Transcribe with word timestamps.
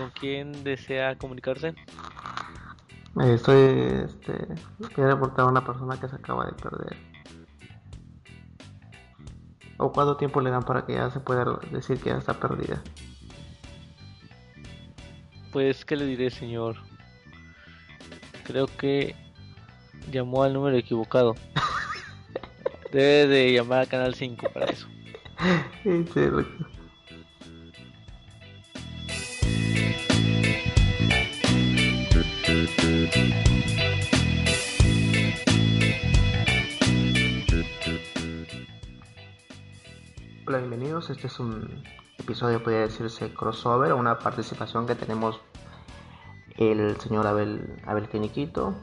¿Con 0.00 0.10
quién 0.12 0.64
desea 0.64 1.14
comunicarse? 1.18 1.68
Eh, 1.68 3.34
Estoy, 3.34 3.58
este, 4.06 4.46
quiero 4.94 5.10
reportar 5.10 5.44
a 5.44 5.48
una 5.48 5.62
persona 5.62 6.00
que 6.00 6.08
se 6.08 6.16
acaba 6.16 6.46
de 6.46 6.52
perder. 6.52 6.96
¿O 9.76 9.92
cuánto 9.92 10.16
tiempo 10.16 10.40
le 10.40 10.48
dan 10.48 10.62
para 10.62 10.86
que 10.86 10.94
ya 10.94 11.10
se 11.10 11.20
pueda 11.20 11.44
decir 11.70 12.00
que 12.00 12.08
ya 12.08 12.16
está 12.16 12.32
perdida? 12.32 12.82
Pues, 15.52 15.84
¿qué 15.84 15.96
le 15.96 16.06
diré, 16.06 16.30
señor? 16.30 16.76
Creo 18.44 18.68
que 18.68 19.14
llamó 20.10 20.44
al 20.44 20.54
número 20.54 20.78
equivocado. 20.78 21.34
Debe 22.90 23.26
de 23.26 23.52
llamar 23.52 23.80
a 23.80 23.86
Canal 23.86 24.14
5 24.14 24.48
para 24.48 24.64
eso. 24.64 24.86
Sí, 25.82 26.04
sí, 26.12 26.20
Hola, 40.46 40.58
bienvenidos. 40.58 41.10
Este 41.10 41.26
es 41.28 41.38
un 41.38 41.82
episodio, 42.18 42.62
podría 42.62 42.80
decirse, 42.80 43.32
crossover, 43.32 43.92
una 43.92 44.18
participación 44.18 44.86
que 44.86 44.94
tenemos 44.94 45.40
el 46.56 46.96
señor 47.00 47.26
Abel, 47.26 47.76
Abel 47.86 48.08
Queniquito, 48.08 48.74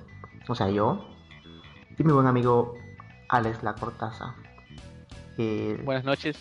o 0.47 0.55
sea, 0.55 0.69
yo, 0.69 1.05
y 1.97 2.03
mi 2.03 2.13
buen 2.13 2.27
amigo 2.27 2.75
Alex 3.29 3.63
La 3.63 3.75
Cortaza. 3.75 4.35
Eh, 5.38 5.79
Buenas 5.83 6.05
noches. 6.05 6.38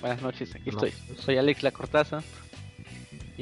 Buenas 0.00 0.22
noches, 0.22 0.54
aquí 0.54 0.70
No. 0.70 0.82
estoy. 0.82 1.16
Soy 1.16 1.36
Alex 1.36 1.62
La 1.62 1.70
Cortaza. 1.70 2.22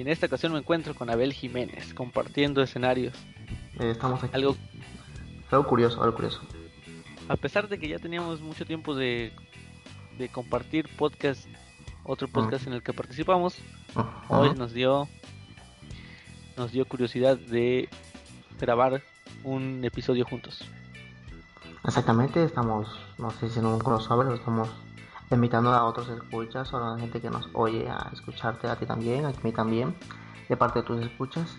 Y 0.00 0.02
en 0.02 0.08
esta 0.08 0.24
ocasión 0.24 0.54
me 0.54 0.58
encuentro 0.58 0.94
con 0.94 1.10
Abel 1.10 1.34
Jiménez, 1.34 1.92
compartiendo 1.92 2.62
escenarios. 2.62 3.12
eh, 3.78 3.90
estamos 3.90 4.24
aquí. 4.24 4.34
Algo, 4.34 4.56
Algo 5.50 5.66
curioso, 5.66 6.02
algo 6.02 6.14
curioso. 6.14 6.40
a 7.28 7.36
pesar 7.36 7.68
de 7.68 7.78
que 7.78 7.86
ya 7.86 7.98
teníamos 7.98 8.40
mucho 8.40 8.64
tiempo 8.64 8.94
de, 8.94 9.30
de 10.16 10.28
compartir 10.30 10.88
podcast, 10.96 11.46
otro 12.04 12.28
podcast 12.28 12.66
en 12.66 12.72
el 12.72 12.82
que 12.82 12.94
participamos, 12.94 13.58
hoy 14.30 14.54
nos 14.54 14.72
dio 14.72 15.06
nos 16.56 16.72
dio 16.72 16.86
curiosidad 16.86 17.36
de 17.36 17.90
grabar 18.58 19.02
un 19.44 19.84
episodio 19.84 20.24
juntos. 20.24 20.64
Exactamente, 21.84 22.42
estamos, 22.42 22.88
no 23.18 23.30
sé 23.32 23.50
si 23.50 23.58
en 23.58 23.66
un 23.66 23.78
crossover, 23.78 24.28
o 24.28 24.34
estamos 24.34 24.70
invitando 25.30 25.72
a 25.72 25.84
otros 25.84 26.08
escuchas 26.08 26.72
o 26.72 26.76
a 26.76 26.94
la 26.94 26.98
gente 26.98 27.20
que 27.20 27.30
nos 27.30 27.48
oye 27.52 27.88
a 27.88 28.10
escucharte 28.12 28.68
a 28.68 28.76
ti 28.76 28.86
también, 28.86 29.24
a 29.24 29.32
mí 29.42 29.52
también, 29.52 29.96
de 30.48 30.56
parte 30.56 30.80
de 30.80 30.86
tus 30.86 31.00
escuchas. 31.00 31.56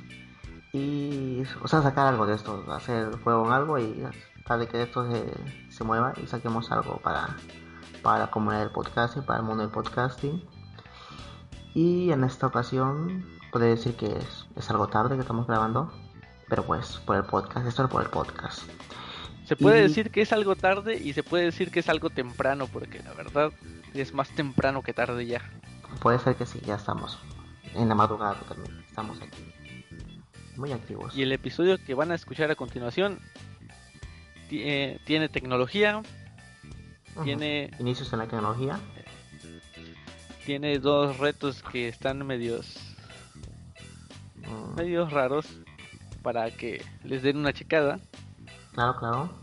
Y, 0.73 1.43
o 1.61 1.67
sea, 1.67 1.81
sacar 1.81 2.07
algo 2.07 2.25
de 2.25 2.35
esto, 2.35 2.63
hacer 2.71 3.17
juego 3.23 3.45
en 3.45 3.53
algo 3.53 3.77
y 3.77 4.05
tratar 4.35 4.59
de 4.59 4.67
que 4.67 4.81
esto 4.81 5.09
se, 5.09 5.33
se 5.69 5.83
mueva 5.83 6.13
y 6.21 6.27
saquemos 6.27 6.71
algo 6.71 6.97
para, 6.97 7.35
para 8.01 8.19
la 8.19 8.31
comunidad 8.31 8.61
del 8.61 8.71
podcasting, 8.71 9.23
para 9.23 9.39
el 9.39 9.45
mundo 9.45 9.63
del 9.63 9.71
podcasting. 9.71 10.43
Y 11.73 12.11
en 12.11 12.23
esta 12.23 12.47
ocasión, 12.47 13.25
puedo 13.51 13.65
decir 13.65 13.95
que 13.95 14.17
es, 14.17 14.47
es 14.55 14.69
algo 14.69 14.87
tarde 14.87 15.15
que 15.15 15.21
estamos 15.21 15.47
grabando, 15.47 15.91
pero 16.49 16.63
pues 16.63 16.97
por 17.05 17.15
el 17.15 17.23
podcast, 17.23 17.65
esto 17.65 17.83
es 17.83 17.89
por 17.89 18.01
el 18.01 18.09
podcast. 18.09 18.63
Se 19.51 19.57
puede 19.57 19.81
decir 19.81 20.11
que 20.11 20.21
es 20.21 20.31
algo 20.31 20.55
tarde 20.55 20.95
y 20.95 21.11
se 21.11 21.23
puede 21.23 21.43
decir 21.43 21.71
que 21.71 21.81
es 21.81 21.89
algo 21.89 22.09
temprano, 22.09 22.67
porque 22.67 23.03
la 23.03 23.11
verdad 23.11 23.51
es 23.93 24.13
más 24.13 24.29
temprano 24.29 24.81
que 24.81 24.93
tarde 24.93 25.25
ya. 25.25 25.41
Puede 25.99 26.19
ser 26.19 26.37
que 26.37 26.45
sí, 26.45 26.61
ya 26.65 26.75
estamos 26.75 27.19
en 27.75 27.89
la 27.89 27.95
madrugada 27.95 28.35
totalmente. 28.35 28.81
Estamos 28.87 29.21
aquí. 29.21 29.43
Muy 30.55 30.71
activos. 30.71 31.17
Y 31.17 31.23
el 31.23 31.33
episodio 31.33 31.77
que 31.85 31.93
van 31.95 32.13
a 32.13 32.15
escuchar 32.15 32.49
a 32.49 32.55
continuación 32.55 33.19
ti- 34.49 34.61
eh, 34.63 35.01
tiene 35.05 35.27
tecnología, 35.27 36.01
tiene, 37.25 37.71
Inicios 37.77 38.13
en 38.13 38.19
la 38.19 38.27
tecnología. 38.27 38.79
tiene 40.45 40.79
dos 40.79 41.17
retos 41.17 41.61
que 41.61 41.89
están 41.89 42.25
medios, 42.25 42.77
Mm, 44.47 44.75
medios 44.77 45.11
raros 45.11 45.45
para 46.23 46.49
que 46.51 46.81
les 47.03 47.21
den 47.21 47.35
una 47.35 47.51
checada. 47.51 47.99
Claro, 48.73 48.95
claro. 48.97 49.40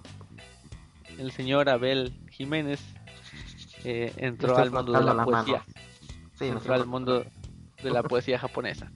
El 1.18 1.32
señor 1.32 1.68
Abel 1.68 2.16
Jiménez 2.30 2.80
eh, 3.84 4.12
entró 4.16 4.56
al 4.56 4.70
mundo 4.70 4.92
de 4.92 5.04
la 5.04 5.24
poesía. 5.24 5.64
Sí, 6.34 6.46
entró 6.46 6.74
al 6.74 6.86
mundo 6.86 7.24
de 7.82 7.90
la 7.90 8.02
poesía 8.02 8.38
japonesa. 8.38 8.92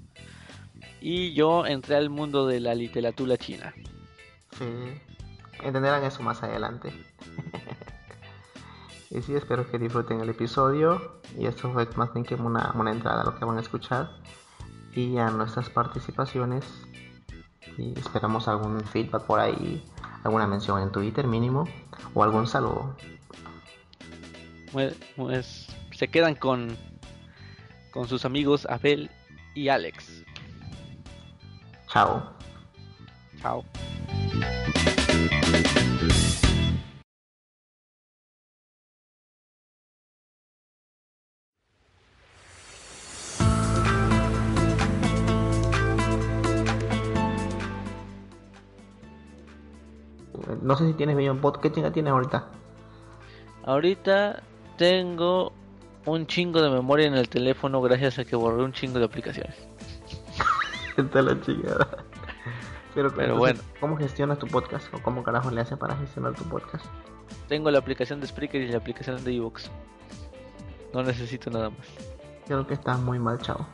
Y 1.00 1.34
yo 1.34 1.66
entré 1.66 1.96
al 1.96 2.10
mundo 2.10 2.46
de 2.46 2.60
la 2.60 2.74
literatura 2.76 3.36
china. 3.36 3.74
Sí. 4.56 5.00
Entenderán 5.62 6.04
eso 6.04 6.22
más 6.22 6.42
adelante. 6.44 6.92
y 9.10 9.20
sí, 9.22 9.34
espero 9.34 9.68
que 9.68 9.78
disfruten 9.78 10.20
el 10.20 10.28
episodio. 10.28 11.20
Y 11.36 11.46
esto 11.46 11.72
fue 11.72 11.88
más 11.96 12.12
bien 12.12 12.24
que 12.24 12.36
una, 12.36 12.72
una 12.76 12.92
entrada 12.92 13.22
a 13.22 13.24
lo 13.24 13.36
que 13.36 13.44
van 13.44 13.58
a 13.58 13.60
escuchar. 13.60 14.10
Y 14.94 15.18
a 15.18 15.28
nuestras 15.30 15.70
participaciones. 15.70 16.64
Y 17.78 17.98
esperamos 17.98 18.46
algún 18.46 18.80
feedback 18.80 19.24
por 19.24 19.40
ahí. 19.40 19.82
Alguna 20.24 20.46
mención 20.46 20.80
en 20.82 20.90
Twitter 20.92 21.26
mínimo. 21.26 21.68
O 22.14 22.22
algún 22.22 22.46
saludo. 22.46 22.94
Pues, 24.72 24.94
pues, 25.16 25.68
se 25.92 26.08
quedan 26.08 26.34
con, 26.34 26.76
con 27.90 28.08
sus 28.08 28.24
amigos 28.24 28.66
Abel 28.66 29.10
y 29.54 29.68
Alex. 29.68 30.22
Chao. 31.88 32.22
Chao. 33.40 33.64
No 50.60 50.76
sé 50.76 50.86
si 50.86 50.94
tienes 50.94 51.16
millón 51.16 51.40
bot. 51.40 51.60
¿Qué 51.60 51.70
chinga 51.72 51.90
tienes 51.92 52.12
ahorita? 52.12 52.46
Ahorita 53.64 54.42
tengo 54.76 55.52
un 56.06 56.26
chingo 56.26 56.60
de 56.60 56.70
memoria 56.70 57.06
en 57.06 57.14
el 57.14 57.28
teléfono 57.28 57.80
gracias 57.80 58.18
a 58.18 58.24
que 58.24 58.34
borré 58.36 58.62
un 58.62 58.72
chingo 58.72 58.98
de 58.98 59.04
aplicaciones. 59.04 59.54
Está 60.96 61.22
la 61.22 61.40
chingada. 61.40 61.88
Pero, 62.94 63.08
entonces, 63.08 63.36
bueno. 63.38 63.60
¿Cómo 63.80 63.96
gestionas 63.96 64.38
tu 64.38 64.46
podcast? 64.48 64.92
¿O 64.92 65.00
cómo 65.02 65.22
carajo 65.22 65.50
le 65.50 65.60
haces 65.62 65.78
para 65.78 65.96
gestionar 65.96 66.34
tu 66.34 66.44
podcast? 66.44 66.84
Tengo 67.48 67.70
la 67.70 67.78
aplicación 67.78 68.20
de 68.20 68.26
Spreaker 68.26 68.60
y 68.60 68.68
la 68.68 68.78
aplicación 68.78 69.22
de 69.24 69.34
Evox. 69.34 69.70
No 70.92 71.02
necesito 71.02 71.48
nada 71.50 71.70
más. 71.70 71.86
Creo 72.46 72.66
que 72.66 72.74
estás 72.74 72.98
muy 72.98 73.18
mal, 73.18 73.38
chavo. 73.38 73.66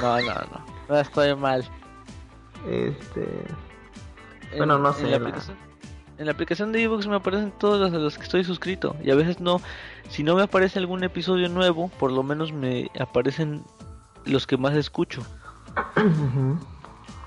No, 0.00 0.20
no, 0.20 0.34
no. 0.34 0.64
No 0.88 0.98
estoy 0.98 1.34
mal. 1.36 1.64
Este. 2.66 3.22
En- 4.52 4.58
Bueno, 4.58 4.78
no 4.78 4.92
sé, 4.92 5.02
la 5.04 5.10
la- 5.10 5.16
aplicación, 5.16 5.56
en 6.18 6.26
la 6.26 6.32
aplicación 6.32 6.72
de 6.72 6.82
Evox 6.82 7.06
me 7.06 7.16
aparecen 7.16 7.52
todos 7.58 7.80
los 7.80 7.90
de 7.92 7.98
los 7.98 8.16
que 8.16 8.24
estoy 8.24 8.44
suscrito. 8.44 8.94
Y 9.02 9.10
a 9.10 9.14
veces 9.14 9.40
no. 9.40 9.60
Si 10.08 10.22
no 10.22 10.34
me 10.34 10.42
aparece 10.42 10.78
algún 10.78 11.02
episodio 11.04 11.48
nuevo, 11.48 11.88
por 11.98 12.12
lo 12.12 12.22
menos 12.22 12.52
me 12.52 12.90
aparecen 13.00 13.62
los 14.24 14.46
que 14.46 14.56
más 14.56 14.74
escucho. 14.76 15.22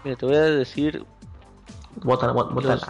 Mira, 0.03 0.15
te 0.17 0.25
voy 0.25 0.35
a 0.35 0.41
decir 0.43 1.05
Bótala, 2.03 2.33
bó- 2.33 2.49
bótala. 2.49 2.75
Los- 2.75 2.85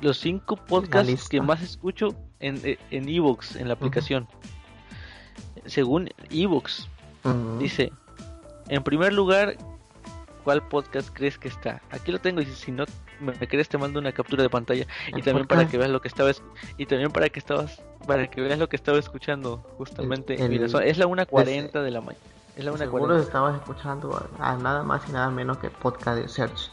los 0.00 0.18
cinco 0.18 0.56
podcasts 0.56 1.28
que 1.28 1.40
más 1.40 1.62
escucho 1.62 2.14
en 2.40 2.60
eh, 2.64 2.78
en 2.90 3.08
Evox, 3.08 3.56
en 3.56 3.68
la 3.68 3.74
aplicación. 3.74 4.26
Según 5.66 6.10
Evox. 6.30 6.88
Dice, 7.58 7.90
en 8.68 8.82
primer 8.82 9.12
lugar, 9.14 9.56
¿cuál 10.44 10.66
podcast 10.68 11.08
crees 11.12 11.38
que 11.38 11.48
está? 11.48 11.80
Aquí 11.90 12.12
lo 12.12 12.18
tengo 12.20 12.40
y 12.42 12.46
si 12.46 12.70
no 12.70 12.84
me 13.20 13.48
crees 13.48 13.68
te 13.68 13.78
mando 13.78 13.98
una 14.00 14.12
captura 14.12 14.42
de 14.42 14.50
pantalla 14.50 14.86
y 15.08 15.16
El 15.16 15.22
también 15.24 15.46
para 15.46 15.66
que 15.66 15.78
veas 15.78 15.90
lo 15.90 16.00
que 16.00 16.08
estaba 16.08 16.30
es- 16.30 16.42
y 16.78 16.86
también 16.86 17.10
para 17.10 17.28
que 17.28 17.38
estabas 17.38 17.82
para 18.06 18.28
que 18.28 18.40
veas 18.42 18.58
lo 18.58 18.68
que 18.68 18.76
estaba 18.76 18.98
escuchando 18.98 19.58
justamente. 19.78 20.34
el- 20.42 20.50
Mira, 20.50 20.68
son- 20.68 20.82
es 20.82 20.98
la 20.98 21.06
1.40 21.06 21.82
de 21.82 21.90
la 21.90 22.00
mañana. 22.00 22.22
Es 22.56 22.64
la 22.64 22.76
Seguro 22.76 23.04
1.40. 23.14 23.22
estabas 23.22 23.54
escuchando 23.56 24.28
a, 24.38 24.56
nada 24.56 24.82
más 24.82 25.08
y 25.08 25.12
nada 25.12 25.30
menos 25.30 25.58
que 25.58 25.68
el 25.68 25.72
podcast 25.72 26.20
de 26.20 26.28
Search. 26.28 26.70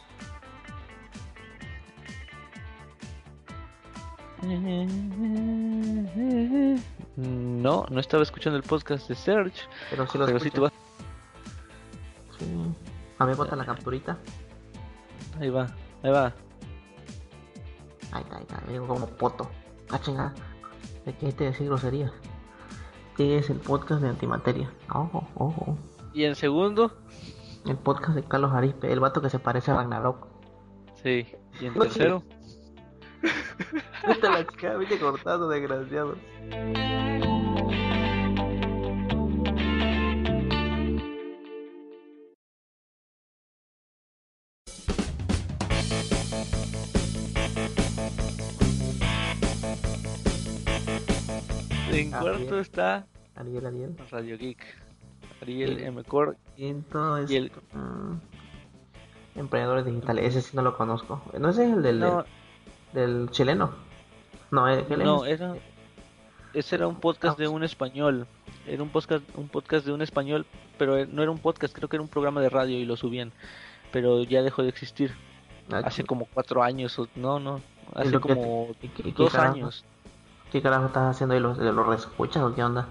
No, 7.16 7.86
no 7.90 8.00
estaba 8.00 8.24
escuchando 8.24 8.58
el 8.58 8.64
podcast 8.64 9.08
de 9.08 9.16
Search, 9.16 9.68
Pero 9.90 10.08
sí 10.08 10.18
lo 10.18 10.26
pero 10.26 10.40
te 10.40 10.60
vas. 10.60 10.74
Sí. 12.40 12.46
A 13.20 13.26
ver, 13.26 13.36
bota 13.36 13.56
la 13.56 13.66
capturita. 13.66 14.18
Ahí 15.40 15.50
va, 15.50 15.68
ahí 16.04 16.12
va. 16.12 16.34
Ahí 18.12 18.22
está, 18.24 18.38
ahí 18.38 18.44
está. 18.44 18.62
Digo 18.68 18.88
como 18.88 19.08
poto. 19.08 19.50
Ah, 19.90 20.00
chingada. 20.00 20.34
¿De 21.06 21.14
qué 21.16 21.32
te 21.32 21.46
decir 21.46 21.68
groserías? 21.68 22.12
Este 23.12 23.38
es 23.38 23.50
el 23.50 23.60
podcast 23.60 24.02
de 24.02 24.10
Antimateria. 24.10 24.72
Ojo, 24.94 25.28
ojo. 25.36 25.78
Y 26.14 26.24
en 26.26 26.36
segundo, 26.36 26.92
El 27.66 27.78
podcast 27.78 28.16
de 28.16 28.24
Carlos 28.24 28.52
Arispe, 28.54 28.92
el 28.92 29.00
vato 29.00 29.22
que 29.22 29.30
se 29.30 29.40
parece 29.40 29.72
a 29.72 29.76
Ragnarok. 29.76 30.28
sí. 31.04 31.28
Y 31.60 31.66
en 31.68 31.74
tercero, 31.74 32.24
Vete 34.08 34.30
la 34.30 34.48
chica, 34.48 34.76
vete 34.78 34.98
cortado, 34.98 35.48
desgraciado. 35.50 36.16
En 51.94 52.14
Ah, 52.14 52.20
cuarto 52.20 52.60
está 52.60 53.06
Ariel, 53.36 53.66
Ariel. 53.66 53.96
Radio 54.12 54.38
Geek. 54.38 54.64
Ariel 55.42 55.78
Sí. 55.78 55.84
M. 55.84 56.04
Core. 56.04 56.38
Quinto 56.56 57.18
es. 57.18 57.32
Y 57.32 57.38
el- 57.38 57.52
mm, 57.74 59.40
emprendedores 59.40 59.86
digitales, 59.86 60.26
ese 60.26 60.42
sí 60.42 60.56
no 60.56 60.62
lo 60.62 60.76
conozco. 60.78 61.22
No 61.40 61.50
ese 61.50 61.66
es 61.66 61.74
el 61.74 61.82
del, 61.82 62.00
No, 62.00 62.26
del 62.94 63.30
chileno. 63.32 63.72
No, 64.52 64.66
¿qué 64.88 64.98
no, 64.98 65.26
es? 65.26 65.40
era. 65.40 65.56
Ese 66.54 66.76
era 66.76 66.88
un 66.88 67.00
podcast 67.00 67.40
Ah, 67.40 67.42
de 67.44 67.48
un 67.48 67.64
español. 67.64 68.28
Era 68.68 68.84
un 68.84 68.90
podcast, 68.90 69.24
un 69.36 69.48
podcast 69.48 69.86
de 69.86 69.94
un 69.94 70.02
español, 70.02 70.46
pero 70.78 70.98
eh, 70.98 71.08
no 71.10 71.22
era 71.24 71.32
un 71.32 71.40
podcast, 71.40 71.74
creo 71.74 71.88
que 71.88 71.96
era 71.96 72.04
un 72.04 72.10
programa 72.10 72.42
de 72.42 72.50
radio 72.50 72.78
y 72.78 72.86
lo 72.86 72.98
subían. 72.98 73.32
Pero 73.94 74.24
ya 74.24 74.42
dejó 74.42 74.62
de 74.62 74.70
existir. 74.70 75.14
Ah, 75.72 75.82
Hace 75.86 76.04
como 76.04 76.26
cuatro 76.26 76.62
años, 76.62 77.00
o- 77.00 77.08
no, 77.16 77.40
no, 77.40 77.62
hace 77.96 78.20
como 78.20 78.68
¿y 78.82 78.90
qué- 78.90 79.08
y 79.10 79.12
qué 79.14 79.24
dos 79.24 79.36
años. 79.36 79.86
¿Qué 80.52 80.62
carajo 80.62 80.88
estás 80.88 81.16
haciendo 81.16 81.34
ahí? 81.36 81.40
¿Los, 81.42 81.58
los 81.58 81.88
reescuchas 81.88 82.44
o 82.44 82.54
qué 82.54 82.64
onda? 82.64 82.88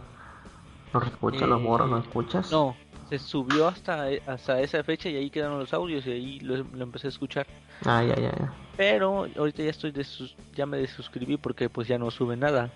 ¿Los 0.93 1.03
reescuchas, 1.03 1.43
los 1.49 1.61
Eh, 1.61 1.65
moros, 1.65 1.91
los 1.91 2.01
escuchas? 2.03 2.51
No, 2.51 2.75
se 3.09 3.19
subió 3.19 3.69
hasta, 3.69 4.07
hasta 4.27 4.61
esa 4.61 4.83
fecha 4.83 5.09
y 5.09 5.17
ahí 5.17 5.31
quedaron 5.31 5.59
los 5.59 5.73
audios 5.75 6.07
y 6.07 6.11
ahí 6.13 6.41
lo, 6.41 6.57
lo 6.57 6.83
empecé 6.85 7.09
a 7.09 7.11
escuchar. 7.11 7.47
Ah, 7.85 8.03
ya, 8.03 8.15
ya, 8.17 8.31
ya. 8.33 8.53
Pero 8.77 9.27
ahorita 9.37 9.63
ya 9.63 9.71
estoy 9.71 9.93
desus- 9.93 10.35
ya 10.55 10.65
me 10.65 10.79
desuscribí 10.79 11.37
porque 11.37 11.69
pues 11.69 11.87
ya 11.87 11.99
no 11.99 12.11
sube 12.11 12.37
nada. 12.37 12.71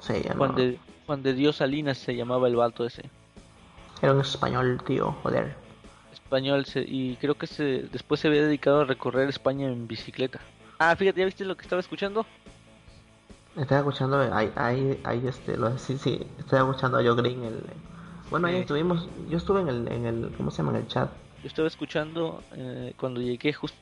Sí, 0.00 0.14
ya 0.22 0.34
no. 0.34 0.48
De, 0.52 0.78
Juan 1.06 1.22
de 1.22 1.32
Dios 1.32 1.56
Salinas 1.56 1.96
se 1.96 2.14
llamaba 2.14 2.48
el 2.48 2.56
vato 2.56 2.84
ese. 2.84 3.08
Era 4.02 4.12
un 4.12 4.20
español, 4.20 4.78
tío, 4.84 5.12
joder. 5.22 5.56
Español 6.12 6.66
se- 6.66 6.84
y 6.86 7.16
creo 7.16 7.36
que 7.36 7.46
se 7.46 7.84
después 7.90 8.20
se 8.20 8.28
había 8.28 8.42
dedicado 8.42 8.80
a 8.82 8.84
recorrer 8.84 9.28
España 9.30 9.68
en 9.68 9.86
bicicleta. 9.88 10.40
Ah, 10.78 10.94
fíjate, 10.96 11.20
¿ya 11.20 11.26
viste 11.26 11.44
lo 11.46 11.56
que 11.56 11.62
estaba 11.62 11.80
escuchando? 11.80 12.26
Estaba 13.56 13.80
escuchando, 13.80 14.18
ahí, 14.34 14.52
ahí, 14.56 15.00
ahí, 15.04 15.26
este, 15.26 15.56
lo, 15.56 15.76
sí, 15.78 15.96
sí, 15.98 16.26
estoy 16.38 16.58
escuchando 16.60 16.98
a 16.98 17.02
Joe 17.02 17.14
Green, 17.16 17.42
el... 17.44 17.62
Bueno, 18.30 18.48
ahí 18.48 18.54
Sí. 18.56 18.60
estuvimos, 18.62 19.08
yo 19.28 19.38
estuve 19.38 19.60
en 19.60 19.68
el, 19.68 19.92
en 19.92 20.04
el, 20.06 20.32
¿cómo 20.36 20.50
se 20.50 20.58
llama? 20.58 20.70
En 20.72 20.76
el 20.84 20.88
chat. 20.88 21.10
Yo 21.42 21.48
estaba 21.48 21.68
escuchando 21.68 22.42
eh, 22.56 22.92
cuando 22.98 23.20
llegué, 23.20 23.52
just- 23.52 23.74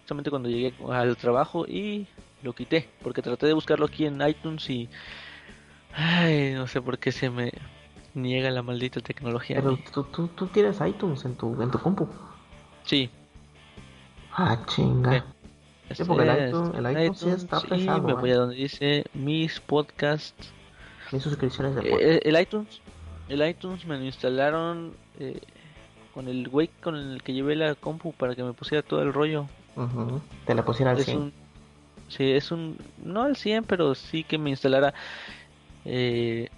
justamente 0.00 0.30
cuando 0.30 0.48
llegué 0.48 0.72
al 0.90 1.16
trabajo 1.16 1.66
y 1.66 2.06
lo 2.42 2.52
quité, 2.54 2.88
porque 3.02 3.20
traté 3.20 3.46
de 3.46 3.52
buscarlo 3.52 3.86
aquí 3.86 4.06
en 4.06 4.20
iTunes 4.26 4.68
y... 4.70 4.88
Ay, 5.92 6.52
no 6.54 6.66
sé 6.68 6.80
por 6.80 6.98
qué 6.98 7.10
se 7.10 7.30
me 7.30 7.52
niega 8.14 8.50
la 8.50 8.62
maldita 8.62 9.00
tecnología. 9.00 9.56
Pero 9.56 9.76
tú, 9.92 10.04
tú, 10.04 10.28
tú 10.28 10.46
tienes 10.46 10.80
iTunes 10.80 11.24
en 11.24 11.34
tu, 11.34 11.60
en 11.60 11.70
tu 11.70 11.78
compu. 11.78 12.08
Sí, 12.84 13.10
Ah, 14.32 14.56
chinga. 14.66 15.12
Sí. 15.12 15.22
Sí, 15.94 16.04
porque 16.04 16.22
el 16.24 16.48
iTunes- 16.52 16.74
el 16.76 17.02
iTunes 17.02 17.18
sí 17.18 17.28
está 17.30 17.58
y 17.64 17.68
pesado, 17.68 18.02
me 18.02 18.12
¿eh? 18.12 18.16
voy 18.16 18.30
a 18.30 18.36
donde 18.36 18.54
dice 18.56 19.04
mis 19.14 19.58
podcasts. 19.60 20.52
Mis 21.12 21.22
suscripciones 21.22 21.74
de 21.74 21.80
Eh, 21.82 21.90
podcast. 21.90 22.04
eh, 22.10 22.20
el 22.24 22.40
iTunes, 22.40 22.80
el 23.28 23.48
iTunes 23.48 23.84
me 23.86 23.98
lo 23.98 24.04
instalaron 24.04 24.92
eh, 25.18 25.40
con 26.14 26.28
el 26.28 26.48
güey 26.48 26.68
con 26.82 26.96
el 26.96 27.22
que 27.22 27.32
llevé 27.32 27.56
la 27.56 27.74
compu 27.74 28.12
para 28.12 28.34
que 28.34 28.42
me 28.44 28.52
pusiera 28.52 28.82
todo 28.82 29.02
el 29.02 29.12
rollo. 29.12 29.46
Te 30.46 30.54
la 30.54 30.64
pusiera 30.64 30.90
al 30.92 30.98
es 30.98 31.04
100. 31.06 31.18
un, 31.18 31.32
sí, 32.08 32.30
es 32.32 32.50
un, 32.52 32.76
no 33.04 33.22
al 33.22 33.36
100, 33.36 33.64
pero 33.64 33.94
sí 33.94 34.24
que 34.24 34.36
me 34.38 34.50
instalara 34.50 34.92
eh, 35.84 36.48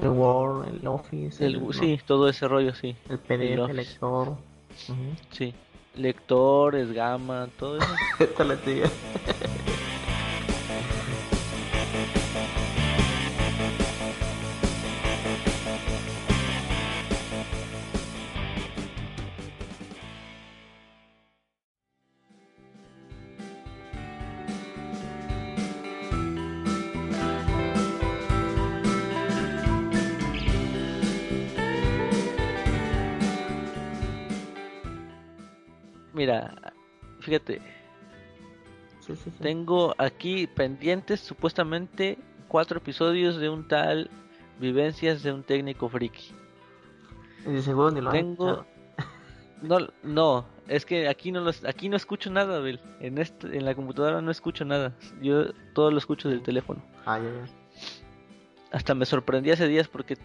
El 0.00 0.08
Word, 0.08 0.68
el 0.68 0.86
Office, 0.86 1.44
el, 1.44 1.56
el, 1.56 1.74
sí, 1.74 2.00
todo 2.06 2.28
ese 2.28 2.46
rollo, 2.48 2.74
sí, 2.74 2.94
el 3.08 3.18
PDF, 3.18 3.52
el 3.54 3.60
Office. 3.60 3.74
lector. 3.76 4.36
Sí, 5.30 5.54
lectores, 5.94 6.92
gama, 6.92 7.48
todo 7.58 7.78
eso. 7.78 7.94
Esta 8.18 8.44
la 8.44 8.56
tía. 8.56 8.90
Mira, 36.20 36.54
fíjate, 37.20 37.62
Sí, 39.00 39.16
sí, 39.16 39.30
sí. 39.30 39.38
tengo 39.40 39.94
aquí 39.96 40.46
pendientes 40.46 41.20
supuestamente 41.20 42.18
cuatro 42.46 42.76
episodios 42.76 43.38
de 43.38 43.48
un 43.48 43.66
tal 43.66 44.10
Vivencias 44.58 45.22
de 45.22 45.32
un 45.32 45.42
técnico 45.42 45.88
friki. 45.88 46.34
Y 47.50 47.62
seguro 47.62 47.90
ni 47.90 48.02
lo 48.02 48.10
Tengo 48.10 48.66
no 49.62 49.78
no, 50.02 50.44
es 50.68 50.84
que 50.84 51.08
aquí 51.08 51.32
no 51.32 51.40
los 51.40 51.64
aquí 51.64 51.88
no 51.88 51.96
escucho 51.96 52.30
nada, 52.30 52.58
Abel. 52.58 52.80
En 53.00 53.16
este 53.16 53.56
en 53.56 53.64
la 53.64 53.74
computadora 53.74 54.20
no 54.20 54.30
escucho 54.30 54.66
nada. 54.66 54.92
Yo 55.22 55.54
todo 55.72 55.90
lo 55.90 55.96
escucho 55.96 56.28
del 56.28 56.42
teléfono. 56.42 56.82
Ah, 57.06 57.18
ya, 57.18 57.24
ya. 57.24 57.50
Hasta 58.72 58.94
me 58.94 59.06
sorprendí 59.06 59.52
hace 59.52 59.66
días 59.66 59.88
porque 59.88 60.18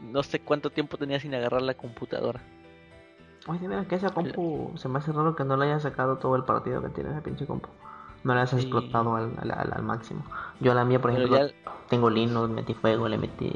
no 0.00 0.22
sé 0.22 0.40
cuánto 0.40 0.70
tiempo 0.70 0.96
tenía 0.96 1.20
sin 1.20 1.34
agarrar 1.34 1.60
la 1.60 1.74
computadora. 1.74 2.40
Oye, 3.48 3.68
mira, 3.68 3.84
que 3.84 3.94
esa 3.94 4.10
compu 4.10 4.72
se 4.76 4.88
me 4.88 4.98
hace 4.98 5.12
raro 5.12 5.36
que 5.36 5.44
no 5.44 5.56
le 5.56 5.66
haya 5.66 5.78
sacado 5.80 6.16
todo 6.18 6.34
el 6.36 6.44
partido 6.44 6.82
que 6.82 6.88
tiene 6.88 7.10
esa 7.10 7.20
pinche 7.22 7.46
compu. 7.46 7.68
No 8.24 8.34
le 8.34 8.40
has 8.40 8.50
Sí. 8.50 8.56
explotado 8.56 9.14
al, 9.14 9.32
al, 9.38 9.50
al- 9.52 9.72
al 9.72 9.82
máximo. 9.82 10.24
Yo 10.60 10.72
a 10.72 10.74
la 10.74 10.84
mía, 10.84 11.00
por 11.00 11.12
Pero 11.12 11.26
ejemplo, 11.26 11.46
ya- 11.48 11.70
tengo 11.88 12.10
Linux, 12.10 12.50
metí 12.50 12.74
fuego, 12.74 13.08
le 13.08 13.18
metí. 13.18 13.52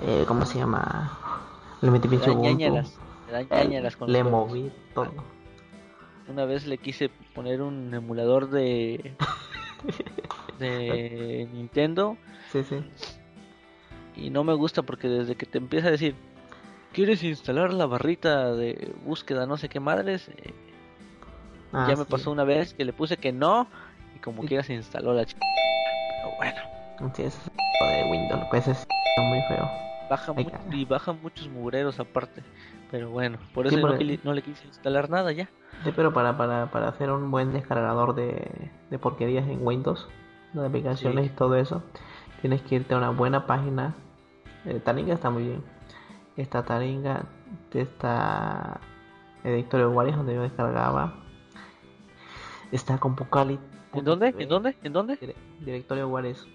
Eh, 0.00 0.24
¿Cómo 0.26 0.44
se 0.46 0.58
llama? 0.58 1.12
Le 1.80 1.90
metí 1.90 2.08
Me 2.08 2.16
pinche 2.16 2.30
da 3.30 3.42
ñáñaras 3.44 3.96
con 3.96 4.10
Le 4.12 4.24
moví 4.24 4.72
todo. 4.94 5.12
Una 6.28 6.44
vez 6.44 6.66
le 6.66 6.78
quise 6.78 7.08
poner 7.34 7.62
un 7.62 7.92
emulador 7.94 8.48
de 8.50 9.14
de 10.58 11.48
Nintendo 11.52 12.16
Sí, 12.50 12.62
sí. 12.64 12.84
y 14.16 14.30
no 14.30 14.44
me 14.44 14.54
gusta 14.54 14.82
porque 14.82 15.08
desde 15.08 15.34
que 15.36 15.46
te 15.46 15.58
empieza 15.58 15.88
a 15.88 15.90
decir 15.92 16.14
¿Quieres 16.92 17.22
instalar 17.24 17.72
la 17.72 17.86
barrita 17.86 18.52
de 18.54 18.94
búsqueda 19.04 19.46
no 19.46 19.56
sé 19.56 19.68
qué 19.68 19.80
madres? 19.80 20.28
Eh, 20.28 20.52
Ah, 21.74 21.86
ya 21.88 21.96
me 21.96 22.04
sí. 22.04 22.10
pasó 22.10 22.30
una 22.30 22.44
vez 22.44 22.74
que 22.74 22.84
le 22.84 22.92
puse 22.92 23.16
que 23.16 23.32
no 23.32 23.66
y 24.14 24.18
como 24.18 24.42
quiera 24.44 24.62
se 24.62 24.74
instaló 24.74 25.14
la 25.14 25.24
ch... 25.24 25.34
Pero 25.38 26.36
bueno, 26.36 26.60
Sí, 27.14 27.22
es 27.22 27.50
de 27.80 28.04
Windows. 28.10 28.44
Pues 28.50 28.68
es 28.68 28.86
muy 29.16 29.40
feo. 29.48 29.70
baja 30.10 30.34
Ay, 30.36 30.46
y 30.70 30.84
baja 30.84 31.14
muchos 31.14 31.48
mugreros 31.48 31.98
aparte. 31.98 32.42
Pero 32.90 33.08
bueno, 33.08 33.38
por 33.54 33.66
Sí, 33.70 33.74
eso 33.76 33.88
no, 34.22 34.34
le 34.34 34.42
quise 34.42 34.66
instalar 34.66 35.08
nada 35.08 35.32
ya. 35.32 35.48
Sí, 35.82 35.92
pero 35.96 36.12
para, 36.12 36.36
para, 36.36 36.70
para 36.70 36.88
hacer 36.88 37.10
un 37.10 37.30
buen 37.30 37.54
descargador 37.54 38.14
de, 38.14 38.70
de 38.90 38.98
porquerías 38.98 39.48
en 39.48 39.66
Windows, 39.66 40.06
de 40.52 40.66
aplicaciones 40.66 41.24
Sí. 41.24 41.30
y 41.32 41.36
todo 41.36 41.56
eso, 41.56 41.82
tienes 42.42 42.60
que 42.60 42.74
irte 42.74 42.92
a 42.92 42.98
una 42.98 43.08
buena 43.08 43.46
página. 43.46 43.94
Eh, 44.66 44.78
Tanica 44.84 45.14
está 45.14 45.30
muy 45.30 45.44
bien. 45.44 45.64
Está 46.36 46.62
Taringa, 46.64 47.24
está 47.72 48.80
el 49.44 49.50
directorio 49.56 49.90
Waris 49.90 50.16
donde 50.16 50.34
yo 50.34 50.42
descargaba. 50.42 51.14
Está 52.70 52.98
Compucali. 52.98 53.58
¿En 53.92 54.04
dónde? 54.04 54.34
¿En 54.38 54.48
dónde? 54.48 54.76
¿En 54.82 54.92
dónde? 54.92 55.18
Dire- 55.20 55.34
Directorio 55.60 56.08
Juárez. 56.08 56.46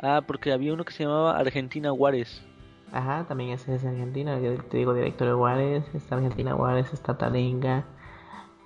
Ah, 0.00 0.22
porque 0.26 0.52
había 0.52 0.74
uno 0.74 0.84
que 0.84 0.92
se 0.92 1.04
llamaba 1.04 1.38
Argentina 1.38 1.90
Juárez. 1.90 2.44
Ajá, 2.92 3.24
también 3.26 3.50
ese 3.50 3.74
es 3.74 3.84
Argentina. 3.86 4.38
Yo 4.38 4.54
te 4.64 4.76
digo 4.76 4.92
Directorio 4.92 5.38
Juárez, 5.38 5.84
está 5.94 6.16
Argentina 6.16 6.52
Juárez, 6.52 6.92
está 6.92 7.16
Taringa, 7.16 7.84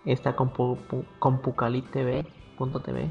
está 0.05 0.35
Compu, 0.35 0.77
TV, 1.93 2.27
punto 2.59 2.81
TV. 2.81 3.09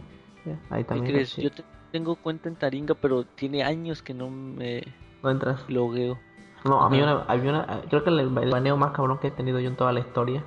Ahí 0.69 0.83
¿Qué 0.83 0.89
también. 0.89 1.13
crees? 1.13 1.29
sí. 1.29 1.41
Yo 1.43 1.51
te- 1.51 1.63
tengo 1.93 2.17
cuenta 2.17 2.49
en 2.49 2.55
Taringa, 2.57 2.95
pero 2.95 3.23
tiene 3.23 3.63
años 3.63 4.01
que 4.01 4.13
no 4.13 4.29
me 4.29 4.83
No 5.23 5.29
entras. 5.29 5.63
logueo. 5.69 6.19
No, 6.63 6.81
a 6.81 6.89
mí 6.89 6.99
Ajá. 6.99 7.13
una, 7.13 7.23
había 7.23 7.51
una, 7.51 7.81
creo 7.89 8.03
que 8.03 8.09
el, 8.09 8.29
baneo 8.29 8.77
más 8.77 8.91
cabrón 8.91 9.19
que 9.19 9.27
he 9.27 9.31
tenido 9.31 9.59
yo 9.59 9.69
en 9.69 9.75
toda 9.75 9.91
la 9.91 9.99
historia, 9.99 10.43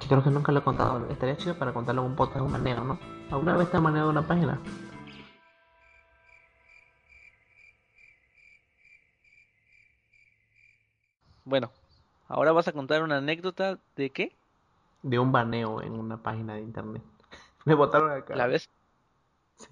que 0.00 0.06
creo 0.06 0.22
que 0.22 0.30
nunca 0.30 0.52
lo 0.52 0.60
he 0.60 0.62
contado, 0.62 1.06
estaría 1.10 1.36
chido 1.36 1.54
para 1.58 1.72
contarlo 1.72 2.02
en 2.02 2.08
un 2.08 2.16
podcast, 2.16 2.40
un 2.40 2.52
baneo, 2.52 2.82
¿no? 2.84 2.98
¿Alguna 3.30 3.56
vez 3.56 3.70
te 3.70 3.76
han 3.76 3.84
baneado 3.84 4.10
una 4.10 4.22
página? 4.22 4.58
Bueno, 11.44 11.70
ahora 12.28 12.52
vas 12.52 12.68
a 12.68 12.72
contar 12.72 13.02
una 13.02 13.18
anécdota 13.18 13.78
de 13.96 14.10
qué? 14.10 14.32
De 15.02 15.18
un 15.18 15.32
baneo 15.32 15.82
en 15.82 15.92
una 15.92 16.16
página 16.22 16.54
de 16.54 16.62
internet. 16.62 17.02
Me 17.64 17.74
botaron 17.74 18.10
acá. 18.12 18.36
¿La 18.36 18.46
ves? 18.46 18.68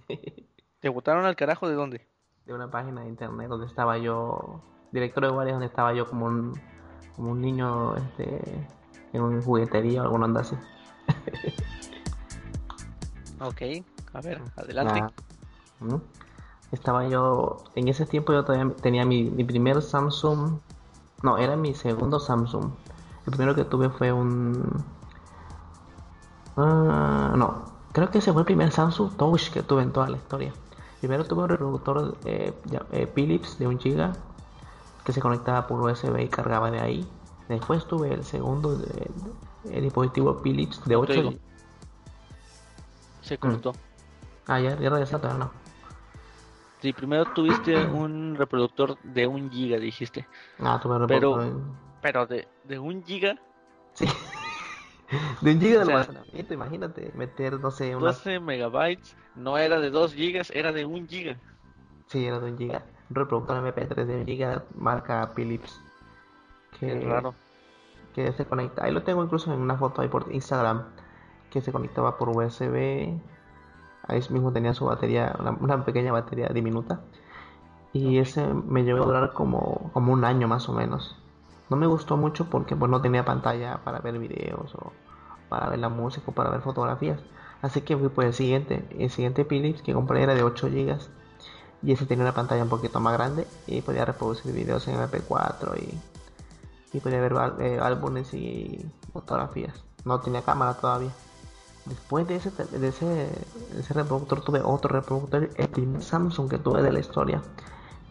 Sí, 0.06 0.46
¿Te 0.78 0.88
botaron 0.88 1.24
al 1.24 1.34
carajo 1.34 1.68
de 1.68 1.74
dónde? 1.74 2.06
de 2.46 2.54
una 2.54 2.70
página 2.70 3.02
de 3.02 3.08
internet 3.08 3.48
donde 3.48 3.66
estaba 3.66 3.98
yo, 3.98 4.60
director 4.92 5.24
de 5.24 5.30
varias 5.30 5.54
donde 5.54 5.66
estaba 5.66 5.92
yo 5.94 6.06
como 6.06 6.26
un, 6.26 6.60
como 7.16 7.30
un 7.32 7.40
niño 7.40 7.96
este, 7.96 8.68
en 9.12 9.22
una 9.22 9.42
juguetería 9.42 10.02
o 10.02 10.04
alguna 10.04 10.26
onda 10.26 10.40
así. 10.42 10.56
Ok, 13.42 13.62
a 14.12 14.20
ver, 14.20 14.42
adelante. 14.54 15.02
¿Mm? 15.80 15.94
Estaba 16.72 17.08
yo, 17.08 17.64
en 17.74 17.88
ese 17.88 18.04
tiempo 18.04 18.34
yo 18.34 18.44
todavía 18.44 18.70
tenía 18.76 19.06
mi, 19.06 19.30
mi 19.30 19.44
primer 19.44 19.80
Samsung, 19.80 20.58
no, 21.22 21.38
era 21.38 21.56
mi 21.56 21.74
segundo 21.74 22.20
Samsung. 22.20 22.70
El 23.26 23.32
primero 23.32 23.54
que 23.54 23.64
tuve 23.64 23.88
fue 23.88 24.12
un... 24.12 24.84
ah, 26.58 27.32
no, 27.34 27.64
creo 27.92 28.10
que 28.10 28.18
ese 28.18 28.30
fue 28.30 28.42
el 28.42 28.46
primer 28.46 28.72
Samsung 28.72 29.16
Touch 29.16 29.50
que 29.50 29.62
tuve 29.62 29.84
en 29.84 29.92
toda 29.92 30.10
la 30.10 30.18
historia. 30.18 30.52
Primero 31.00 31.24
tuve 31.24 31.44
un 31.44 31.48
reproductor 31.48 32.18
eh, 32.26 32.52
eh, 32.92 33.06
Philips 33.06 33.58
de 33.58 33.66
un 33.68 33.78
giga 33.78 34.12
que 35.10 35.14
se 35.14 35.20
conectaba 35.20 35.66
por 35.66 35.80
USB 35.80 36.20
y 36.20 36.28
cargaba 36.28 36.70
de 36.70 36.78
ahí. 36.78 37.06
Después 37.48 37.84
tuve 37.86 38.14
el 38.14 38.22
segundo 38.24 38.76
de- 38.76 38.86
de- 39.64 39.76
el 39.76 39.82
dispositivo 39.82 40.40
Philips 40.40 40.84
de 40.84 40.94
8 40.94 41.28
Ok. 41.30 41.34
Se 43.22 43.38
cortó. 43.38 43.72
Ah, 44.46 44.60
ya, 44.60 44.78
ya 44.78 44.88
regresó, 44.88 45.18
todavía 45.18 45.44
no. 45.46 45.50
Sí, 46.80 46.92
primero 46.92 47.24
tuviste 47.34 47.74
un 47.86 48.36
reproductor 48.36 48.96
de 49.02 49.26
un 49.26 49.50
giga, 49.50 49.78
dijiste. 49.78 50.26
Ah, 50.60 50.78
tuve 50.80 50.94
Pero- 51.06 51.36
reproductor 51.36 51.42
en- 51.46 51.90
Pero 52.00 52.26
de, 52.26 52.48
de 52.64 52.78
un 52.78 53.04
giga, 53.04 53.36
Sí. 53.94 54.06
De 55.40 55.52
un 55.52 55.60
giga 55.60 55.78
de 55.78 55.82
O 55.82 55.86
sea, 55.86 55.96
almacenamiento, 56.02 56.54
imagínate, 56.54 57.12
meter, 57.16 57.58
no 57.58 57.72
sé, 57.72 57.96
una... 57.96 58.06
12 58.06 58.38
megabytes, 58.38 59.16
no 59.34 59.58
era 59.58 59.80
de 59.80 59.90
2 59.90 60.14
gigas, 60.14 60.52
era 60.54 60.70
de 60.70 60.84
un 60.84 61.08
giga. 61.08 61.36
Sí, 62.06 62.24
era 62.24 62.38
de 62.38 62.52
un 62.52 62.56
giga. 62.56 62.84
Reproductor 63.10 63.56
MP3 63.62 64.06
de 64.06 64.24
giga, 64.24 64.64
marca 64.76 65.30
Philips. 65.34 65.80
Qué 66.78 67.00
raro. 67.00 67.34
Que 68.14 68.32
se 68.32 68.44
conecta, 68.44 68.84
ahí 68.84 68.92
lo 68.92 69.02
tengo 69.02 69.22
incluso 69.22 69.52
en 69.52 69.60
una 69.60 69.76
foto 69.76 70.02
ahí 70.02 70.08
por 70.08 70.32
Instagram, 70.32 70.84
que 71.50 71.60
se 71.60 71.72
conectaba 71.72 72.16
por 72.18 72.28
USB. 72.28 73.18
Ahí 74.06 74.20
mismo 74.30 74.52
tenía 74.52 74.74
su 74.74 74.86
batería, 74.86 75.36
una, 75.38 75.50
una 75.52 75.84
pequeña 75.84 76.12
batería 76.12 76.48
diminuta. 76.48 77.00
Y 77.92 78.18
ese 78.18 78.46
me 78.46 78.84
llevó 78.84 79.02
a 79.02 79.06
durar 79.06 79.32
como, 79.32 79.90
como 79.92 80.12
un 80.12 80.24
año 80.24 80.46
más 80.46 80.68
o 80.68 80.72
menos. 80.72 81.16
No 81.68 81.76
me 81.76 81.86
gustó 81.86 82.16
mucho 82.16 82.46
porque 82.48 82.76
pues 82.76 82.90
no 82.90 83.00
tenía 83.00 83.24
pantalla 83.24 83.78
para 83.84 83.98
ver 84.00 84.18
videos 84.18 84.74
o 84.74 84.92
para 85.48 85.68
ver 85.68 85.80
la 85.80 85.88
música 85.88 86.24
o 86.28 86.32
para 86.32 86.50
ver 86.50 86.60
fotografías. 86.60 87.20
Así 87.62 87.82
que 87.82 87.96
fui 87.96 88.08
por 88.08 88.24
el 88.24 88.32
siguiente. 88.32 88.84
El 88.98 89.10
siguiente 89.10 89.44
Philips 89.44 89.82
que 89.82 89.92
compré 89.92 90.22
era 90.22 90.34
de 90.34 90.42
8 90.42 90.68
GB. 90.68 90.98
Y 91.82 91.92
ese 91.92 92.06
tenía 92.06 92.24
una 92.24 92.34
pantalla 92.34 92.62
un 92.62 92.68
poquito 92.68 93.00
más 93.00 93.14
grande 93.14 93.46
y 93.66 93.80
podía 93.80 94.04
reproducir 94.04 94.52
videos 94.52 94.86
en 94.88 94.96
MP4 94.96 95.78
y, 95.80 95.98
y 96.96 97.00
podía 97.00 97.20
ver 97.20 97.34
eh, 97.60 97.78
álbumes 97.80 98.34
y 98.34 98.84
fotografías. 99.12 99.74
No 100.04 100.20
tenía 100.20 100.42
cámara 100.42 100.74
todavía. 100.74 101.12
Después 101.86 102.26
de 102.28 102.36
ese, 102.36 102.50
de 102.50 102.88
ese, 102.88 103.06
de 103.06 103.80
ese 103.80 103.94
reproductor 103.94 104.42
tuve 104.42 104.60
otro 104.62 104.90
reproductor, 104.94 105.48
el 105.56 105.68
primer 105.68 106.02
Samsung 106.02 106.50
que 106.50 106.58
tuve 106.58 106.82
de 106.82 106.92
la 106.92 107.00
historia, 107.00 107.42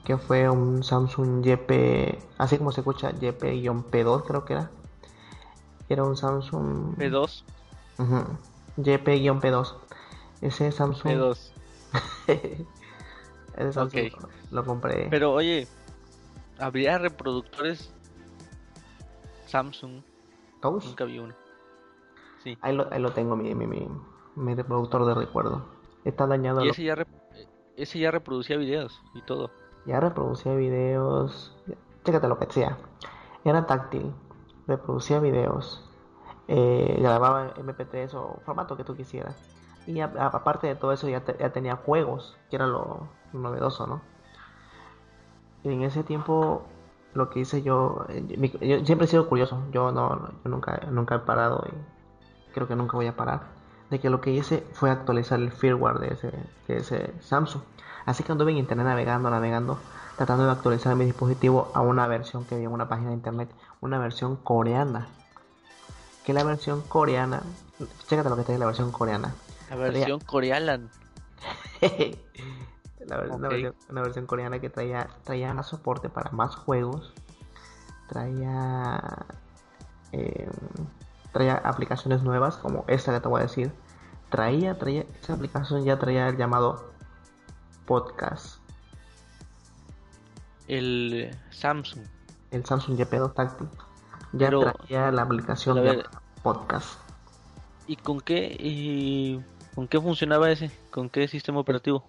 que 0.03 0.17
fue 0.17 0.49
un 0.49 0.83
Samsung 0.83 1.45
YP, 1.45 2.17
así 2.39 2.57
como 2.57 2.71
se 2.71 2.81
escucha, 2.81 3.11
YP-P2 3.11 4.23
creo 4.25 4.45
que 4.45 4.53
era. 4.53 4.71
Era 5.87 6.03
un 6.03 6.17
Samsung 6.17 6.95
P2, 6.97 7.43
Ujú, 7.99 8.23
YP-P2. 8.77 9.73
Ese 10.41 10.71
Samsung, 10.71 11.13
P2. 11.13 11.51
ese 13.59 13.73
Samsung 13.73 14.11
Ok. 14.13 14.23
lo, 14.51 14.63
compré. 14.65 15.07
Pero 15.09 15.33
oye, 15.33 15.67
¿habría 16.59 16.97
reproductores 16.97 17.93
Samsung? 19.45 20.01
Touch. 20.61 20.85
Nunca 20.85 21.05
vi 21.05 21.19
uno. 21.19 21.33
Sí. 22.43 22.57
Ahí 22.61 22.75
lo, 22.75 22.87
ahí 22.91 23.01
lo 23.01 23.11
tengo, 23.11 23.35
mi, 23.35 23.53
mi, 23.55 23.67
mi, 23.67 23.87
mi 24.35 24.55
reproductor 24.55 25.05
de 25.05 25.13
recuerdo. 25.13 25.65
Está 26.05 26.25
dañado. 26.27 26.61
Y 26.61 26.65
lo- 26.65 26.71
ese 26.71 26.83
ya, 26.83 26.95
rep- 26.95 27.07
ese 27.75 27.99
ya 27.99 28.11
reproducía 28.11 28.57
videos 28.57 29.01
y 29.13 29.21
todo. 29.21 29.51
Ya 29.85 29.99
reproducía 29.99 30.53
videos. 30.55 31.55
Chécate 32.03 32.27
lo 32.27 32.39
que 32.39 32.51
sea. 32.51 32.77
Era 33.43 33.65
táctil. 33.65 34.13
Reproducía 34.67 35.19
videos. 35.19 35.85
eh, 36.51 36.97
grababa 36.99 37.53
MP3 37.55 38.11
o 38.15 38.39
formato 38.43 38.75
que 38.75 38.83
tú 38.83 38.95
quisieras. 38.95 39.35
Y 39.89 40.01
aparte 40.01 40.67
de 40.67 40.75
todo 40.75 40.91
eso, 40.91 41.09
ya, 41.09 41.21
te- 41.21 41.35
ya 41.39 41.49
tenía 41.51 41.75
juegos, 41.75 42.37
que 42.49 42.57
era 42.57 42.67
lo, 42.67 43.07
novedoso, 43.33 43.87
¿no? 43.87 44.01
Y 45.63 45.69
en 45.69 45.81
ese 45.81 46.03
tiempo, 46.03 46.61
lo 47.15 47.31
que 47.31 47.39
hice 47.39 47.63
yo, 47.63 48.05
eh, 48.09 48.23
yo 48.61 48.85
siempre 48.85 49.05
he 49.05 49.07
sido 49.09 49.27
curioso. 49.27 49.63
Yo 49.71 49.91
no, 49.91 50.29
yo 50.43 50.49
nunca, 50.49 50.79
nunca 50.91 51.15
he 51.15 51.19
parado 51.19 51.63
y 51.67 52.53
creo 52.53 52.67
que 52.67 52.75
nunca 52.75 52.97
voy 52.97 53.07
a 53.07 53.15
parar. 53.15 53.47
De 53.89 53.99
que 53.99 54.11
lo 54.11 54.21
que 54.21 54.29
hice 54.29 54.63
fue 54.73 54.91
actualizar 54.91 55.39
el 55.39 55.51
firmware 55.51 55.97
de 55.97 56.13
ese, 56.13 56.31
de 56.67 56.77
ese 56.77 57.13
Samsung. 57.21 57.63
Así 58.05 58.23
que 58.23 58.31
anduve 58.31 58.51
en 58.51 58.57
internet 58.57 58.85
navegando, 58.85 59.31
navegando, 59.31 59.79
tratando 60.17 60.45
de 60.45 60.51
actualizar 60.51 60.95
mi 60.95 61.05
dispositivo 61.05 61.71
a 61.73 61.81
una 61.81 62.05
versión 62.07 62.45
que 62.45 62.53
había 62.53 62.67
en 62.67 62.73
una 62.73 62.87
página 62.87 63.09
de 63.09 63.15
internet, 63.15 63.49
una 63.81 63.97
versión 63.97 64.35
coreana. 64.35 65.07
Que 66.23 66.33
la 66.33 66.43
versión 66.43 66.83
coreana, 66.83 67.41
chécate 68.05 68.29
lo 68.29 68.35
que 68.37 68.43
trae 68.43 68.59
la 68.59 68.67
versión 68.67 68.91
coreana. 68.91 69.33
La 69.69 69.75
versión 69.75 70.19
coreana. 70.21 70.79
La 73.05 73.17
ver- 73.17 73.31
una, 73.31 73.47
versión, 73.47 73.75
una 73.89 74.01
versión 74.01 74.25
coreana 74.25 74.59
que 74.59 74.69
traía, 74.69 75.09
traía 75.23 75.53
más 75.53 75.67
soporte 75.67 76.09
para 76.09 76.31
más 76.31 76.55
juegos, 76.55 77.13
traía, 78.07 79.25
eh, 80.11 80.49
traía 81.31 81.55
aplicaciones 81.55 82.21
nuevas 82.23 82.57
como 82.57 82.83
esta 82.87 83.13
que 83.13 83.21
te 83.21 83.27
voy 83.27 83.39
a 83.39 83.43
decir. 83.43 83.71
Traía, 84.29 84.77
traía, 84.77 85.05
esa 85.21 85.33
aplicación 85.33 85.83
ya 85.85 85.97
traía 85.97 86.27
el 86.27 86.37
llamado 86.37 86.91
podcast. 87.85 88.59
El 90.67 91.35
Samsung. 91.49 92.05
el 92.51 92.63
Samsung 92.63 92.97
YP2 92.99 93.33
táctil 93.33 93.67
ya 94.33 94.47
Pero, 94.47 94.71
traía 94.71 95.11
la 95.11 95.23
aplicación 95.23 95.83
de 95.83 96.03
podcast. 96.43 96.99
¿Y 97.87 97.95
con 97.95 98.19
qué 98.21 98.55
y 98.59 99.43
con 99.79 99.87
qué 99.87 100.01
funcionaba 100.01 100.51
ese? 100.51 100.69
¿Con 100.91 101.07
qué 101.07 101.25
sistema 101.29 101.61
operativo? 101.61 102.03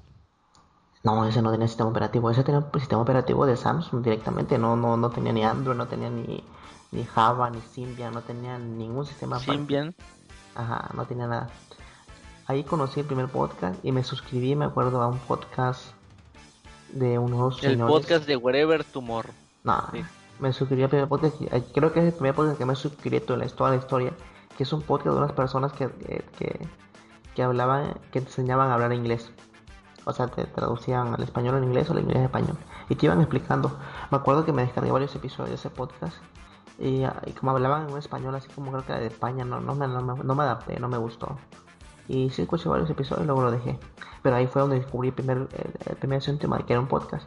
No, 1.04 1.24
ese 1.24 1.40
no 1.40 1.52
tenía 1.52 1.68
sistema 1.68 1.90
operativo, 1.90 2.28
ese 2.28 2.42
tenía 2.42 2.58
un 2.58 2.80
sistema 2.80 3.00
operativo 3.00 3.46
de 3.46 3.56
Samsung 3.56 4.02
directamente, 4.02 4.58
no, 4.58 4.74
no, 4.74 4.96
no 4.96 5.10
tenía 5.10 5.32
ni 5.32 5.44
Android, 5.44 5.76
no 5.76 5.86
tenía 5.86 6.10
ni, 6.10 6.42
ni 6.90 7.04
Java, 7.04 7.48
ni 7.48 7.60
Symbian, 7.60 8.12
no 8.12 8.22
tenía 8.22 8.58
ningún 8.58 9.06
sistema. 9.06 9.38
Symbian. 9.38 9.94
Ajá, 10.56 10.90
no 10.94 11.04
tenía 11.04 11.28
nada. 11.28 11.48
Ahí 12.48 12.64
conocí 12.64 12.98
el 12.98 13.06
primer 13.06 13.28
podcast 13.28 13.78
y 13.84 13.92
me 13.92 14.02
suscribí, 14.02 14.56
me 14.56 14.64
acuerdo, 14.64 15.00
a 15.00 15.06
un 15.06 15.20
podcast 15.20 15.92
de 16.90 17.20
unos 17.20 17.62
El 17.62 17.74
señores. 17.74 17.94
podcast 17.94 18.26
de 18.26 18.34
Wherever 18.36 18.82
Tomorrow. 18.82 19.32
No, 19.62 19.80
Sí. 19.92 20.04
me 20.40 20.52
suscribí 20.52 20.82
al 20.82 20.88
primer 20.88 21.06
podcast. 21.06 21.36
Creo 21.72 21.92
que 21.92 22.00
es 22.00 22.06
el 22.06 22.14
primer 22.14 22.34
podcast 22.34 22.58
que 22.58 22.64
me 22.64 22.74
suscribí 22.74 23.18
en 23.18 23.26
toda 23.26 23.38
la, 23.38 23.46
toda 23.46 23.70
la 23.70 23.76
historia. 23.76 24.12
Que 24.56 24.64
es 24.64 24.72
un 24.72 24.82
podcast 24.82 25.14
de 25.14 25.22
unas 25.22 25.32
personas 25.34 25.72
que, 25.72 25.88
que, 25.88 26.24
que, 26.36 26.68
que 27.40 27.44
hablaban, 27.44 27.94
que 28.12 28.20
te 28.20 28.26
enseñaban 28.26 28.70
a 28.70 28.74
hablar 28.74 28.92
inglés. 28.92 29.32
O 30.04 30.12
sea, 30.12 30.26
te 30.28 30.44
traducían 30.44 31.14
al 31.14 31.22
español 31.22 31.56
en 31.56 31.64
inglés 31.64 31.88
o 31.88 31.94
al 31.94 32.00
inglés 32.00 32.18
en 32.18 32.24
español. 32.24 32.58
y 32.90 32.96
te 32.96 33.06
iban 33.06 33.18
explicando. 33.20 33.78
Me 34.10 34.18
acuerdo 34.18 34.44
que 34.44 34.52
me 34.52 34.60
descargué 34.60 34.90
varios 34.92 35.14
episodios 35.14 35.48
de 35.48 35.54
ese 35.54 35.70
podcast 35.70 36.16
y, 36.78 37.02
y 37.04 37.32
como 37.38 37.52
hablaban 37.52 37.86
en 37.86 37.92
un 37.92 37.98
español 37.98 38.34
así 38.34 38.48
como 38.50 38.72
creo 38.72 38.84
que 38.84 38.92
era 38.92 39.00
de 39.00 39.06
España, 39.06 39.44
no, 39.46 39.58
no, 39.58 39.74
me, 39.74 39.88
no, 39.88 40.02
me, 40.02 40.22
no 40.22 40.34
me 40.34 40.42
adapté, 40.42 40.78
no 40.78 40.88
me 40.88 40.98
gustó. 40.98 41.38
Y 42.08 42.28
sí 42.28 42.42
escuché 42.42 42.68
varios 42.68 42.90
episodios 42.90 43.24
y 43.24 43.26
luego 43.26 43.40
lo 43.42 43.50
dejé. 43.50 43.78
Pero 44.22 44.36
ahí 44.36 44.46
fue 44.46 44.60
donde 44.60 44.76
descubrí 44.80 45.08
el 45.08 45.14
primer, 45.14 45.38
el, 45.38 45.72
el 45.86 45.96
primer 45.96 46.20
síntoma 46.20 46.58
de 46.58 46.64
que 46.64 46.74
era 46.74 46.80
un 46.80 46.88
podcast. 46.88 47.26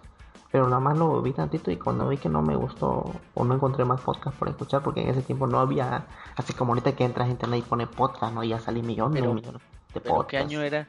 Pero 0.51 0.65
nada 0.67 0.79
más 0.79 0.95
lo 0.95 1.19
vi 1.23 1.31
tantito 1.33 1.71
y 1.71 1.77
cuando 1.77 2.07
vi 2.07 2.17
que 2.17 2.29
no 2.29 2.43
me 2.43 2.55
gustó 2.55 3.11
o 3.33 3.43
no 3.45 3.55
encontré 3.55 3.83
más 3.85 3.99
podcast 4.01 4.37
por 4.37 4.47
escuchar, 4.49 4.83
porque 4.83 5.01
en 5.01 5.09
ese 5.09 5.23
tiempo 5.23 5.47
no 5.47 5.59
había, 5.59 6.05
así 6.35 6.53
como 6.53 6.73
ahorita 6.73 6.91
que 6.91 7.03
entras 7.03 7.25
en 7.25 7.31
internet 7.31 7.63
y 7.65 7.67
pone 7.67 7.87
podcast, 7.87 8.31
¿no? 8.35 8.43
Y 8.43 8.49
ya 8.49 8.59
salí 8.59 8.83
millones, 8.83 9.19
Pero- 9.19 9.33
millones 9.33 9.61
¿Pero 9.93 10.27
qué 10.27 10.37
año 10.37 10.61
era? 10.61 10.87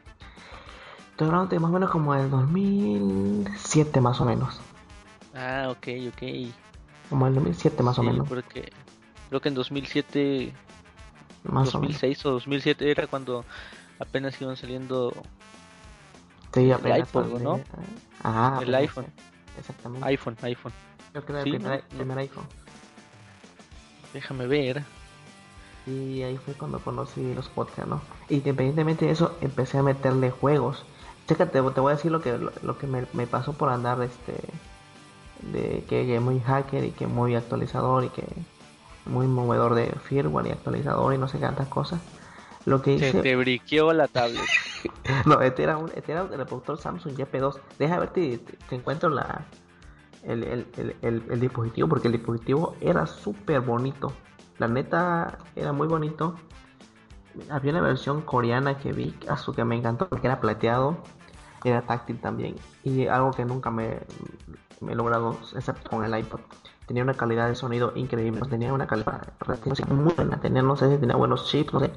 Estoy 1.11 1.28
hablando 1.28 1.49
de 1.50 1.61
más 1.61 1.70
o 1.70 1.75
menos 1.75 1.90
como 1.90 2.14
el 2.14 2.30
2007 2.30 4.00
más 4.00 4.20
o 4.20 4.25
menos. 4.25 4.61
Ah, 5.34 5.68
ok, 5.70 5.88
ok. 6.08 6.52
Como 7.11 7.26
el 7.26 7.34
2007 7.34 7.82
más 7.82 7.99
o 7.99 8.02
Sí, 8.02 8.08
menos. 8.08 8.28
porque 8.28 8.73
creo 9.28 9.40
que 9.40 9.49
en 9.49 9.54
2007, 9.54 10.52
Más 11.44 11.75
o 11.75 11.78
menos. 11.80 12.00
2006 12.00 12.26
o 12.26 12.30
2007 12.32 12.90
era 12.90 13.06
cuando 13.06 13.44
apenas 14.00 14.40
iban 14.40 14.56
saliendo 14.56 15.12
Sí, 16.52 16.70
apenas 16.73 17.00
iPod, 17.00 17.32
salió. 17.32 17.38
¿no? 17.38 17.61
Ah, 18.23 18.61
El 18.62 18.75
iPhone. 18.75 19.06
Exactamente. 19.58 20.06
iPhone, 20.08 20.37
iPhone. 20.42 20.73
Creo 21.12 21.25
que 21.26 21.32
era 21.32 21.42
el 21.42 21.50
primer, 21.50 21.70
no, 21.70 21.76
no. 21.76 21.96
primer 21.99 22.18
iPhone. 22.18 22.46
Déjame 24.12 24.46
ver. 24.46 24.82
Y 25.86 26.22
ahí 26.22 26.38
fue 26.38 26.54
cuando 26.54 26.78
conocí 26.78 27.34
los 27.34 27.48
podcasts, 27.48 27.86
¿no? 27.88 28.00
Y 28.28 28.36
independientemente 28.36 29.04
de 29.06 29.12
eso, 29.12 29.36
empecé 29.40 29.78
a 29.78 29.82
meterle 29.82 30.30
juegos. 30.30 30.86
Chécate, 31.28 31.52
te 31.52 31.80
voy 31.80 31.92
a 31.92 31.96
decir 31.96 32.10
lo 32.10 32.20
que, 32.22 32.36
lo, 32.38 32.52
lo 32.62 32.78
que 32.78 32.86
me, 32.86 33.06
me 33.12 33.26
pasó 33.26 33.52
por 33.52 33.68
andar 33.68 34.00
este 34.02 34.34
de 35.42 35.84
que, 35.88 36.06
que 36.06 36.20
muy 36.20 36.40
hacker 36.40 36.84
y 36.84 36.90
que 36.92 37.06
muy 37.06 37.34
actualizador 37.34 38.04
y 38.04 38.08
que 38.08 38.24
muy 39.06 39.26
movedor 39.26 39.74
de 39.74 39.86
firmware 40.02 40.46
y 40.46 40.50
actualizador 40.52 41.12
y 41.14 41.18
no 41.18 41.28
sé 41.28 41.38
qué 41.38 41.44
tantas 41.44 41.68
cosas. 41.68 42.00
Lo 42.64 42.80
que 42.80 42.98
Se 42.98 43.08
hice, 43.08 43.20
te 43.22 43.36
briqueó 43.36 43.92
la 43.92 44.08
tablet. 44.08 44.48
no, 45.26 45.40
este 45.42 45.62
era 45.64 45.76
un, 45.76 45.90
este 45.94 46.12
era 46.12 46.22
el 46.22 46.28
reproductor 46.28 46.78
Samsung 46.78 47.14
YP2. 47.14 47.60
Deja 47.78 47.98
ver 47.98 48.10
si 48.14 48.38
te, 48.38 48.52
te 48.68 48.74
encuentro 48.76 49.10
la 49.10 49.44
el, 50.22 50.42
el, 50.44 50.66
el, 50.78 50.96
el- 51.02 51.22
el 51.30 51.40
dispositivo 51.40 51.88
porque 51.88 52.08
el 52.08 52.12
dispositivo 52.12 52.74
era 52.80 53.06
súper 53.06 53.60
bonito. 53.60 54.12
La 54.58 54.68
neta 54.68 55.38
era 55.56 55.73
muy 55.73 55.87
bonito. 55.87 56.37
Había 57.50 57.73
una 57.73 57.80
versión 57.80 58.23
coreana 58.23 58.78
que 58.78 58.92
vi, 58.92 59.16
a 59.28 59.37
su 59.37 59.52
que 59.52 59.64
me 59.64 59.76
encantó 59.76 60.08
porque 60.08 60.28
era 60.28 60.40
plateado, 60.40 60.99
era 61.64 61.82
táctil 61.82 62.20
también 62.20 62.56
y 62.84 63.06
algo 63.06 63.32
que 63.32 63.44
nunca 63.44 63.70
me, 63.70 64.00
me 64.80 64.92
he 64.92 64.94
logrado 64.94 65.37
excepto 65.54 65.90
con 65.90 66.04
el 66.04 66.16
iPod. 66.16 66.40
Tenía 66.87 67.02
una 67.02 67.14
calidad 67.14 67.49
de 67.49 67.54
sonido 67.54 67.92
increíble, 67.94 68.42
tenía 68.49 68.73
una 68.73 68.87
calidad 68.87 69.26
muy 69.88 70.12
buena, 70.12 70.38
tenía 70.38 70.62
no 70.62 70.76
sé 70.76 70.90
si 70.90 70.99
tenía 70.99 71.16
buenos 71.16 71.46
chips, 71.46 71.73
no 71.73 71.80
sé, 71.80 71.90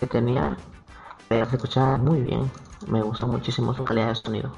que 0.00 0.06
tenía, 0.06 0.56
pero 1.28 1.44
se 1.46 1.56
escuchaba 1.56 1.98
muy 1.98 2.22
bien. 2.22 2.50
Me 2.88 3.02
gustó 3.02 3.26
muchísimo 3.26 3.74
su 3.74 3.84
calidad 3.84 4.08
de 4.08 4.14
sonido. 4.14 4.50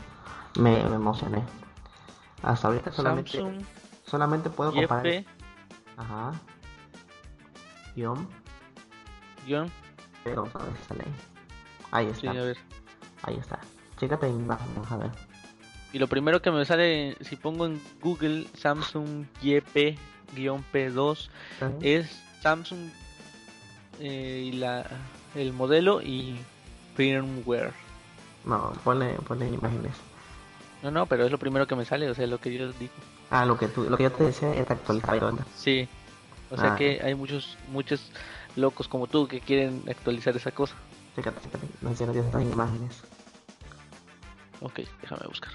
Me, 0.59 0.83
me 0.89 0.95
emocioné. 0.95 1.43
Hasta 2.43 2.69
ahorita 2.69 2.93
solamente, 2.93 3.33
Samsung 3.33 3.65
solamente 4.05 4.51
puedo 4.51 4.73
comparar. 4.73 5.25
Ajá. 5.97 6.33
Guión. 7.97 8.29
guion. 9.47 9.71
Pero 10.23 10.43
vamos 10.45 10.55
a 10.57 10.65
ver 10.67 10.77
si 10.77 10.85
sale 10.89 11.05
ahí. 11.05 11.13
Ahí 11.93 12.07
Sí, 12.15 12.27
está. 12.27 12.31
a 12.31 12.45
ver. 12.45 12.57
Ahí 13.23 13.37
está. 13.37 13.59
Chécate 13.99 14.27
en 14.29 14.41
imágenes, 14.41 14.91
a 14.91 14.97
ver. 14.99 15.11
Y 15.93 15.99
lo 15.99 16.07
primero 16.09 16.43
que 16.43 16.51
me 16.51 16.65
sale, 16.67 17.17
si 17.23 17.37
pongo 17.37 17.65
en 17.67 17.81
Google 18.03 18.47
Samsung 18.55 19.25
YP-P2, 19.43 21.29
es 21.81 22.23
Samsung 22.43 22.91
eh, 24.01 24.43
y 24.47 24.53
la, 24.53 24.85
el 25.35 25.53
modelo 25.53 26.03
y 26.03 26.37
firmware. 26.97 27.73
No, 28.45 28.73
ponle, 28.85 29.15
ponle 29.27 29.49
en 29.49 29.55
imágenes. 29.55 29.93
No, 30.83 30.91
no, 30.91 31.07
pero 31.07 31.25
es 31.25 31.33
lo 31.33 31.39
primero 31.39 31.67
que 31.67 31.75
me 31.77 31.85
sale, 31.87 32.11
o 32.11 32.15
sea, 32.15 32.27
lo 32.27 32.39
que 32.39 32.53
yo 32.53 32.71
digo. 32.73 32.93
Ah, 33.31 33.47
lo 33.47 33.57
que 33.59 33.69
tú, 33.69 33.85
lo 33.89 33.97
que 33.97 34.03
yo 34.05 34.13
te 34.13 34.25
decía 34.25 34.53
es 34.55 34.71
actualizar, 34.71 35.19
¿verdad? 35.19 35.47
Sí. 35.57 35.89
O 36.51 36.57
sea 36.57 36.75
Ah. 36.75 36.77
que 36.77 37.01
hay 37.03 37.15
muchos, 37.15 37.57
muchos 37.71 38.11
locos 38.55 38.89
como 38.89 39.07
tú 39.07 39.27
que 39.27 39.41
quieren 39.41 39.83
actualizar 39.89 40.37
esa 40.37 40.51
cosa. 40.53 40.75
Si 41.15 41.23
no 41.83 41.93
tienes 42.13 42.35
en 42.35 42.53
imágenes. 42.53 43.03
Ok, 44.61 44.81
déjame 45.03 45.27
buscar. 45.27 45.53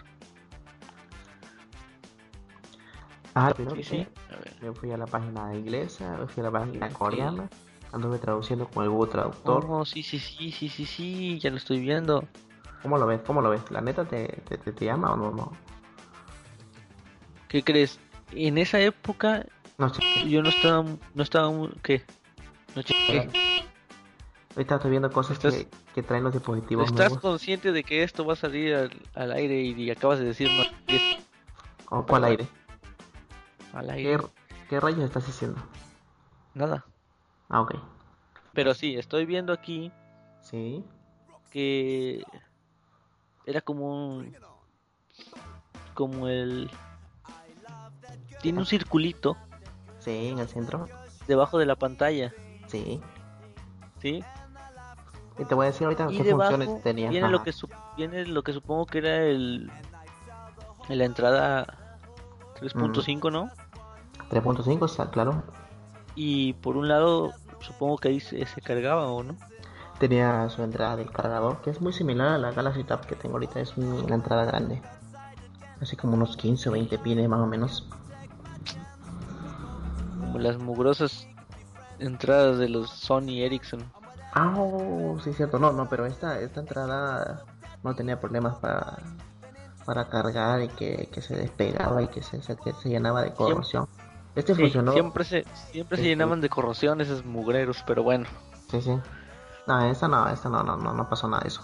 Ah, 3.33 3.53
Sí, 3.55 3.63
sí. 3.65 3.79
hice, 3.79 4.07
A 4.29 4.35
ver. 4.35 4.55
me 4.61 4.73
fui 4.73 4.91
a 4.91 4.97
la 4.97 5.05
página 5.07 5.55
inglesa, 5.55 6.17
fui 6.27 6.41
a 6.41 6.45
la 6.47 6.51
página 6.51 6.89
coreana, 6.89 7.49
anduve 7.93 8.19
traduciendo 8.19 8.67
con 8.67 8.83
el 8.83 8.89
Google 8.89 9.11
Traductor. 9.11 9.65
Oh, 9.69 9.85
sí, 9.85 10.03
sí, 10.03 10.19
sí, 10.19 10.51
sí, 10.51 10.67
sí, 10.67 10.85
sí, 10.85 11.39
ya 11.39 11.49
lo 11.49 11.57
estoy 11.57 11.79
viendo. 11.79 12.25
¿Cómo 12.81 12.97
lo 12.97 13.05
ves? 13.05 13.21
¿Cómo 13.25 13.41
lo 13.41 13.49
ves? 13.49 13.61
¿La 13.69 13.79
neta 13.79 14.03
te, 14.05 14.27
te, 14.47 14.57
te, 14.57 14.73
te 14.73 14.85
llama 14.85 15.13
o 15.13 15.15
no? 15.17 15.31
No, 15.31 15.51
¿Qué 17.47 17.63
crees? 17.63 17.99
En 18.33 18.57
esa 18.57 18.79
época 18.79 19.45
no 19.87 20.25
yo 20.27 20.41
no 20.43 20.49
estaba, 20.49 20.83
no 21.13 21.23
estaba, 21.23 21.51
¿qué? 21.83 22.03
No 22.75 22.81
chequé. 22.83 23.29
Ahorita 24.55 24.75
estoy 24.75 24.91
viendo 24.91 25.09
cosas 25.11 25.37
Estás- 25.37 25.55
que, 25.55 25.67
que 25.95 26.03
traen 26.03 26.23
los 26.23 26.33
dispositivos 26.33 26.85
¿Estás 26.89 27.09
nuevos. 27.09 27.21
consciente 27.21 27.71
de 27.71 27.83
que 27.83 28.03
esto 28.03 28.25
va 28.25 28.33
a 28.33 28.35
salir 28.35 28.75
al, 28.75 28.91
al 29.15 29.31
aire 29.31 29.61
y, 29.61 29.71
y 29.83 29.91
acabas 29.91 30.19
de 30.19 30.25
decir 30.25 30.49
no 30.51 30.63
¿O 31.89 32.05
cuál 32.05 32.25
aire? 32.25 32.47
al 33.73 33.85
¿Qué, 33.87 33.91
aire? 33.93 34.17
¿Qué 34.69 34.79
rayos 34.79 34.99
estás 35.01 35.25
diciendo? 35.25 35.61
Nada. 36.53 36.85
Ah, 37.49 37.61
ok. 37.61 37.75
Pero 38.53 38.73
sí, 38.73 38.95
estoy 38.97 39.25
viendo 39.25 39.51
aquí 39.53 39.91
Sí. 40.41 40.83
que 41.49 42.23
era 43.45 43.61
como 43.61 44.15
un, 44.17 44.35
como 45.93 46.27
el 46.27 46.69
tiene 48.41 48.59
un 48.59 48.65
circulito 48.65 49.37
Sí, 50.01 50.27
en 50.29 50.39
el 50.39 50.47
centro. 50.49 50.87
debajo 51.27 51.57
de 51.57 51.65
la 51.65 51.75
pantalla, 51.75 52.33
Sí. 52.67 52.99
¿sí? 54.01 54.23
Y 55.39 55.45
te 55.45 55.55
voy 55.55 55.65
a 55.65 55.67
decir 55.69 55.85
ahorita 55.85 56.07
Y 56.11 56.17
qué 56.17 56.23
debajo 56.23 56.51
funciones 56.51 56.83
tenía. 56.83 57.09
viene 57.09 57.29
lo 57.29 57.41
que 57.43 57.53
su- 57.53 57.69
viene 57.95 58.25
lo 58.25 58.43
que 58.43 58.51
supongo 58.53 58.85
que 58.85 58.97
era 58.97 59.17
el 59.23 59.71
la 60.89 61.05
entrada 61.05 61.65
3.5, 62.59 63.31
¿no? 63.31 63.49
3.5, 64.29 64.85
está 64.85 65.09
claro. 65.09 65.43
Y 66.15 66.53
por 66.53 66.75
un 66.75 66.87
lado 66.89 67.31
supongo 67.59 67.97
que 67.97 68.09
ahí 68.09 68.19
se, 68.19 68.45
se 68.45 68.61
cargaba 68.61 69.07
o 69.07 69.23
no. 69.23 69.35
Tenía 69.99 70.49
su 70.49 70.63
entrada 70.63 70.95
del 70.97 71.11
cargador, 71.11 71.61
que 71.61 71.69
es 71.69 71.79
muy 71.79 71.93
similar 71.93 72.29
a 72.33 72.37
la 72.39 72.51
Galaxy 72.51 72.83
Tab 72.83 73.05
que 73.05 73.15
tengo 73.15 73.35
ahorita. 73.35 73.59
Es 73.61 73.77
un- 73.77 74.03
una 74.03 74.15
entrada 74.15 74.43
grande. 74.45 74.81
Así 75.79 75.95
como 75.95 76.15
unos 76.15 76.35
15 76.37 76.69
o 76.69 76.71
20 76.73 76.97
pines 76.97 77.29
más 77.29 77.39
o 77.39 77.45
menos. 77.47 77.87
Las 80.41 80.57
mugrosas 80.57 81.27
entradas 81.99 82.57
de 82.57 82.69
los 82.69 82.89
Sony 82.89 83.41
Ericsson. 83.43 83.83
Ah, 84.33 84.53
oh, 84.57 85.17
sí, 85.23 85.33
cierto. 85.33 85.59
No, 85.59 85.71
no, 85.71 85.87
pero 85.89 86.05
esta, 86.05 86.39
esta 86.39 86.61
entrada 86.61 87.43
no 87.83 87.93
tenía 87.95 88.19
problemas 88.19 88.55
para, 88.57 88.97
para 89.85 90.07
cargar 90.09 90.61
y 90.61 90.69
que, 90.69 91.09
que 91.11 91.21
se 91.21 91.35
despegaba 91.35 92.01
y 92.01 92.07
que 92.07 92.21
se, 92.23 92.41
se- 92.41 92.55
que 92.57 92.73
se 92.73 92.89
llenaba 92.89 93.21
de 93.23 93.33
corrosión. 93.33 93.87
Este 94.35 94.55
Sí, 94.55 94.61
funcionó. 94.61 94.93
siempre 94.93 95.23
se 95.25 95.45
siempre 95.71 95.97
se 95.97 96.03
Sí, 96.03 96.09
llenaban 96.09 96.39
de 96.41 96.49
corrosión 96.49 97.01
esos 97.01 97.25
mugreros, 97.25 97.83
pero 97.85 98.01
bueno. 98.03 98.25
Sí, 98.69 98.81
sí. 98.81 98.97
No, 99.67 99.81
esta 99.85 100.07
no, 100.07 100.27
esta 100.29 100.49
no, 100.49 100.63
no, 100.63 100.77
no, 100.77 100.93
no 100.93 101.09
pasó 101.09 101.27
nada 101.27 101.41
de 101.43 101.49
eso. 101.49 101.61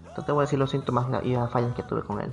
Entonces 0.00 0.26
te 0.26 0.32
voy 0.32 0.42
a 0.42 0.44
decir 0.46 0.58
los 0.58 0.70
síntomas 0.70 1.06
y 1.24 1.32
las 1.34 1.50
fallas 1.50 1.74
que 1.74 1.82
tuve 1.84 2.02
con 2.02 2.20
él. 2.20 2.32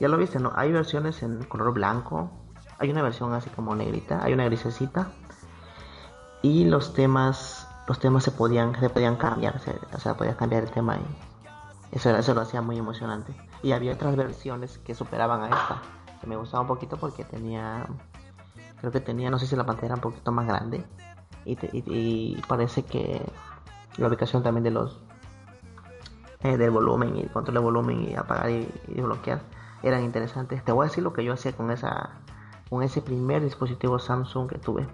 Ya 0.00 0.08
lo 0.08 0.16
viste, 0.16 0.38
¿no? 0.38 0.52
Hay 0.54 0.70
versiones 0.72 1.22
en 1.24 1.42
color 1.44 1.72
blanco, 1.74 2.30
hay 2.78 2.90
una 2.90 3.02
versión 3.02 3.32
así 3.34 3.50
como 3.50 3.74
negrita, 3.74 4.22
hay 4.22 4.32
una 4.32 4.44
grisecita. 4.44 5.08
Y 6.42 6.64
los 6.66 6.94
temas, 6.94 7.66
los 7.88 7.98
temas 7.98 8.22
se 8.24 8.30
podían, 8.30 8.78
se 8.78 8.88
podían 8.90 9.16
cambiar, 9.16 9.58
se- 9.60 9.78
o 9.92 9.98
sea, 9.98 10.14
podías 10.16 10.36
cambiar 10.36 10.62
el 10.64 10.70
tema 10.70 10.96
y 10.96 11.96
eso, 11.96 12.10
eso 12.16 12.34
lo 12.34 12.42
hacía 12.42 12.62
muy 12.62 12.78
emocionante. 12.78 13.34
Y 13.62 13.72
había 13.72 13.94
otras 13.94 14.14
versiones 14.14 14.78
que 14.78 14.94
superaban 14.94 15.42
a 15.42 15.46
esta, 15.46 15.82
que 16.20 16.26
me 16.28 16.36
gustaba 16.36 16.60
un 16.60 16.68
poquito 16.68 16.96
porque 16.96 17.24
tenía, 17.24 17.86
creo 18.80 18.92
que 18.92 19.00
tenía, 19.00 19.30
no 19.30 19.38
sé 19.38 19.46
si 19.48 19.56
la 19.56 19.66
pantalla 19.66 19.86
era 19.86 19.94
un 19.96 20.00
poquito 20.00 20.30
más 20.30 20.46
grande 20.46 20.84
y, 21.44 21.56
te- 21.56 21.70
y- 21.72 22.40
parece 22.46 22.84
que 22.84 23.20
la 23.96 24.06
ubicación 24.06 24.42
también 24.44 24.62
de 24.62 24.70
los 24.70 25.00
eh, 26.44 26.56
del 26.56 26.70
volumen 26.70 27.16
y 27.16 27.22
el 27.22 27.30
control 27.30 27.54
de 27.54 27.60
volumen 27.60 28.08
y 28.08 28.14
apagar 28.14 28.48
y 28.50 28.68
bloquear 29.00 29.40
eran 29.82 30.04
interesantes. 30.04 30.64
Te 30.64 30.70
voy 30.70 30.84
a 30.84 30.88
decir 30.88 31.02
lo 31.02 31.12
que 31.12 31.24
yo 31.24 31.32
hacía 31.32 31.50
con 31.52 31.72
esa 31.72 32.10
con 32.68 32.82
ese 32.82 33.00
primer 33.02 33.42
dispositivo 33.42 33.98
Samsung 33.98 34.48
que 34.48 34.58
tuve. 34.58 34.86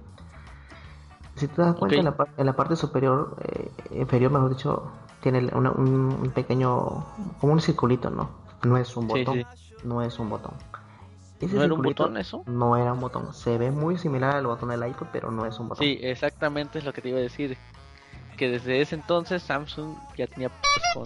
Si 1.37 1.49
te 1.49 1.63
das 1.63 1.75
cuenta, 1.75 1.97
en, 1.97 2.05
la, 2.05 2.17
en 2.37 2.47
la 2.47 2.53
parte 2.55 2.77
superior, 2.77 3.37
eh, 3.43 3.71
inferior, 3.93 4.31
mejor 4.31 4.51
dicho, 4.51 4.93
tiene 5.21 5.51
una- 5.53 5.73
un, 5.73 5.89
un 6.23 6.31
pequeño, 6.31 7.05
como 7.41 7.53
un 7.53 7.61
circulito, 7.61 8.11
¿no? 8.11 8.31
No 8.63 8.77
es 8.77 8.97
un 8.97 9.09
botón, 9.09 9.45
sí. 9.57 9.75
no 9.83 10.01
es 10.03 10.19
un 10.19 10.31
botón. 10.31 10.55
¿No 11.41 11.63
era 11.63 11.75
un 11.75 11.83
botón 11.83 12.17
eso? 12.17 12.43
No 12.47 12.77
era 12.77 12.93
un 12.93 13.01
botón. 13.01 13.35
Se 13.35 13.59
ve 13.59 13.71
muy 13.71 13.99
similar 13.99 14.37
al 14.37 14.47
botón 14.47 14.69
del 14.71 14.87
iPod, 14.87 15.09
pero 15.13 15.31
no 15.31 15.45
es 15.45 15.59
un 15.59 15.69
botón. 15.69 15.85
Sí, 15.85 15.99
exactamente 16.01 16.79
es 16.79 16.85
lo 16.85 16.93
que 16.93 17.03
te 17.03 17.09
iba 17.11 17.19
a 17.19 17.23
decir. 17.23 17.59
Que 18.39 18.49
desde 18.49 18.81
ese 18.81 18.95
entonces 18.95 19.43
Samsung 19.43 19.97
ya 20.17 20.27
tenía 20.27 20.51
con... 20.95 21.05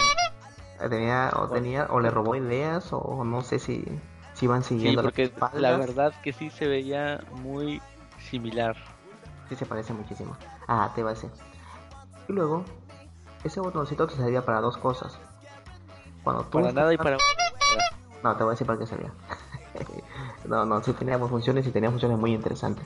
Tenía 0.90 1.30
o, 1.36 1.48
tenía, 1.48 1.86
o 1.90 1.98
le 2.00 2.10
robó 2.10 2.36
ideas 2.36 2.92
o 2.92 3.24
no 3.24 3.42
sé 3.42 3.58
si, 3.58 3.84
si 4.38 4.44
iban 4.44 4.62
siguiendo 4.62 5.02
sí, 5.02 5.04
porque 5.04 5.32
la 5.58 5.76
verdad 5.76 6.12
que 6.22 6.32
sí 6.32 6.48
se 6.50 6.68
veía 6.68 7.24
muy 7.42 7.82
similar. 8.30 8.76
Sí, 9.48 9.56
se 9.56 9.66
parece 9.66 9.92
muchísimo. 9.92 10.36
Ah, 10.68 10.92
te 10.94 11.00
iba 11.00 11.10
a 11.10 11.14
decir. 11.14 11.30
Y 12.28 12.32
luego, 12.32 12.64
ese 13.42 13.58
botoncito 13.58 14.06
te 14.06 14.14
servía 14.14 14.44
para 14.44 14.60
dos 14.60 14.76
cosas. 14.76 15.18
Cuando 16.22 16.44
tú 16.44 16.60
para 16.60 16.72
nada 16.72 16.94
y 16.94 16.96
para... 16.96 17.16
No, 18.22 18.36
te 18.36 18.44
voy 18.44 18.50
a 18.50 18.52
decir 18.52 18.66
para 18.66 18.78
qué 18.78 18.86
servía. 18.86 19.12
no, 20.46 20.64
no, 20.64 20.82
sí 20.84 20.92
teníamos 20.92 21.30
funciones 21.30 21.66
y 21.66 21.72
tenía 21.72 21.90
funciones 21.90 22.16
muy 22.18 22.32
interesantes. 22.32 22.84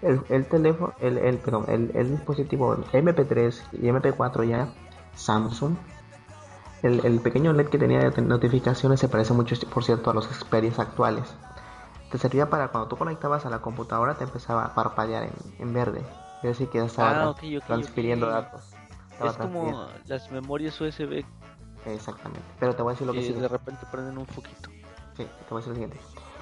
El, 0.00 0.22
el 0.30 0.46
teléfono, 0.46 0.94
el, 1.00 1.18
el, 1.18 1.36
perdón, 1.36 1.66
el, 1.68 1.90
el 1.94 2.12
dispositivo 2.12 2.76
MP3 2.76 3.62
y 3.72 3.86
MP4 3.88 4.48
ya, 4.48 4.68
Samsung, 5.14 5.76
el, 6.84 7.04
el, 7.04 7.20
pequeño 7.20 7.54
LED 7.54 7.68
que 7.68 7.78
tenía 7.78 7.98
de 7.98 8.22
notificaciones 8.22 9.00
se 9.00 9.08
parece 9.08 9.32
mucho, 9.32 9.56
por 9.70 9.84
cierto, 9.84 10.10
a 10.10 10.14
los 10.14 10.26
Xperia 10.26 10.70
actuales. 10.76 11.34
Te 12.10 12.18
servía 12.18 12.50
para 12.50 12.68
cuando 12.68 12.88
tú 12.88 12.96
conectabas 12.96 13.46
a 13.46 13.50
la 13.50 13.60
computadora, 13.60 14.16
te 14.16 14.24
empezaba 14.24 14.66
a 14.66 14.74
parpadear 14.74 15.24
en, 15.24 15.32
en 15.58 15.72
verde. 15.72 16.04
Es 16.42 16.50
decir, 16.50 16.68
que 16.68 16.84
estaba 16.84 17.30
ah, 17.30 17.34
transfiriendo 17.66 18.26
datos. 18.26 18.70
es 19.18 19.32
como 19.38 19.88
las 20.06 20.30
memorias 20.30 20.78
USB. 20.78 21.24
Exactamente. 21.86 22.44
Pero 22.60 22.76
te 22.76 22.82
voy 22.82 22.90
a 22.90 22.92
decir 22.92 23.06
lo 23.06 23.14
que, 23.14 23.32
que 23.32 23.40
de 23.40 23.48
repente 23.48 23.86
prenden 23.90 24.18
un 24.18 24.26
foquito. 24.26 24.68
Sí, 25.16 25.24
te 25.24 25.46
voy 25.50 25.56
a 25.62 25.64
decir 25.64 25.68
lo 25.68 25.74
siguiente. 25.74 25.98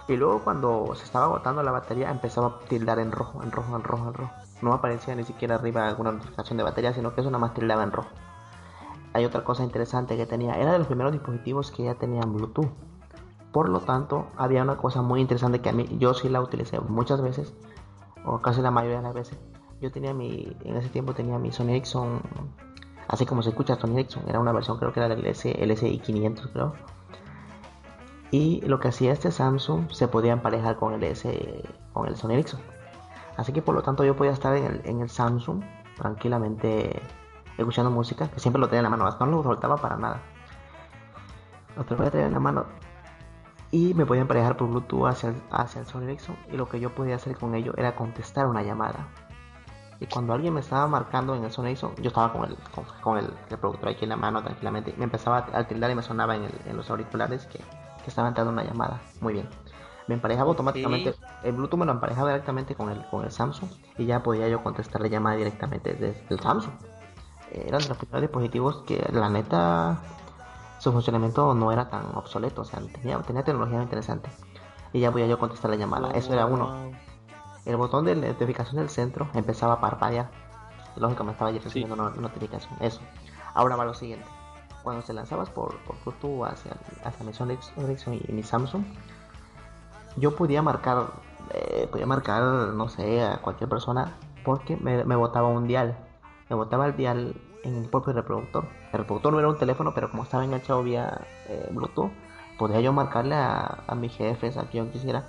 Y 0.09 0.16
luego 0.16 0.42
cuando 0.42 0.92
se 0.96 1.05
estaba 1.05 1.26
agotando 1.26 1.62
la 1.62 1.70
batería 1.70 2.11
empezaba 2.11 2.48
a 2.48 2.59
tildar 2.68 2.98
en 2.98 3.12
rojo, 3.12 3.44
en 3.44 3.52
rojo, 3.52 3.76
en 3.76 3.85
rojo, 3.85 4.09
en 4.09 4.14
rojo. 4.14 4.33
No 4.61 4.74
aparecía 4.74 5.14
ni 5.14 5.22
siquiera 5.22 5.55
arriba 5.55 5.87
alguna 5.87 6.11
notificación 6.11 6.57
de 6.59 6.64
batería, 6.64 6.92
sino 6.92 7.14
que 7.14 7.20
eso 7.20 7.31
nada 7.31 7.38
más 7.38 7.55
tildaba 7.55 7.85
en 7.85 7.92
rojo 7.92 8.11
hay 9.12 9.25
otra 9.25 9.44
cosa 9.44 9.62
interesante 9.62 10.16
que 10.16 10.27
tenía, 10.27 10.55
era 10.55 10.72
de 10.72 10.79
los 10.79 10.87
primeros 10.87 11.12
dispositivos 11.12 11.70
que 11.70 11.85
ya 11.85 11.94
tenían 11.94 12.33
Bluetooth. 12.33 12.70
Por 13.53 13.68
lo 13.68 13.81
tanto, 13.81 14.29
había 14.37 14.62
una 14.62 14.79
cosa 14.79 15.03
muy 15.03 15.20
interesante 15.20 15.61
que 15.61 15.68
a 15.68 15.72
mí, 15.72 15.87
yo 15.98 16.14
sí 16.14 16.31
la 16.31 16.40
utilicé 16.40 16.81
muchas 16.81 17.20
veces, 17.20 17.53
o 18.25 18.40
casi 18.40 18.62
la 18.62 18.70
mayoría 18.70 18.98
de 18.98 19.03
las 19.03 19.14
veces. 19.14 19.38
Yo 19.81 19.90
tenía 19.92 20.14
mi, 20.14 20.57
en 20.64 20.77
ese 20.77 20.88
tiempo 20.88 21.12
tenía 21.12 21.38
mi 21.38 21.53
Sony 21.53 21.70
Ericsson, 21.70 22.22
así 23.09 23.27
como 23.27 23.42
se 23.42 23.51
escucha 23.51 23.77
Sony 23.77 23.98
Ericsson, 23.98 24.25
era 24.29 24.40
una 24.40 24.53
versión 24.53 24.79
creo 24.79 24.92
que 24.92 25.01
era 25.01 25.14
del 25.14 25.22
LSI 25.22 25.98
500 25.98 26.46
creo. 26.48 26.72
Y 28.31 28.62
lo 28.62 28.81
que 28.81 28.88
hacía 28.88 29.12
este 29.12 29.31
Samsung 29.31 29.90
se 29.90 30.09
podía 30.09 30.33
emparejar 30.33 30.77
con 30.77 30.94
el, 30.94 31.03
S, 31.03 31.62
con 31.92 32.09
el 32.09 32.16
Sony 32.16 32.31
Ericsson. 32.31 32.61
Así 33.37 33.53
que 33.53 33.61
por 33.61 33.75
lo 33.75 33.83
tanto 33.83 34.05
yo 34.05 34.16
podía 34.16 34.33
estar 34.33 34.57
en 34.57 34.64
el, 34.64 34.81
en 34.85 35.01
el 35.03 35.11
Samsung 35.11 35.62
tranquilamente 35.98 37.03
escuchando 37.58 37.90
música, 37.90 38.28
que 38.28 38.40
siempre 38.40 38.60
lo 38.60 38.68
tenía 38.68 38.80
en 38.80 38.84
la 38.84 38.90
mano, 38.90 39.16
no 39.18 39.26
lo 39.26 39.42
soltaba 39.42 39.76
para 39.76 39.96
nada. 39.96 40.20
Lo 41.76 41.84
tenía 41.84 42.26
en 42.26 42.32
la 42.32 42.40
mano 42.40 42.66
y 43.70 43.94
me 43.94 44.04
podía 44.04 44.22
emparejar 44.22 44.56
por 44.56 44.68
Bluetooth 44.68 45.06
hacia 45.06 45.30
el, 45.30 45.42
hacia 45.50 45.80
el 45.80 45.86
Sony 45.86 46.02
Ericsson 46.02 46.36
y 46.52 46.56
lo 46.56 46.68
que 46.68 46.78
yo 46.78 46.94
podía 46.94 47.16
hacer 47.16 47.36
con 47.36 47.54
ello 47.54 47.72
era 47.76 47.96
contestar 47.96 48.46
una 48.46 48.62
llamada. 48.62 49.08
Y 49.98 50.06
cuando 50.06 50.34
alguien 50.34 50.52
me 50.52 50.60
estaba 50.60 50.86
marcando 50.86 51.34
en 51.34 51.44
el 51.44 51.50
Sony 51.50 51.66
Ericsson, 51.66 51.94
yo 51.96 52.08
estaba 52.08 52.32
con 52.32 52.44
el, 52.44 52.56
con, 53.00 53.18
el, 53.18 53.32
productor 53.58 53.88
aquí 53.88 54.04
en 54.04 54.10
la 54.10 54.16
mano 54.16 54.42
tranquilamente, 54.42 54.94
me 54.98 55.04
empezaba 55.04 55.46
a 55.52 55.64
tildar 55.64 55.90
y 55.90 55.94
me 55.94 56.02
sonaba 56.02 56.36
en, 56.36 56.48
en 56.66 56.76
los 56.76 56.90
auriculares 56.90 57.46
que, 57.46 57.58
que 57.58 58.08
estaba 58.08 58.28
entrando 58.28 58.52
una 58.52 58.64
llamada. 58.64 59.00
Muy 59.20 59.32
bien 59.32 59.48
me 60.08 60.14
emparejaba 60.14 60.50
automáticamente, 60.50 61.14
el 61.42 61.52
Bluetooth 61.52 61.78
me 61.78 61.86
lo 61.86 61.92
emparejaba 61.92 62.30
directamente 62.30 62.74
con 62.74 62.90
el, 62.90 63.04
con 63.06 63.24
el 63.24 63.30
Samsung 63.30 63.70
y 63.98 64.06
ya 64.06 64.22
podía 64.22 64.48
yo 64.48 64.62
contestar 64.62 65.00
la 65.00 65.08
llamada 65.08 65.36
directamente 65.36 65.94
desde 65.94 66.24
el 66.28 66.40
Samsung 66.40 66.74
eran 67.52 67.82
de 67.82 67.88
los 67.88 67.98
primeros 67.98 68.22
dispositivos 68.22 68.82
que 68.86 69.04
la 69.12 69.28
neta 69.28 70.00
su 70.82 70.90
funcionamiento 70.90 71.54
no 71.54 71.70
era 71.70 71.88
tan 71.88 72.06
obsoleto, 72.16 72.62
o 72.62 72.64
sea, 72.64 72.80
tenía, 73.00 73.16
tenía 73.20 73.44
tecnología 73.44 73.80
interesante. 73.80 74.28
Y 74.92 74.98
ya 74.98 75.10
voy 75.10 75.22
a 75.22 75.26
yo 75.28 75.38
contestar 75.38 75.70
la 75.70 75.76
llamada, 75.76 76.10
eso 76.10 76.32
era 76.32 76.44
uno. 76.44 76.90
El 77.64 77.76
botón 77.76 78.04
de 78.04 78.16
notificación 78.16 78.78
del 78.78 78.90
centro 78.90 79.28
empezaba 79.34 79.74
a 79.74 79.80
parpadear. 79.80 80.28
Lógico, 80.96 81.22
me 81.22 81.30
estaba 81.30 81.52
recibiendo 81.52 81.94
una 81.94 82.10
notificación, 82.10 82.74
eso. 82.80 83.00
Ahora 83.54 83.76
va 83.76 83.84
lo 83.84 83.94
siguiente. 83.94 84.26
Cuando 84.82 85.02
se 85.02 85.12
lanzabas 85.12 85.50
por, 85.50 85.78
por 85.84 85.94
Bluetooth 86.02 86.46
hacia, 86.46 86.72
hacia 87.04 87.24
mi 87.24 87.32
Sony 87.32 87.56
Ericsson 87.76 88.14
y 88.14 88.32
mi 88.32 88.42
Samsung, 88.42 88.82
yo 90.16 90.34
podía 90.34 90.62
marcar, 90.62 91.12
eh, 91.50 91.86
podía 91.92 92.06
marcar, 92.06 92.42
no 92.42 92.88
sé, 92.88 93.22
a 93.22 93.38
cualquier 93.38 93.70
persona 93.70 94.16
porque 94.44 94.76
me, 94.76 95.04
me 95.04 95.14
botaba 95.14 95.46
un 95.46 95.68
dial 95.68 95.96
me 96.52 96.56
botaba 96.56 96.84
el 96.86 96.96
dial 96.96 97.34
en 97.64 97.76
el 97.76 97.88
propio 97.88 98.12
reproductor. 98.12 98.66
El 98.92 98.98
reproductor 98.98 99.32
no 99.32 99.38
era 99.38 99.48
un 99.48 99.56
teléfono, 99.56 99.94
pero 99.94 100.10
como 100.10 100.24
estaba 100.24 100.44
enganchado 100.44 100.82
vía 100.82 101.22
eh, 101.48 101.66
Bluetooth, 101.70 102.10
podía 102.58 102.80
yo 102.80 102.92
marcarle 102.92 103.34
a, 103.34 103.84
a 103.86 103.94
mis 103.94 104.14
jefes, 104.14 104.58
a 104.58 104.64
quien 104.64 104.90
quisiera. 104.90 105.24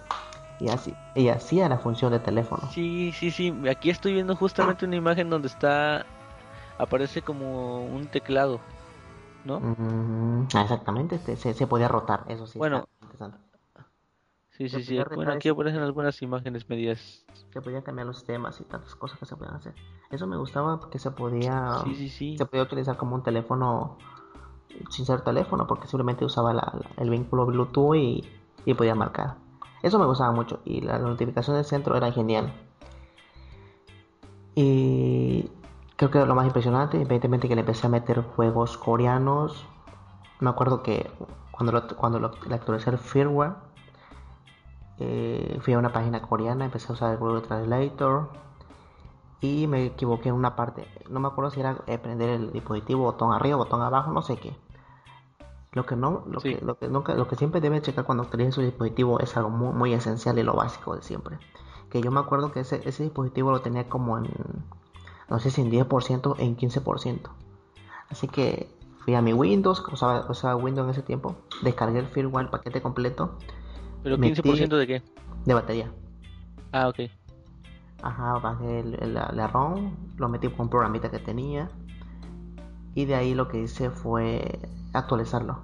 Y 0.60 0.68
así, 0.70 0.94
y 1.16 1.30
hacía 1.30 1.70
la 1.70 1.78
función 1.78 2.12
de 2.12 2.20
teléfono. 2.20 2.70
Sí, 2.72 3.14
sí, 3.18 3.32
sí. 3.32 3.54
Aquí 3.70 3.90
estoy 3.90 4.14
viendo 4.14 4.36
justamente 4.36 4.86
una 4.86 4.98
imagen 4.98 5.30
donde 5.30 5.48
está. 5.48 6.06
Aparece 6.78 7.22
como 7.22 7.86
un 7.86 8.08
teclado, 8.08 8.60
¿no? 9.46 9.62
exactamente, 10.48 11.16
este, 11.16 11.38
se, 11.38 11.54
se, 11.54 11.68
podía 11.68 11.88
rotar, 11.88 12.24
eso 12.28 12.48
sí. 12.48 12.58
Bueno, 12.58 12.86
Sí, 14.58 14.70
sí, 14.70 14.84
sí. 14.84 15.00
Bueno, 15.16 15.32
aquí 15.32 15.50
aparecen 15.50 15.82
algunas 15.82 16.22
imágenes 16.22 16.70
medias. 16.70 17.26
Se 17.52 17.62
podían 17.62 17.82
cambiar 17.82 18.06
los 18.06 18.24
temas 18.24 18.62
y 18.62 18.64
tantas 18.64 18.96
cosas 18.96 19.18
que 19.18 19.26
se 19.26 19.36
podían 19.36 19.56
hacer. 19.56 19.74
Eso 20.12 20.28
me 20.28 20.38
gustaba 20.38 20.80
porque 20.80 21.00
se 21.00 21.10
podía, 21.10 21.80
sí, 21.84 21.96
sí, 21.96 22.10
sí. 22.10 22.38
se 22.38 22.46
podía 22.46 22.64
utilizar 22.64 22.96
como 22.96 23.16
un 23.16 23.24
teléfono 23.24 23.98
sin 24.90 25.06
ser 25.06 25.22
teléfono 25.22 25.66
porque 25.68 25.88
simplemente 25.88 26.24
usaba 26.26 26.54
el 26.98 27.10
vínculo 27.10 27.46
Bluetooth 27.48 27.96
y, 27.96 28.24
y, 28.66 28.74
podía 28.76 28.94
marcar. 28.94 29.36
Eso 29.82 29.98
me 29.98 30.06
gustaba 30.06 30.32
mucho 30.32 30.60
y 30.66 30.82
la 30.82 31.00
notificación 31.00 31.56
del 31.56 31.66
centro 31.66 31.98
era 31.98 32.12
genial. 32.12 32.54
Y 34.56 35.50
creo 35.96 36.12
que 36.12 36.20
era 36.20 36.28
lo 36.28 36.36
más 36.36 36.46
impresionante, 36.46 36.98
evidentemente 36.98 37.48
que 37.48 37.56
le 37.56 37.62
empecé 37.62 37.88
a 37.88 37.90
meter 37.90 38.22
juegos 38.22 38.78
coreanos. 38.78 39.66
Me 40.40 40.52
acuerdo 40.52 40.84
que 40.84 41.10
cuando 41.52 41.72
lo, 41.72 41.88
cuando 41.88 42.20
lo, 42.20 42.32
le 42.48 42.54
actualicé 42.54 42.92
el 42.92 43.00
firmware 43.00 43.54
eh, 45.00 45.60
fui 45.62 45.74
a 45.74 45.80
una 45.80 45.92
página 45.92 46.22
coreana, 46.22 46.66
empecé 46.66 46.90
a 46.90 46.94
usar 46.94 47.12
el 47.12 47.18
Google 47.18 47.42
Translator 47.42 48.30
y 49.42 49.68
me 49.68 49.86
equivoqué 49.86 50.30
en 50.30 50.36
una 50.36 50.56
parte. 50.56 50.88
No 51.10 51.20
me 51.20 51.28
acuerdo 51.28 51.52
si 51.52 51.60
era 51.60 51.78
eh, 51.88 51.98
prender 51.98 52.30
el 52.30 52.52
dispositivo 52.52 53.04
botón 53.04 53.34
arriba, 53.34 53.58
botón 53.58 53.82
abajo, 53.82 54.12
no 54.12 54.22
sé 54.22 54.38
qué. 54.38 54.56
Lo 55.72 55.86
que 55.86 55.96
no, 55.96 56.24
lo, 56.28 56.40
que, 56.40 56.60
lo 56.62 56.78
que 56.78 56.88
nunca, 56.88 57.16
lo 57.16 57.28
que 57.28 57.36
siempre 57.36 57.60
debe 57.60 57.82
checar 57.82 58.06
cuando 58.06 58.24
utilice 58.24 58.52
su 58.52 58.62
dispositivo 58.62 59.20
es 59.20 59.36
algo 59.36 59.50
muy, 59.50 59.74
muy, 59.74 59.94
esencial 59.94 60.38
y 60.38 60.44
lo 60.44 60.54
básico 60.54 60.96
de 60.96 61.02
siempre. 61.02 61.40
Que 61.90 62.00
yo 62.00 62.12
me 62.12 62.20
acuerdo 62.20 62.52
que 62.52 62.60
ese, 62.60 62.88
ese 62.88 63.04
dispositivo 63.04 63.52
lo 63.52 63.62
tenía 63.62 63.90
como 63.90 64.20
en, 64.20 64.30
no 65.30 65.40
sé 65.40 65.50
si 65.50 65.62
en 65.62 65.72
10% 65.72 66.36
en 66.38 66.56
15%. 66.56 67.30
Así 68.10 68.28
que 68.28 68.70
fui 69.00 69.16
a 69.16 69.22
mi 69.24 69.34
Windows, 69.34 69.84
usaba, 69.92 70.28
usaba 70.30 70.56
Windows 70.56 70.86
en 70.86 70.92
ese 70.92 71.02
tiempo, 71.02 71.36
descargué 71.64 72.00
el 72.00 72.08
firmware, 72.08 72.46
el 72.46 72.52
paquete 72.52 72.82
completo 72.82 73.32
¿Pero 74.04 74.18
15% 74.18 74.78
de 74.78 74.88
qué? 74.88 75.02
De 75.46 75.54
batería. 75.54 75.92
Ah, 76.72 76.90
ok. 76.90 77.10
Ajá, 78.02 78.38
bajé 78.40 78.82
el, 78.82 79.14
la, 79.14 79.48
ROM, 79.48 79.96
lo 80.18 80.28
metí 80.28 80.50
con 80.50 80.66
un 80.66 80.70
programita 80.70 81.10
que 81.10 81.20
tenía. 81.20 81.72
Y 82.96 83.06
de 83.06 83.16
ahí 83.16 83.34
lo 83.34 83.48
que 83.48 83.62
hice 83.62 83.90
fue 83.90 84.60
actualizarlo. 84.92 85.60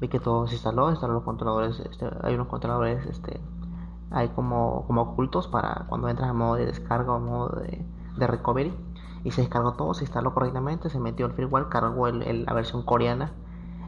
Vi 0.00 0.08
que 0.08 0.18
todo 0.18 0.46
se 0.46 0.54
instaló, 0.54 0.90
instaló 0.90 1.14
los 1.14 1.22
controladores, 1.22 1.80
este, 1.80 2.08
hay 2.22 2.34
unos 2.34 2.48
controladores, 2.48 3.06
este, 3.06 3.40
hay 4.10 4.28
como, 4.28 4.84
como 4.86 5.02
ocultos 5.02 5.48
para 5.48 5.86
cuando 5.88 6.08
entras 6.08 6.30
en 6.30 6.36
modo 6.36 6.54
de 6.54 6.66
descarga 6.66 7.12
o 7.12 7.20
modo 7.20 7.60
de, 7.60 7.84
de 8.16 8.26
recovery. 8.26 8.74
Y 9.24 9.30
se 9.30 9.42
descargó 9.42 9.74
todo, 9.74 9.94
se 9.94 10.04
instaló 10.04 10.34
correctamente, 10.34 10.90
se 10.90 11.00
metió 11.00 11.26
el 11.26 11.32
firmware, 11.32 11.68
cargó 11.68 12.08
el, 12.08 12.44
la 12.44 12.52
versión 12.54 12.82
coreana. 12.82 13.32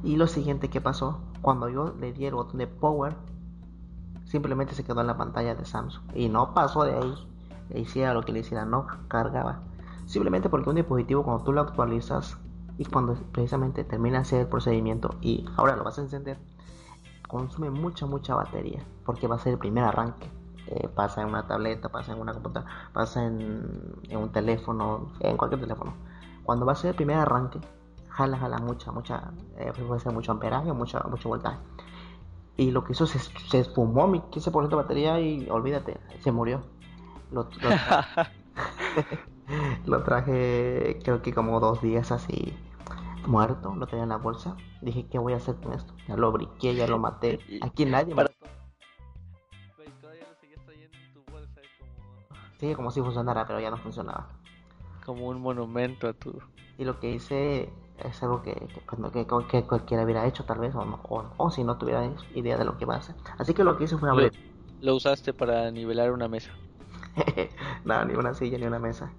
Y 0.02 0.16
lo 0.16 0.26
siguiente 0.26 0.68
que 0.68 0.80
pasó, 0.80 1.20
cuando 1.42 1.68
yo 1.68 1.94
le 1.98 2.12
di 2.12 2.26
el 2.26 2.34
botón 2.34 2.58
de 2.58 2.66
power, 2.66 3.16
simplemente 4.30 4.74
se 4.74 4.84
quedó 4.84 5.00
en 5.00 5.08
la 5.08 5.16
pantalla 5.16 5.56
de 5.56 5.64
Samsung 5.64 6.04
y 6.14 6.28
no 6.28 6.54
pasó 6.54 6.84
de 6.84 6.94
ahí. 6.94 7.14
Le 7.68 7.80
hiciera 7.80 8.14
lo 8.14 8.22
que 8.22 8.32
le 8.32 8.40
hiciera, 8.40 8.64
no 8.64 8.86
cargaba. 9.08 9.60
Simplemente 10.06 10.48
porque 10.48 10.70
un 10.70 10.76
dispositivo 10.76 11.24
cuando 11.24 11.42
tú 11.42 11.52
lo 11.52 11.60
actualizas 11.60 12.38
y 12.78 12.84
cuando 12.84 13.14
precisamente 13.32 13.82
termina 13.84 14.20
hacer 14.20 14.42
el 14.42 14.46
procedimiento 14.46 15.16
y 15.20 15.44
ahora 15.56 15.76
lo 15.76 15.84
vas 15.84 15.98
a 15.98 16.02
encender, 16.02 16.38
consume 17.28 17.70
mucha, 17.70 18.06
mucha 18.06 18.34
batería 18.36 18.84
porque 19.04 19.26
va 19.26 19.34
a 19.34 19.38
ser 19.38 19.54
el 19.54 19.58
primer 19.58 19.84
arranque. 19.84 20.30
Eh, 20.68 20.88
pasa 20.88 21.22
en 21.22 21.28
una 21.28 21.48
tableta, 21.48 21.88
pasa 21.88 22.12
en 22.12 22.20
una 22.20 22.32
computadora, 22.32 22.70
pasa 22.92 23.26
en, 23.26 23.96
un 24.12 24.30
teléfono, 24.30 25.10
en 25.18 25.36
cualquier 25.36 25.60
teléfono. 25.60 25.94
Cuando 26.44 26.66
va 26.66 26.72
a 26.72 26.76
ser 26.76 26.90
el 26.90 26.96
primer 26.96 27.16
arranque, 27.16 27.60
jala, 28.08 28.38
jala 28.38 28.58
mucha, 28.58 28.92
mucha, 28.92 29.32
eh, 29.56 29.72
puede 29.88 30.00
ser 30.00 30.12
mucho 30.12 30.30
amperaje, 30.30 30.72
mucho, 30.72 31.00
mucho 31.08 31.28
voltaje 31.28 31.58
Y 32.56 32.70
lo 32.72 32.84
que 32.84 32.92
hizo 32.92 33.06
se, 33.06 33.18
se 33.18 33.60
esfumó 33.60 34.06
mi 34.06 34.20
15% 34.20 34.68
de 34.68 34.76
batería 34.76 35.20
y 35.20 35.48
olvídate, 35.48 35.98
se 36.20 36.30
murió. 36.32 36.62
Lo, 37.30 37.44
lo, 37.44 37.70
lo 39.86 40.02
traje 40.02 40.98
creo 41.02 41.22
que 41.22 41.32
como 41.32 41.60
dos 41.60 41.80
días 41.80 42.12
así 42.12 42.54
muerto, 43.26 43.74
lo 43.74 43.86
tenía 43.86 44.04
en 44.04 44.10
la 44.10 44.16
bolsa. 44.16 44.56
Dije, 44.80 45.06
¿qué 45.10 45.18
voy 45.18 45.32
a 45.32 45.36
hacer 45.36 45.56
con 45.56 45.72
esto? 45.72 45.94
Ya 46.08 46.16
lo 46.16 46.32
briqué, 46.32 46.74
ya 46.74 46.86
lo 46.86 46.98
maté. 46.98 47.38
Aquí 47.62 47.84
nadie 47.84 48.14
me... 48.14 48.24
como, 48.24 48.28
Sí, 52.58 52.74
como 52.74 52.90
si 52.90 53.00
funcionara, 53.00 53.46
pero 53.46 53.60
ya 53.60 53.70
no 53.70 53.78
funcionaba. 53.78 54.28
como 55.04 55.28
un 55.28 55.40
monumento 55.40 56.08
a 56.08 56.12
tu. 56.12 56.38
Y 56.78 56.84
lo 56.84 56.98
que 57.00 57.10
hice 57.10 57.72
es 58.04 58.22
algo 58.22 58.42
que, 58.42 58.52
que, 58.54 58.96
no- 58.98 59.10
que- 59.10 59.26
que 59.48 59.62
cualquiera 59.64 60.04
hubiera 60.04 60.26
hecho 60.26 60.44
tal 60.44 60.58
vez, 60.58 60.74
o, 60.74 60.84
no- 60.84 61.00
o, 61.08 61.24
o 61.36 61.50
si 61.50 61.64
no 61.64 61.76
tuviera 61.78 62.08
idea 62.34 62.56
de 62.58 62.64
lo 62.64 62.76
que 62.76 62.84
iba 62.84 62.94
a 62.94 62.98
hacer. 62.98 63.14
Así 63.38 63.54
que 63.54 63.64
lo 63.64 63.76
que 63.76 63.84
hice 63.84 63.96
fue 63.98 64.08
Lo, 64.08 64.14
abrir... 64.14 64.32
lo 64.80 64.94
usaste 64.96 65.32
para 65.32 65.70
nivelar 65.70 66.12
una 66.12 66.28
mesa. 66.28 66.52
Nada, 67.84 68.04
ni 68.04 68.14
una 68.14 68.34
silla 68.34 68.58
ni 68.58 68.66
una 68.66 68.78
mesa. 68.78 69.12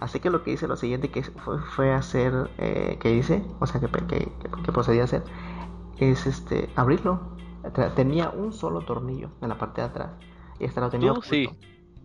Así 0.00 0.20
que 0.20 0.30
lo 0.30 0.42
que 0.42 0.52
hice, 0.52 0.66
lo 0.66 0.76
siguiente 0.76 1.10
que 1.10 1.22
fue, 1.22 1.58
fue 1.60 1.92
hacer, 1.92 2.50
eh, 2.58 2.98
que 3.00 3.12
hice, 3.14 3.44
o 3.60 3.66
sea, 3.66 3.80
que, 3.80 3.88
que, 3.88 4.32
que- 4.64 4.72
procedí 4.72 4.98
a 5.00 5.04
hacer, 5.04 5.22
es 5.98 6.26
este, 6.26 6.68
abrirlo. 6.76 7.20
Tenía 7.96 8.28
un 8.30 8.52
solo 8.52 8.82
tornillo 8.82 9.30
en 9.40 9.48
la 9.48 9.56
parte 9.56 9.80
de 9.80 9.86
atrás. 9.86 10.10
Y 10.58 10.64
este 10.64 10.80
lo 10.80 10.90
tenía 10.90 11.12
¿Tú? 11.14 11.22
Sí, 11.22 11.48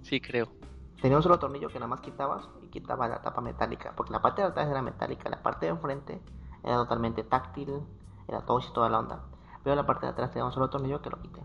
sí 0.04 0.22
creo. 0.22 0.48
Tenía 1.02 1.18
un 1.18 1.24
solo 1.24 1.40
tornillo 1.40 1.70
que 1.70 1.76
nada 1.80 1.88
más 1.88 2.02
quitabas 2.02 2.48
quitaba 2.70 3.08
la 3.08 3.22
tapa 3.22 3.42
metálica. 3.42 3.94
Porque 3.96 4.14
la 4.14 4.22
parte 4.22 4.42
de 4.42 4.48
atrás 4.50 4.68
era 4.70 4.82
metálica, 4.82 5.30
la 5.30 5.42
parte 5.42 5.66
de 5.68 5.72
enfrente 5.74 6.22
era 6.64 6.76
totalmente 6.78 7.24
táctil, 7.24 7.82
era 8.28 8.42
touch 8.46 8.66
y 8.70 8.74
toda 8.74 8.90
la 8.90 9.00
onda. 9.00 9.20
Pero 9.64 9.76
la 9.76 9.86
parte 9.86 10.06
de 10.06 10.12
atrás 10.14 10.32
tenía 10.32 10.46
un 10.46 10.52
solo 10.52 10.70
tornillo 10.70 11.02
que 11.02 11.10
lo 11.10 11.22
quité. 11.22 11.42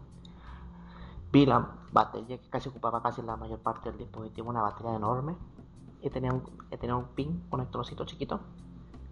Vi 1.33 1.47
la 1.47 1.67
batería 1.93 2.39
que 2.39 2.49
casi 2.49 2.69
ocupaba 2.69 3.03
casi 3.03 3.23
la 3.23 3.37
mayor 3.37 3.59
parte 3.61 3.91
del 3.91 3.99
dispositivo, 3.99 4.51
una 4.51 4.63
batería 4.63 4.95
enorme. 4.95 5.35
Y 6.01 6.11
tenía 6.11 6.33
un, 6.33 6.43
tenía 6.79 6.97
un 6.97 7.07
pin, 7.09 7.31
un 7.31 7.49
conectorcito 7.51 8.05
chiquito, 8.05 8.41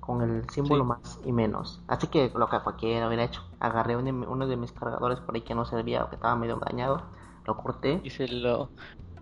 con 0.01 0.21
el 0.23 0.49
símbolo 0.51 0.85
Sí. 0.85 0.89
más 0.89 1.21
y 1.25 1.33
menos. 1.33 1.81
Así 1.89 2.07
que 2.09 2.31
lo 2.35 2.49
que 2.49 2.61
cualquiera 2.61 3.07
hubiera 3.09 3.25
hecho. 3.25 3.43
Agarré 3.61 3.97
uno 3.97 4.05
de, 4.05 4.13
mi- 4.13 4.27
uno 4.27 4.47
de 4.47 4.57
mis 4.57 4.73
cargadores 4.73 5.21
por 5.21 5.35
ahí 5.35 5.43
que 5.43 5.55
no 5.55 5.65
servía 5.65 6.05
o 6.05 6.09
que 6.11 6.17
estaba 6.17 6.37
medio 6.37 6.57
dañado, 6.57 7.03
lo 7.47 7.57
corté 7.57 8.01
Y 8.05 8.11
se 8.11 8.29
lo. 8.29 8.71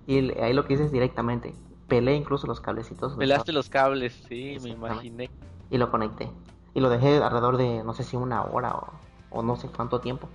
y 0.07 0.33
ahí 0.41 0.53
lo 0.53 0.67
que 0.67 0.75
hice 0.75 0.85
es 0.85 0.93
directamente. 0.93 1.55
Pelé 1.91 2.15
incluso 2.15 2.47
los 2.47 2.61
cablecitos 2.61 3.15
Pelaste 3.17 3.53
los 3.53 3.69
cables, 3.69 4.15
sí, 4.29 4.57
me 4.63 4.71
imaginé. 4.71 5.29
y 5.71 5.77
lo 5.77 5.91
conecté. 5.91 6.31
Y 6.73 6.81
lo 6.81 6.89
dejé 6.89 7.23
alrededor 7.23 7.57
de 7.59 7.83
no 7.85 7.93
sé 7.95 8.05
si 8.05 8.17
una 8.17 8.43
hora 8.45 8.75
o, 8.77 8.89
o 9.31 9.43
no 9.43 9.57
sé 9.57 9.69
cuánto 9.69 10.01
tiempo. 10.01 10.29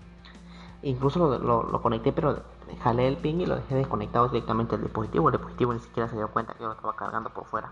Incluso 0.84 1.18
lo, 1.18 1.40
lo, 1.40 1.64
lo 1.64 1.82
conecté, 1.82 2.12
pero 2.12 2.44
jalé 2.84 3.08
el 3.08 3.18
pin 3.18 3.42
y 3.42 3.46
lo 3.46 3.56
dejé 3.56 3.76
desconectado 3.76 4.28
directamente 4.28 4.76
del 4.76 4.84
dispositivo. 4.84 5.30
El 5.30 5.38
dispositivo 5.38 5.74
ni 5.74 5.80
siquiera 5.80 6.10
se 6.10 6.16
dio 6.16 6.28
cuenta 6.28 6.54
que 6.54 6.60
yo 6.60 6.68
lo 6.68 6.74
estaba 6.74 6.96
cargando 6.96 7.30
por 7.32 7.46
fuera. 7.46 7.72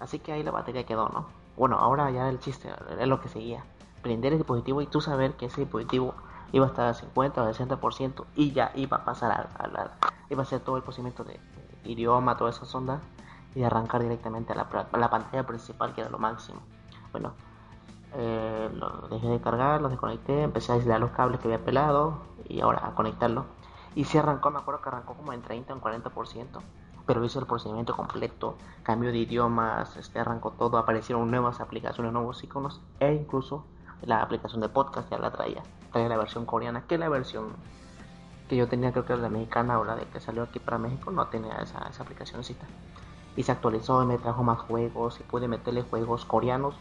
Así 0.00 0.18
que 0.20 0.32
ahí 0.32 0.42
la 0.42 0.50
batería 0.52 0.86
quedó, 0.86 1.08
¿no? 1.08 1.26
Bueno, 1.56 1.76
ahora 1.78 2.10
ya 2.10 2.28
el 2.28 2.38
chiste 2.40 2.70
es 2.98 3.08
lo 3.08 3.20
que 3.20 3.28
seguía. 3.28 3.64
Prender 4.02 4.32
el 4.32 4.38
dispositivo 4.38 4.80
y 4.80 4.86
tú 4.86 5.00
saber 5.00 5.32
que 5.34 5.46
ese 5.46 5.62
dispositivo 5.62 6.14
iba 6.52 6.66
a 6.66 6.68
estar 6.68 6.86
al 6.86 6.94
50 6.94 7.42
o 7.42 7.46
al 7.46 7.54
60% 7.54 8.24
y 8.36 8.52
ya 8.52 8.70
iba 8.76 8.98
a 8.98 9.04
pasar 9.04 9.32
a, 9.32 9.48
a 9.62 9.66
la... 9.68 9.90
iba 10.30 10.42
a 10.42 10.46
hacer 10.46 10.60
todo 10.60 10.76
el 10.76 10.82
procedimiento 10.82 11.24
de 11.24 11.40
idioma, 11.84 12.36
todas 12.36 12.56
esas 12.56 12.74
ondas 12.74 13.00
y 13.54 13.62
arrancar 13.62 14.02
directamente 14.02 14.52
a 14.52 14.56
la, 14.56 15.10
pantalla 15.10 15.46
principal 15.46 15.94
que 15.94 16.00
era 16.00 16.10
lo 16.10 16.18
máximo. 16.18 16.60
Bueno, 17.12 17.32
eh, 18.14 18.68
dejé 19.10 19.28
de 19.28 19.40
cargar, 19.40 19.80
lo 19.80 19.88
desconecté, 19.88 20.42
empecé 20.42 20.72
a 20.72 20.74
aislar 20.76 21.00
los 21.00 21.10
cables 21.10 21.40
que 21.40 21.48
había 21.48 21.64
pelado 21.64 22.18
y 22.48 22.60
ahora 22.60 22.86
a 22.86 22.94
conectarlo. 22.94 23.46
Y 23.94 24.04
si 24.04 24.18
arrancó, 24.18 24.50
me 24.50 24.58
acuerdo 24.58 24.82
que 24.82 24.88
arrancó 24.88 25.14
como 25.14 25.32
en 25.32 25.42
30 25.42 25.72
o 25.72 25.76
en 25.76 25.82
40%, 25.82 26.60
pero 27.06 27.24
hizo 27.24 27.38
el 27.38 27.46
procedimiento 27.46 27.96
completo, 27.96 28.56
cambio 28.82 29.12
de 29.12 29.18
idiomas, 29.18 29.96
este, 29.96 30.18
arrancó 30.18 30.50
todo, 30.52 30.78
aparecieron 30.78 31.30
nuevas 31.30 31.60
aplicaciones, 31.60 32.12
nuevos 32.12 32.42
iconos 32.42 32.80
e 32.98 33.12
incluso 33.12 33.64
la 34.02 34.20
aplicación 34.20 34.60
de 34.60 34.68
podcast 34.68 35.10
ya 35.10 35.18
la 35.18 35.30
traía, 35.30 35.62
traía 35.92 36.08
la 36.08 36.16
versión 36.16 36.44
coreana, 36.44 36.86
que 36.86 36.98
la 36.98 37.08
versión 37.08 37.54
que 38.48 38.56
yo 38.56 38.68
tenía, 38.68 38.92
creo 38.92 39.04
que 39.04 39.12
era 39.14 39.22
la 39.22 39.28
mexicana 39.28 39.78
o 39.78 39.84
la 39.84 39.96
de 39.96 40.06
que 40.06 40.20
salió 40.20 40.42
aquí 40.42 40.58
para 40.58 40.78
México, 40.78 41.10
no 41.10 41.26
tenía 41.28 41.56
esa, 41.58 41.86
esa 41.88 42.02
aplicacióncita. 42.02 42.66
Y 43.36 43.42
se 43.42 43.52
actualizó 43.52 44.02
y 44.02 44.06
me 44.06 44.18
trajo 44.18 44.42
más 44.42 44.58
juegos 44.60 45.20
y 45.20 45.24
pude 45.24 45.48
meterle 45.48 45.82
juegos 45.82 46.24
coreanos 46.24 46.76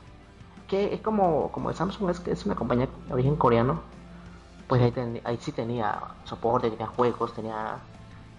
que 0.67 0.93
es 0.93 1.01
como, 1.01 1.51
como 1.51 1.71
Samsung 1.73 2.09
es, 2.09 2.25
es 2.27 2.45
una 2.45 2.55
compañía 2.55 2.87
de 3.07 3.13
origen 3.13 3.35
coreano, 3.35 3.81
pues 4.67 4.81
ahí, 4.81 4.91
ten- 4.91 5.21
ahí 5.25 5.37
sí 5.39 5.51
tenía 5.51 5.99
soporte, 6.23 6.69
tenía 6.71 6.87
juegos, 6.87 7.33
tenía 7.33 7.77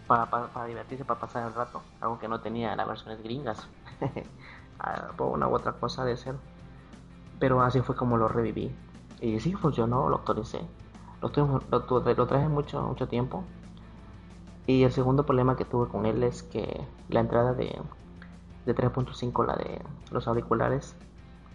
para, 0.09 0.27
para, 0.31 0.53
para 0.53 0.67
divertirse, 0.67 1.05
para 1.05 1.21
pasar 1.21 1.47
el 1.47 1.55
rato, 1.55 1.83
algo 2.01 2.19
que 2.19 2.29
no 2.29 2.41
tenía 2.41 2.75
las 2.77 2.89
versiones 2.89 3.23
gringas, 3.23 3.69
por 5.17 5.29
una 5.29 5.49
u 5.49 5.55
otra 5.55 5.73
cosa 5.73 6.05
de 6.05 6.17
ser. 6.17 6.35
Pero 7.39 7.61
así 7.63 7.81
fue 7.81 7.97
como 7.97 8.17
lo 8.17 8.29
reviví. 8.29 8.75
Y 9.21 9.41
sí 9.41 9.55
funcionó, 9.55 10.09
lo 10.09 10.17
actualicé. 10.17 10.61
Lo, 11.25 11.31
tuve- 11.33 11.61
lo, 11.73 11.85
tuve- 11.87 12.15
lo 12.15 12.29
traje 12.29 12.49
mucho, 12.49 12.81
mucho 12.83 13.09
tiempo. 13.09 13.45
Y 14.67 14.83
el 14.83 14.93
segundo 14.93 15.25
problema 15.27 15.57
que 15.57 15.65
tuve 15.65 15.89
con 15.89 16.07
él 16.07 16.23
es 16.23 16.43
que 16.43 16.87
la 17.09 17.21
entrada 17.21 17.53
de, 17.55 17.81
de 18.67 18.75
3.5, 18.75 19.45
la 19.45 19.57
de 19.57 19.81
los 20.11 20.29
auriculares, 20.29 20.97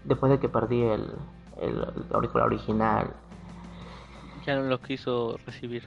después 0.03 0.31
de 0.31 0.39
que 0.39 0.49
perdí 0.49 0.83
el, 0.83 1.13
el 1.57 1.85
auricular 2.13 2.47
original, 2.47 3.15
Ya 4.45 4.55
no 4.55 4.63
lo 4.63 4.81
quiso 4.81 5.37
recibir. 5.45 5.83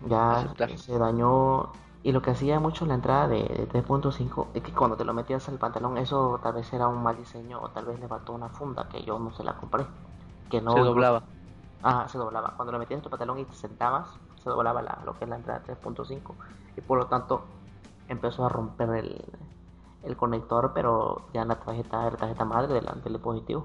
ya 0.00 0.24
Aceptar. 0.28 0.70
se 0.76 0.98
dañó. 0.98 1.72
Y 2.02 2.12
lo 2.12 2.22
que 2.22 2.30
hacía 2.30 2.60
mucho 2.60 2.86
la 2.86 2.94
entrada 2.94 3.26
de, 3.28 3.42
de 3.42 3.66
3.5 3.66 4.48
es 4.54 4.62
que 4.62 4.72
cuando 4.72 4.96
te 4.96 5.04
lo 5.04 5.12
metías 5.12 5.48
al 5.48 5.58
pantalón, 5.58 5.98
eso 5.98 6.38
tal 6.42 6.54
vez 6.54 6.72
era 6.72 6.86
un 6.88 7.02
mal 7.02 7.16
diseño 7.16 7.60
o 7.60 7.70
tal 7.70 7.84
vez 7.86 7.98
le 7.98 8.06
faltó 8.08 8.32
una 8.32 8.48
funda 8.48 8.88
que 8.88 9.02
yo 9.04 9.18
no 9.18 9.32
se 9.32 9.42
la 9.44 9.56
compré. 9.56 9.86
Que 10.48 10.60
no 10.60 10.74
Se 10.74 10.80
doblaba. 10.82 11.26
Ah, 11.82 12.06
se 12.08 12.18
doblaba. 12.18 12.54
Cuando 12.56 12.72
lo 12.72 12.78
metías 12.78 12.98
en 12.98 13.02
tu 13.02 13.10
pantalón 13.10 13.38
y 13.38 13.44
te 13.44 13.54
sentabas, 13.54 14.08
se 14.42 14.50
doblaba 14.50 14.82
la, 14.82 14.98
lo 15.04 15.14
que 15.14 15.24
es 15.24 15.30
la 15.30 15.36
entrada 15.36 15.62
3.5. 15.66 16.34
Y 16.76 16.80
por 16.80 16.98
lo 16.98 17.06
tanto 17.06 17.44
empezó 18.08 18.44
a 18.44 18.48
romper 18.48 18.90
el, 18.90 19.24
el 20.02 20.16
conector, 20.16 20.72
pero 20.74 21.26
ya 21.32 21.44
la 21.44 21.56
tarjeta, 21.56 22.10
la 22.10 22.16
tarjeta 22.16 22.44
madre 22.44 22.74
del, 22.74 22.86
del 23.02 23.12
dispositivo. 23.12 23.64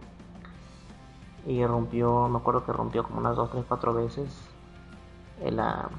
Y 1.46 1.66
rompió, 1.66 2.28
me 2.28 2.38
acuerdo 2.38 2.66
que 2.66 2.72
rompió 2.74 3.04
como 3.04 3.20
unas 3.20 3.36
2, 3.36 3.52
3, 3.52 3.66
4 3.68 3.94
veces 3.94 4.52
la, 5.50 5.90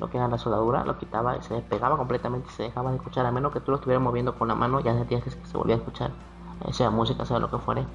lo 0.00 0.10
que 0.10 0.16
era 0.16 0.26
la 0.28 0.38
soldadura, 0.38 0.84
lo 0.84 0.98
quitaba 0.98 1.36
y 1.36 1.42
se 1.42 1.54
despegaba 1.54 1.96
completamente 1.96 2.48
y 2.48 2.52
se 2.52 2.62
dejaba 2.64 2.90
de 2.90 2.96
escuchar. 2.96 3.24
A 3.26 3.30
menos 3.30 3.52
que 3.52 3.60
tú 3.60 3.70
lo 3.70 3.76
estuvieras 3.76 4.02
moviendo 4.02 4.36
con 4.36 4.48
la 4.48 4.54
mano, 4.54 4.80
ya 4.80 4.94
sentías 4.94 5.22
que 5.22 5.30
se 5.30 5.56
volvía 5.56 5.76
a 5.76 5.78
escuchar, 5.78 6.10
sea 6.72 6.90
música, 6.90 7.24
sea 7.24 7.38
lo 7.38 7.50
que 7.50 7.58
fuere. 7.58 7.86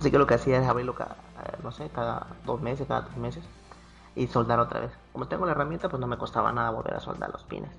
Así 0.00 0.10
que 0.10 0.18
lo 0.18 0.26
que 0.26 0.34
hacía 0.34 0.58
es 0.60 0.66
abrirlo 0.66 0.94
cada, 0.94 1.16
no 1.62 1.72
sé, 1.72 1.88
cada 1.90 2.26
dos 2.44 2.60
meses, 2.60 2.86
cada 2.88 3.04
tres 3.04 3.16
meses 3.16 3.44
y 4.14 4.26
soldar 4.28 4.60
otra 4.60 4.80
vez. 4.80 4.92
Como 5.12 5.26
tengo 5.28 5.46
la 5.46 5.52
herramienta, 5.52 5.88
pues 5.88 6.00
no 6.00 6.06
me 6.06 6.18
costaba 6.18 6.52
nada 6.52 6.70
volver 6.70 6.94
a 6.94 7.00
soldar 7.00 7.30
los 7.32 7.42
pines. 7.44 7.70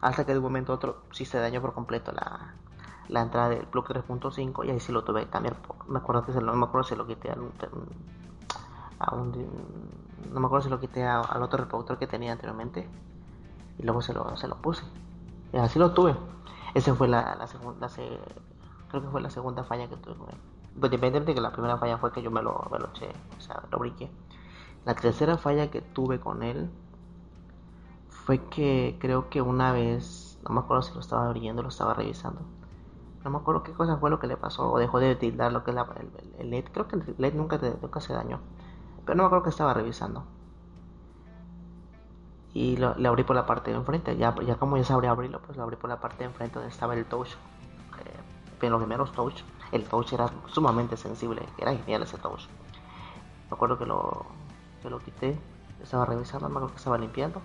Hasta 0.00 0.24
que 0.26 0.32
de 0.32 0.38
un 0.38 0.44
momento 0.44 0.72
a 0.72 0.76
otro 0.76 1.02
sí 1.12 1.24
se 1.24 1.38
dañó 1.38 1.60
por 1.60 1.74
completo 1.74 2.12
la, 2.12 2.54
la 3.08 3.20
entrada 3.22 3.48
del 3.50 3.66
plug 3.66 3.86
3.5 3.86 4.64
y 4.64 4.70
ahí 4.70 4.80
sí 4.80 4.92
lo 4.92 5.04
tuve 5.04 5.24
que 5.24 5.30
cambiar. 5.30 5.56
me 5.88 5.98
acuerdo 5.98 6.24
que 6.24 6.32
se 6.32 6.40
lo, 6.40 6.52
no 6.52 6.58
me 6.58 6.66
acuerdo 6.66 6.84
si 6.88 6.96
lo 6.96 7.06
quité 7.06 7.30
a 7.30 7.36
no 7.36 7.50
me 10.40 10.46
acuerdo 10.46 10.64
si 10.64 10.70
lo 10.70 10.80
quité 10.80 11.04
al 11.06 11.42
otro 11.42 11.58
reproductor 11.58 11.98
que 11.98 12.06
tenía 12.06 12.32
anteriormente 12.32 12.88
y 13.78 13.82
luego 13.82 14.02
se 14.02 14.12
lo, 14.12 14.36
se 14.36 14.48
lo 14.48 14.56
puse. 14.56 14.84
Y 15.52 15.58
así 15.58 15.78
lo 15.78 15.92
tuve. 15.92 16.16
Esa 16.74 16.94
fue 16.94 17.08
la, 17.08 17.34
la 17.36 17.46
segunda, 17.46 17.88
se- 17.88 18.18
creo 18.88 19.02
que 19.02 19.08
fue 19.08 19.20
la 19.20 19.30
segunda 19.30 19.64
falla 19.64 19.88
que 19.88 19.96
tuve 19.96 20.16
con 20.16 20.28
él. 20.30 20.36
Independientemente 20.76 21.32
de 21.32 21.34
que 21.34 21.40
la 21.40 21.52
primera 21.52 21.76
falla 21.78 21.98
fue 21.98 22.12
que 22.12 22.22
yo 22.22 22.30
me 22.30 22.42
lo, 22.42 22.52
lo 22.70 22.88
eché, 22.90 23.10
o 23.36 23.40
sea, 23.40 23.62
lo 23.72 23.78
briqué. 23.80 24.10
La 24.84 24.94
tercera 24.94 25.38
falla 25.38 25.70
que 25.70 25.82
tuve 25.82 26.20
con 26.20 26.42
él 26.44 26.70
fue 28.08 28.48
que 28.48 28.96
creo 29.00 29.28
que 29.30 29.40
una 29.42 29.72
vez, 29.72 30.38
no 30.42 30.54
me 30.54 30.60
acuerdo 30.60 30.82
si 30.82 30.94
lo 30.94 31.00
estaba 31.00 31.26
abriendo 31.26 31.62
lo 31.62 31.68
estaba 31.68 31.94
revisando. 31.94 32.40
No 33.24 33.30
me 33.30 33.38
acuerdo 33.38 33.62
qué 33.64 33.72
cosa 33.74 33.98
fue 33.98 34.10
lo 34.10 34.20
que 34.20 34.26
le 34.28 34.36
pasó 34.36 34.72
o 34.72 34.78
dejó 34.78 35.00
de 35.00 35.16
tildar 35.16 35.52
lo 35.52 35.64
que 35.64 35.72
es 35.72 35.74
la- 35.76 35.88
el, 36.40 36.52
LED. 36.54 36.72
Creo 36.72 36.88
que 36.88 36.96
el 36.96 37.04
LED 37.18 37.36
nunca, 37.36 37.58
te- 37.60 37.76
nunca 37.82 38.00
se 38.00 38.12
dañó. 38.14 38.40
Pero 39.04 39.16
no 39.16 39.24
me 39.24 39.26
acuerdo 39.28 39.44
que 39.44 39.50
estaba 39.50 39.74
revisando. 39.74 40.24
Y 42.52 42.76
lo, 42.76 42.94
le 42.96 43.08
abrí 43.08 43.22
por 43.24 43.36
la 43.36 43.46
parte 43.46 43.70
de 43.70 43.76
enfrente. 43.76 44.16
Ya, 44.16 44.34
ya 44.44 44.56
como 44.56 44.76
ya 44.76 44.84
sabría 44.84 45.10
abrirlo, 45.10 45.40
pues 45.42 45.56
lo 45.56 45.62
abrí 45.64 45.76
por 45.76 45.90
la 45.90 46.00
parte 46.00 46.18
de 46.24 46.30
enfrente 46.30 46.54
donde 46.58 46.72
estaba 46.72 46.94
el 46.94 47.06
touch. 47.06 47.30
Eh, 48.04 48.22
en 48.62 48.70
los 48.72 48.80
primeros 48.80 49.12
touch, 49.12 49.42
el 49.72 49.84
touch 49.84 50.12
era 50.12 50.30
sumamente 50.46 50.96
sensible. 50.96 51.42
Era 51.58 51.74
genial 51.76 52.02
ese 52.02 52.18
touch. 52.18 52.46
Me 53.50 53.54
acuerdo 53.54 53.78
que 53.78 53.86
lo, 53.86 54.26
que 54.82 54.90
lo 54.90 54.98
quité. 54.98 55.38
Estaba 55.82 56.04
revisando, 56.04 56.48
me 56.48 56.56
acuerdo 56.56 56.68
que 56.68 56.78
estaba 56.78 56.98
limpiando. 56.98 57.42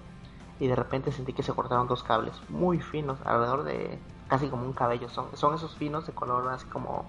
Y 0.60 0.68
de 0.68 0.76
repente 0.76 1.12
sentí 1.12 1.34
que 1.34 1.44
se 1.44 1.54
cortaron 1.54 1.88
dos 1.88 2.04
cables 2.04 2.40
muy 2.50 2.80
finos, 2.80 3.20
alrededor 3.26 3.64
de 3.64 4.00
casi 4.28 4.48
como 4.48 4.66
un 4.66 4.74
cabello. 4.74 5.10
Son, 5.10 5.36
son 5.36 5.56
esos 5.56 5.76
finos 5.76 6.06
de 6.06 6.14
color 6.14 6.48
así 6.50 6.66
como 6.68 7.06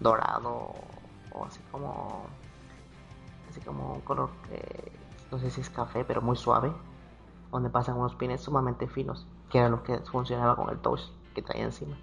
dorado 0.00 0.74
o 1.32 1.44
así 1.44 1.60
como 1.70 2.26
así 3.48 3.60
como 3.60 3.94
un 3.94 4.00
color 4.00 4.30
eh, 4.50 4.92
no 5.32 5.38
sé 5.38 5.50
si 5.50 5.62
es 5.62 5.70
café, 5.70 6.04
pero 6.04 6.20
muy 6.20 6.36
suave, 6.36 6.72
donde 7.50 7.70
pasan 7.70 7.96
unos 7.96 8.14
pines 8.14 8.42
sumamente 8.42 8.86
finos, 8.86 9.26
que 9.50 9.58
era 9.58 9.70
lo 9.70 9.82
que 9.82 9.98
funcionaba 10.00 10.54
con 10.54 10.68
el 10.68 10.78
touch 10.78 11.00
que 11.34 11.40
traía 11.42 11.64
encima. 11.64 11.96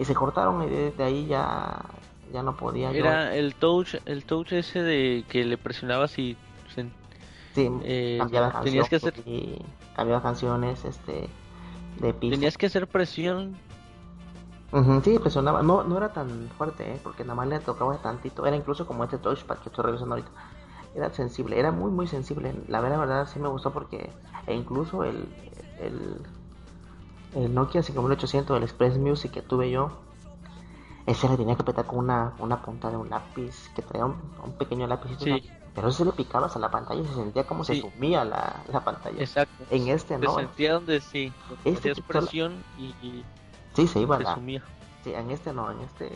Y 0.00 0.04
se 0.04 0.14
cortaron 0.14 0.62
y 0.62 0.66
desde 0.66 1.04
ahí 1.04 1.26
ya, 1.26 1.84
ya 2.32 2.42
no 2.42 2.56
podía. 2.56 2.90
Era 2.90 3.36
el 3.36 3.54
touch, 3.54 3.96
el 4.06 4.24
touch 4.24 4.52
ese 4.52 4.82
de 4.82 5.24
que 5.28 5.44
le 5.44 5.56
presionabas 5.58 6.18
y 6.18 6.36
sí, 6.74 7.70
eh, 7.84 8.18
tenías 8.64 8.88
que 8.88 8.96
hacer 8.96 9.14
y 9.26 9.62
cambiaba 9.94 10.22
canciones, 10.22 10.84
este, 10.84 11.28
de 12.00 12.14
pista. 12.14 12.36
tenías 12.36 12.56
que 12.56 12.66
hacer 12.66 12.88
presión 12.88 13.56
sí, 15.04 15.18
presionaba, 15.18 15.62
no, 15.62 15.82
no 15.82 15.96
era 15.96 16.12
tan 16.12 16.48
fuerte, 16.56 16.92
¿eh? 16.92 17.00
porque 17.02 17.24
nada 17.24 17.34
más 17.34 17.48
le 17.48 17.58
tocaba 17.60 17.96
tantito, 17.98 18.46
era 18.46 18.56
incluso 18.56 18.86
como 18.86 19.04
este 19.04 19.18
touchpad 19.18 19.58
que 19.58 19.68
estoy 19.68 19.84
revisando 19.84 20.14
ahorita, 20.14 20.30
era 20.94 21.10
sensible, 21.10 21.58
era 21.58 21.72
muy 21.72 21.90
muy 21.90 22.06
sensible, 22.06 22.54
la 22.68 22.80
verdad, 22.80 22.98
la 22.98 23.04
verdad 23.04 23.28
sí 23.32 23.38
me 23.40 23.48
gustó 23.48 23.72
porque, 23.72 24.10
e 24.46 24.54
incluso 24.54 25.04
el, 25.04 25.26
el, 25.80 26.18
el 27.34 27.54
Nokia 27.54 27.82
5800, 27.82 28.56
el 28.56 28.62
Express 28.62 28.98
Music 28.98 29.30
que 29.32 29.42
tuve 29.42 29.70
yo, 29.70 29.90
ese 31.06 31.28
le 31.28 31.36
tenía 31.36 31.56
que 31.56 31.64
petar 31.64 31.86
con 31.86 31.98
una, 32.00 32.32
una 32.38 32.62
punta 32.62 32.90
de 32.90 32.96
un 32.96 33.08
lápiz, 33.10 33.70
que 33.74 33.82
traía 33.82 34.06
un, 34.06 34.16
un 34.44 34.52
pequeño 34.52 34.86
lápiz, 34.86 35.16
Sí. 35.18 35.48
pero 35.74 35.88
ese 35.88 36.04
le 36.04 36.12
picabas 36.12 36.54
a 36.56 36.58
la 36.58 36.70
pantalla 36.70 37.00
y 37.00 37.06
se 37.06 37.14
sentía 37.14 37.44
como 37.44 37.64
se 37.64 37.80
sumía 37.80 38.24
la, 38.24 38.62
la 38.72 38.80
pantalla. 38.84 39.20
exacto. 39.20 39.64
En 39.70 39.88
este 39.88 40.18
te 40.18 40.24
no, 40.26 40.34
sentía 40.34 40.74
donde 40.74 41.00
sí 41.00 41.32
Este 41.64 41.94
presión 42.02 42.62
y, 42.78 42.86
y 43.06 43.24
sí 43.74 43.86
se 43.86 44.00
iba 44.00 44.18
te 44.18 44.24
la, 44.24 44.34
sumía. 44.34 44.62
Sí, 45.04 45.12
en 45.14 45.30
este 45.30 45.52
no, 45.52 45.70
en 45.70 45.80
este 45.80 46.10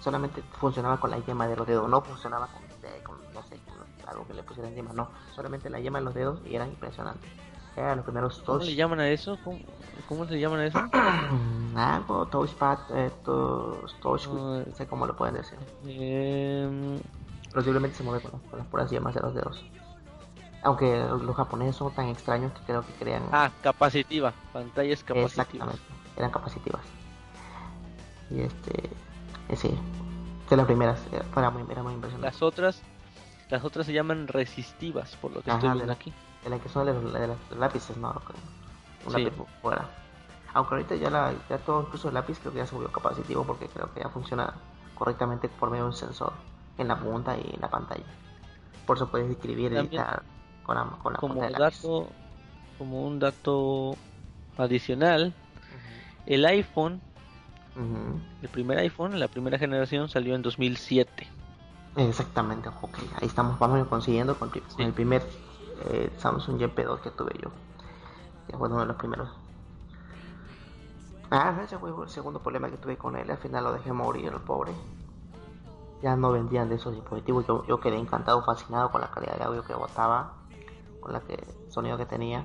solamente 0.00 0.42
funcionaba 0.58 0.98
con 0.98 1.10
la 1.10 1.18
yema 1.18 1.46
de 1.46 1.56
los 1.56 1.66
dedos, 1.66 1.88
no 1.88 2.00
funcionaba 2.00 2.48
con, 2.48 2.62
con, 3.04 3.34
no 3.34 3.42
sé, 3.44 3.58
con 3.66 4.08
algo 4.08 4.26
que 4.26 4.34
le 4.34 4.42
pusieran 4.42 4.74
yema, 4.74 4.92
no, 4.92 5.08
solamente 5.34 5.70
la 5.70 5.78
yema 5.78 5.98
de 5.98 6.04
los 6.06 6.14
dedos 6.14 6.40
y 6.46 6.54
era 6.56 6.66
impresionante. 6.66 7.28
Eran 7.76 7.96
los 7.96 8.04
primeros 8.04 8.38
¿Cómo 8.44 8.58
touch, 8.58 8.68
le 8.68 8.74
llaman 8.74 9.00
a 9.00 9.08
eso? 9.08 9.38
¿Cómo, 9.44 9.58
cómo 10.08 10.26
se 10.26 10.38
llaman 10.38 10.60
a 10.60 10.66
eso? 10.66 10.78
algo, 11.76 12.26
touchpad, 12.26 12.78
eh, 12.94 13.10
touch, 13.24 14.26
Ah. 14.28 14.62
no 14.66 14.74
sé 14.74 14.86
cómo 14.86 15.06
lo 15.06 15.16
pueden 15.16 15.36
decir. 15.36 15.58
Pero 15.82 17.62
simplemente 17.62 17.96
se 17.96 18.02
mueve 18.02 18.22
con, 18.22 18.38
con 18.40 18.58
las 18.58 18.68
puras 18.68 18.90
yemas 18.90 19.14
de 19.14 19.20
los 19.20 19.34
dedos. 19.34 19.64
Aunque 20.64 20.96
los 20.96 21.34
japoneses 21.34 21.76
son 21.76 21.92
tan 21.92 22.06
extraños 22.08 22.52
que 22.52 22.60
creo 22.66 22.82
que 22.86 22.92
crean 22.92 23.22
ah, 23.32 23.50
capacitiva, 23.62 24.32
pantallas 24.52 25.02
capacitivas. 25.02 25.32
exactamente, 25.48 25.80
eran 26.16 26.30
capacitivas. 26.30 26.82
Y 28.30 28.40
este, 28.42 28.90
eh, 29.48 29.56
sí, 29.56 29.76
de 30.48 30.56
las 30.56 30.66
primeras, 30.66 31.00
eh, 31.12 31.20
era 31.36 31.50
muy, 31.50 31.64
era 31.70 31.82
muy 31.82 31.94
impresionante. 31.94 32.26
Las 32.32 32.42
otras, 32.42 32.80
las 33.50 33.64
otras 33.64 33.86
se 33.86 33.92
llaman 33.92 34.28
resistivas, 34.28 35.16
por 35.16 35.32
lo 35.32 35.42
que 35.42 35.50
Ajá, 35.50 35.58
estoy 35.58 35.72
viendo 35.74 35.92
aquí. 35.92 36.12
De 36.44 36.50
la 36.50 36.58
que 36.58 36.68
son 36.68 36.86
de 36.86 36.92
los, 36.94 37.12
de 37.12 37.26
los 37.28 37.38
lápices, 37.58 37.96
¿no? 37.96 38.12
Con 38.14 38.36
Un 39.06 39.12
Sí. 39.12 39.24
lápiz 39.24 39.36
fuera. 39.60 39.88
Aunque 40.54 40.74
ahorita 40.74 40.94
ya, 40.96 41.10
la, 41.10 41.32
ya 41.48 41.58
todo, 41.58 41.82
incluso 41.82 42.08
el 42.08 42.14
lápiz, 42.14 42.38
creo 42.38 42.52
que 42.52 42.58
ya 42.58 42.66
se 42.66 42.74
volvió 42.74 42.92
capacitivo 42.92 43.44
porque 43.44 43.68
creo 43.68 43.92
que 43.94 44.00
ya 44.00 44.08
funciona 44.10 44.52
correctamente 44.94 45.48
por 45.48 45.70
medio 45.70 45.84
de 45.84 45.90
un 45.90 45.96
sensor 45.96 46.32
en 46.78 46.88
la 46.88 46.98
punta 47.00 47.36
y 47.36 47.50
en 47.54 47.60
la 47.60 47.68
pantalla. 47.70 48.04
Por 48.86 48.96
eso 48.96 49.08
puedes 49.10 49.30
escribir 49.30 49.72
y 49.72 49.76
editar 49.76 50.22
con 50.62 50.76
la, 50.76 50.84
con 51.02 51.12
la 51.14 51.18
Como 51.18 51.34
punta 51.34 51.46
del 51.48 51.52
lápiz. 51.58 51.76
dato, 51.82 52.08
como 52.78 53.02
un 53.06 53.18
dato 53.18 53.96
adicional, 54.58 55.32
el 56.26 56.44
iPhone, 56.44 57.00
el 58.42 58.48
primer 58.50 58.78
iPhone, 58.78 59.18
la 59.18 59.28
primera 59.28 59.58
generación 59.58 60.08
salió 60.08 60.34
en 60.34 60.42
2007. 60.42 61.26
Exactamente, 61.96 62.68
ok, 62.68 62.98
ahí 63.20 63.26
estamos, 63.26 63.58
vamos 63.58 63.86
consiguiendo 63.88 64.38
con, 64.38 64.50
con 64.50 64.62
Sí. 64.76 64.82
el 64.82 64.92
primer 64.92 65.22
eh, 65.90 66.12
Samsung 66.18 66.60
YP2 66.60 67.00
que 67.00 67.10
tuve 67.10 67.32
yo, 67.42 67.50
que 68.48 68.56
fue 68.56 68.68
uno 68.68 68.80
de 68.80 68.86
los 68.86 68.96
primeros. 68.96 69.28
Ah, 71.30 71.58
ese 71.64 71.78
fue 71.78 71.90
el 71.90 72.08
segundo 72.08 72.40
problema 72.40 72.68
que 72.68 72.76
tuve 72.76 72.96
con 72.96 73.16
él, 73.16 73.30
al 73.30 73.38
final 73.38 73.64
lo 73.64 73.72
dejé 73.72 73.92
morir, 73.92 74.26
el 74.26 74.40
pobre. 74.40 74.72
Ya 76.02 76.16
no 76.16 76.32
vendían 76.32 76.68
de 76.68 76.74
esos 76.74 76.94
dispositivos, 76.94 77.46
yo, 77.46 77.64
yo 77.66 77.80
quedé 77.80 77.96
encantado, 77.96 78.42
fascinado 78.44 78.90
con 78.90 79.00
la 79.00 79.10
calidad 79.10 79.38
de 79.38 79.44
audio 79.44 79.64
que 79.64 79.72
botaba, 79.72 80.34
con 81.00 81.12
la 81.12 81.20
que 81.20 81.38
sonido 81.70 81.96
que 81.96 82.06
tenía. 82.06 82.44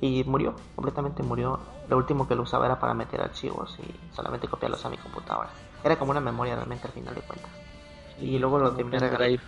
Y 0.00 0.24
murió, 0.24 0.54
completamente 0.76 1.22
murió. 1.22 1.58
Lo 1.88 1.96
último 1.96 2.28
que 2.28 2.34
lo 2.34 2.42
usaba 2.42 2.66
era 2.66 2.78
para 2.78 2.94
meter 2.94 3.20
archivos 3.20 3.76
y 3.80 4.14
solamente 4.14 4.46
copiarlos 4.46 4.84
a 4.84 4.90
mi 4.90 4.96
computadora. 4.98 5.48
Era 5.82 5.98
como 5.98 6.10
una 6.10 6.20
memoria 6.20 6.54
realmente 6.54 6.86
al 6.86 6.92
final 6.92 7.14
de 7.14 7.22
cuentas. 7.22 7.50
Y 8.20 8.38
luego 8.38 8.58
lo 8.58 8.74
terminé 8.74 8.98
regalando. 8.98 9.42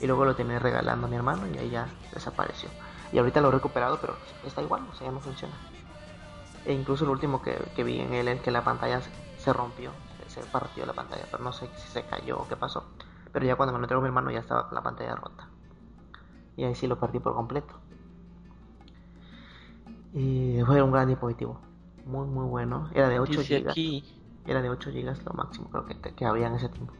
Y 0.00 0.06
luego 0.06 0.24
lo 0.24 0.34
terminé 0.34 0.58
regalando 0.58 1.06
a 1.06 1.10
mi 1.10 1.16
hermano 1.16 1.46
y 1.46 1.58
ahí 1.58 1.70
ya 1.70 1.88
desapareció. 2.12 2.68
Y 3.12 3.18
ahorita 3.18 3.40
lo 3.40 3.48
he 3.48 3.52
recuperado, 3.52 3.98
pero 4.00 4.16
está 4.44 4.62
igual, 4.62 4.82
o 4.90 4.94
sea, 4.94 5.06
ya 5.06 5.12
no 5.12 5.20
funciona. 5.20 5.54
E 6.64 6.72
incluso 6.72 7.04
lo 7.04 7.12
último 7.12 7.40
que, 7.40 7.56
que 7.74 7.84
vi 7.84 8.00
en 8.00 8.12
él 8.12 8.28
es 8.28 8.40
que 8.40 8.50
la 8.50 8.64
pantalla 8.64 9.00
se, 9.00 9.10
se 9.38 9.52
rompió, 9.52 9.92
se, 10.28 10.42
se 10.42 10.48
partió 10.48 10.84
la 10.84 10.92
pantalla, 10.92 11.24
pero 11.30 11.42
no 11.42 11.52
sé 11.52 11.68
si 11.76 11.88
se 11.88 12.02
cayó 12.04 12.38
o 12.38 12.48
qué 12.48 12.56
pasó. 12.56 12.84
Pero 13.32 13.46
ya 13.46 13.56
cuando 13.56 13.72
me 13.72 13.78
lo 13.78 13.84
entregó 13.84 14.00
mi 14.02 14.08
hermano 14.08 14.30
ya 14.30 14.40
estaba 14.40 14.68
la 14.72 14.82
pantalla 14.82 15.14
rota. 15.14 15.48
Y 16.56 16.64
ahí 16.64 16.74
sí 16.74 16.86
lo 16.86 16.98
perdí 16.98 17.20
por 17.20 17.34
completo. 17.34 17.74
Y 20.14 20.60
fue 20.64 20.80
un 20.82 20.90
gran 20.90 21.08
dispositivo. 21.08 21.60
Muy, 22.06 22.26
muy 22.26 22.46
bueno. 22.46 22.88
Era 22.94 23.08
de 23.08 23.20
8 23.20 23.40
Dice 23.40 23.60
GB. 23.60 24.02
Era 24.46 24.62
de 24.62 24.70
8 24.70 24.90
GB 24.90 25.24
lo 25.24 25.32
máximo 25.34 25.68
creo 25.70 25.84
que, 25.84 26.14
que, 26.14 26.24
había 26.24 26.46
en 26.46 26.54
ese 26.54 26.68
tiempo. 26.70 26.92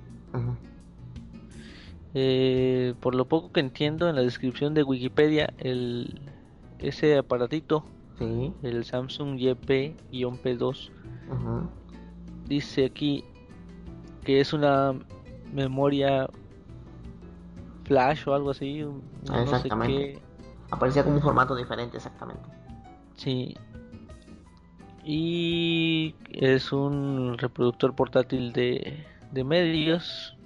Eh, 2.19 2.95
por 3.01 3.15
lo 3.15 3.27
poco 3.27 3.53
que 3.53 3.61
entiendo 3.61 4.09
en 4.09 4.17
la 4.17 4.23
descripción 4.23 4.73
de 4.73 4.83
Wikipedia, 4.83 5.53
el 5.59 6.19
ese 6.79 7.19
aparatito, 7.19 7.85
Sí. 8.19 8.55
el 8.63 8.87
Samsung 8.87 9.37
YP-P2, 9.39 10.91
ujú. 11.29 11.69
dice 12.47 12.87
aquí 12.87 13.23
que 14.25 14.41
es 14.41 14.55
una 14.55 14.95
memoria 15.53 16.27
flash 17.85 18.27
o 18.27 18.33
algo 18.35 18.51
así, 18.51 18.83
un- 18.83 19.03
no 19.25 19.35
sé 19.35 19.43
Exactamente. 19.43 19.95
qué. 20.15 20.19
Aparecía 20.71 21.05
como 21.05 21.17
un 21.17 21.23
formato 21.23 21.55
diferente, 21.55 21.99
exactamente. 21.99 22.43
Sí. 23.17 23.55
Y 25.05 26.15
es 26.31 26.73
un 26.73 27.37
reproductor 27.37 27.95
portátil 27.95 28.53
de, 28.55 29.05
de 29.33 29.45
medios. 29.45 30.37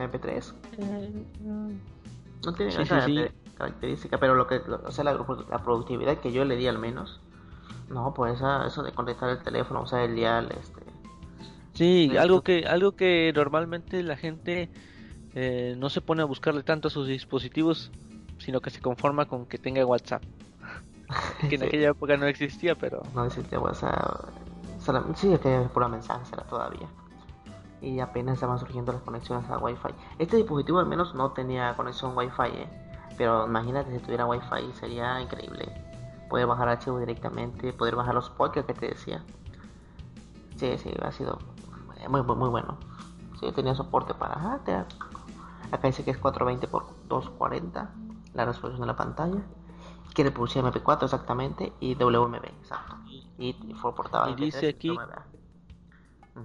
MP3. 0.00 0.54
Eh, 0.78 1.24
No 2.44 2.52
tiene 2.54 2.72
Sí, 2.72 2.82
esa 2.82 3.00
sí, 3.06 3.12
sí. 3.12 3.14
caracter- 3.16 3.32
característica, 3.56 4.18
pero 4.18 4.34
lo 4.36 4.46
que, 4.46 4.60
lo- 4.66 4.80
o 4.84 4.90
sea, 4.92 5.04
la, 5.04 5.12
la 5.14 5.62
productividad 5.62 6.18
que 6.18 6.30
yo 6.32 6.44
le 6.44 6.56
di 6.56 6.66
al 6.68 6.78
menos, 6.78 7.20
no, 7.90 8.14
pues 8.14 8.36
esa, 8.36 8.66
eso 8.66 8.82
de 8.82 8.92
conectar 8.92 9.28
el 9.28 9.42
teléfono, 9.42 9.82
usar 9.82 10.02
el 10.02 10.14
dial, 10.14 10.48
este, 10.58 10.82
Sí, 11.74 12.16
algo 12.16 12.42
que, 12.42 12.66
algo 12.66 12.92
que 12.92 13.32
normalmente 13.34 14.02
la 14.02 14.16
gente 14.16 14.68
eh, 15.34 15.74
no 15.78 15.90
se 15.90 16.00
pone 16.00 16.22
a 16.22 16.24
buscarle 16.24 16.62
tanto 16.64 16.88
a 16.88 16.90
sus 16.90 17.06
dispositivos, 17.06 17.90
sino 18.38 18.60
que 18.60 18.70
se 18.70 18.80
conforma 18.80 19.26
con 19.26 19.46
que 19.46 19.58
tenga 19.58 19.84
WhatsApp. 19.86 20.22
que 21.48 21.54
en 21.56 21.62
aquella 21.62 21.90
época 21.90 22.16
no 22.16 22.26
existía, 22.26 22.74
pero 22.74 23.02
no 23.14 23.24
existía 23.24 23.58
WhatsApp, 23.60 24.28
solamente, 24.80 25.18
sí, 25.20 25.32
es 25.32 25.40
que 25.40 25.68
pura 25.72 25.88
mensajes 25.88 26.32
era 26.32 26.42
todavía. 26.44 26.88
Y 27.80 28.00
apenas 28.00 28.34
estaban 28.34 28.58
surgiendo 28.58 28.92
las 28.92 29.02
conexiones 29.02 29.48
a 29.50 29.58
Wi-Fi. 29.58 29.94
Este 30.18 30.36
dispositivo 30.36 30.78
al 30.80 30.86
menos 30.86 31.14
no 31.14 31.30
tenía 31.32 31.76
conexión 31.76 32.16
Wi-Fi, 32.16 32.48
¿eh? 32.48 32.68
pero 33.16 33.46
imagínate 33.46 33.92
si 33.92 33.98
tuviera 34.00 34.26
Wi-Fi, 34.26 34.72
sería 34.74 35.20
increíble. 35.20 35.72
Poder 36.28 36.46
bajar 36.46 36.68
archivos 36.68 37.00
directamente, 37.00 37.72
poder 37.72 37.94
bajar 37.96 38.14
los 38.14 38.30
podcasts 38.30 38.66
que 38.72 38.78
te 38.78 38.88
decía. 38.88 39.22
Sí, 40.56 40.76
sí, 40.78 40.92
ha 41.02 41.12
sido 41.12 41.38
muy, 42.08 42.22
muy, 42.22 42.36
muy 42.36 42.48
bueno. 42.48 42.76
Sí, 43.40 43.50
tenía 43.52 43.74
soporte 43.74 44.12
para... 44.14 44.34
ah, 44.34 44.58
te- 44.64 44.74
acá 44.74 45.86
dice 45.86 46.04
que 46.04 46.10
es 46.10 46.18
420 46.18 46.66
x 46.66 47.08
240 47.08 47.90
la 48.34 48.44
resolución 48.44 48.80
de 48.80 48.86
la 48.88 48.96
pantalla. 48.96 49.40
Que 50.14 50.24
reproducía 50.24 50.62
MP4 50.62 51.04
exactamente 51.04 51.72
y 51.78 51.94
WMB, 51.94 52.44
exacto. 52.44 52.96
Y, 53.06 53.24
y 53.38 53.74
fue 53.74 53.94
portaba 53.94 54.28
Y 54.30 54.32
MP3 54.32 54.40
dice 54.40 54.68
aquí. 54.68 54.98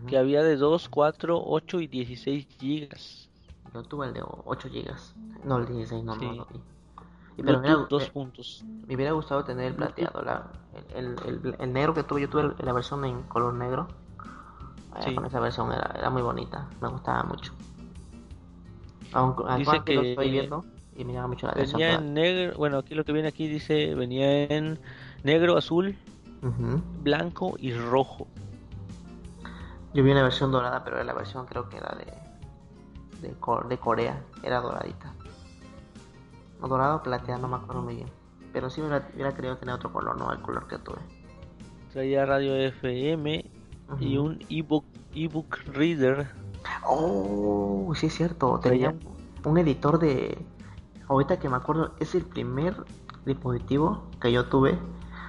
Que 0.08 0.18
había 0.18 0.44
de 0.44 0.56
2, 0.58 0.90
4, 0.90 1.42
8 1.46 1.80
y 1.82 1.88
16 1.88 2.48
gigas. 2.60 3.30
Yo 3.74 3.84
tuve 3.84 4.08
el 4.08 4.14
de 4.14 4.22
8 4.24 4.70
GB. 4.70 4.94
No, 5.46 5.58
el 5.58 5.66
16 5.68 6.04
no, 6.04 6.16
no 6.16 6.20
Sí. 6.20 6.38
lo 6.38 6.46
vi. 6.46 6.60
Y 7.38 7.42
pero 7.44 7.60
Bluetooth, 7.60 7.90
dos 7.90 8.04
me- 8.04 8.10
puntos. 8.12 8.64
me 8.88 8.96
hubiera 8.96 9.12
gustado 9.14 9.44
tener 9.44 9.66
el 9.68 9.74
plateado, 9.76 10.22
la, 10.22 10.52
el, 10.96 11.06
el, 11.26 11.40
el- 11.46 11.56
el 11.60 11.74
negro 11.74 11.94
que 11.96 12.04
tuve, 12.04 12.22
yo 12.22 12.30
tuve 12.30 12.54
la 12.64 12.74
versión 12.74 13.04
en 13.06 13.24
color 13.24 13.54
negro. 13.56 13.88
Eh, 14.98 15.02
Sí. 15.06 15.16
Con 15.16 15.26
esa 15.26 15.40
versión 15.40 15.72
era, 15.72 15.92
era 15.98 16.10
muy 16.12 16.22
bonita, 16.22 16.68
me 16.80 16.88
gustaba 16.90 17.24
mucho. 17.24 17.52
Aunque 19.14 19.44
Dice 19.58 19.76
lo 19.78 19.84
que 19.86 20.12
estoy 20.12 20.30
viendo 20.32 20.66
y 20.96 21.04
me 21.06 21.14
llama 21.14 21.30
mucho 21.30 21.48
la 21.48 21.54
atención. 21.54 21.80
Venía 21.80 21.96
en 21.96 22.14
negro, 22.14 22.58
bueno, 22.58 22.78
aquí 22.78 22.94
lo 22.96 23.04
que 23.04 23.12
viene 23.12 23.28
aquí 23.28 23.48
dice, 23.48 23.96
venía 23.96 24.44
en 24.46 24.80
negro, 25.24 25.58
azul, 25.58 25.96
Ujú. 26.42 26.82
blanco 27.02 27.56
y 27.60 27.74
rojo. 27.74 28.28
Yo 29.94 30.04
vi 30.04 30.12
una 30.12 30.24
versión 30.24 30.52
dorada, 30.52 30.84
pero 30.84 31.04
la 31.04 31.14
versión 31.14 31.46
creo 31.46 31.70
que 31.70 31.78
era 31.78 31.96
de, 31.98 33.28
de, 33.28 33.36
de 33.70 33.78
Corea, 33.78 34.22
era 34.42 34.60
doradita. 34.60 35.14
dorado 36.60 36.98
o 36.98 37.04
plateado, 37.04 37.42
no 37.42 37.48
me 37.48 37.58
acuerdo 37.58 37.82
muy 37.82 37.96
bien. 37.96 38.08
Pero 38.52 38.70
sí 38.70 38.82
hubiera, 38.82 39.08
hubiera 39.14 39.34
querido 39.34 39.58
tener 39.58 39.76
otro 39.76 39.92
color, 39.92 40.18
no 40.18 40.32
el 40.32 40.42
color 40.42 40.68
que 40.68 40.78
tuve. 40.78 40.98
Traía 41.92 42.26
radio 42.26 42.56
FM 42.56 43.46
y 44.00 44.18
Ujú. 44.18 44.26
un 44.28 44.40
ebook 44.50 44.86
ebook 45.14 45.58
reader. 45.68 46.28
Oh, 46.86 47.94
sí 47.96 48.08
es 48.08 48.16
cierto. 48.16 48.60
Tenía 48.60 48.96
un 49.44 49.58
editor 49.58 50.00
de. 50.00 50.38
Ahorita 51.08 51.38
que 51.38 51.50
me 51.50 51.58
acuerdo, 51.58 51.94
es 52.00 52.16
el 52.16 52.24
primer 52.26 52.76
dispositivo 53.26 54.04
que 54.20 54.32
yo 54.32 54.46
tuve 54.46 54.80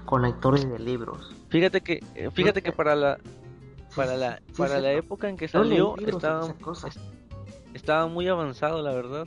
con 0.06 0.22
lectores 0.22 0.68
de 0.68 0.78
libros. 0.78 1.34
Fíjate 1.48 1.80
que 1.82 2.02
eh, 2.14 2.30
fíjate 2.30 2.62
que 2.62 2.72
para 2.72 2.94
la 2.94 3.18
para 3.96 4.16
la 4.16 4.36
sí, 4.38 4.54
para 4.56 4.80
la 4.80 4.92
época 4.92 5.28
en 5.28 5.36
que 5.36 5.48
salió 5.48 5.94
de 5.96 6.10
estaba 6.10 6.52
cosas. 6.54 6.98
estaba 7.74 8.06
muy 8.06 8.28
avanzado, 8.28 8.82
la 8.82 8.92
verdad. 8.92 9.26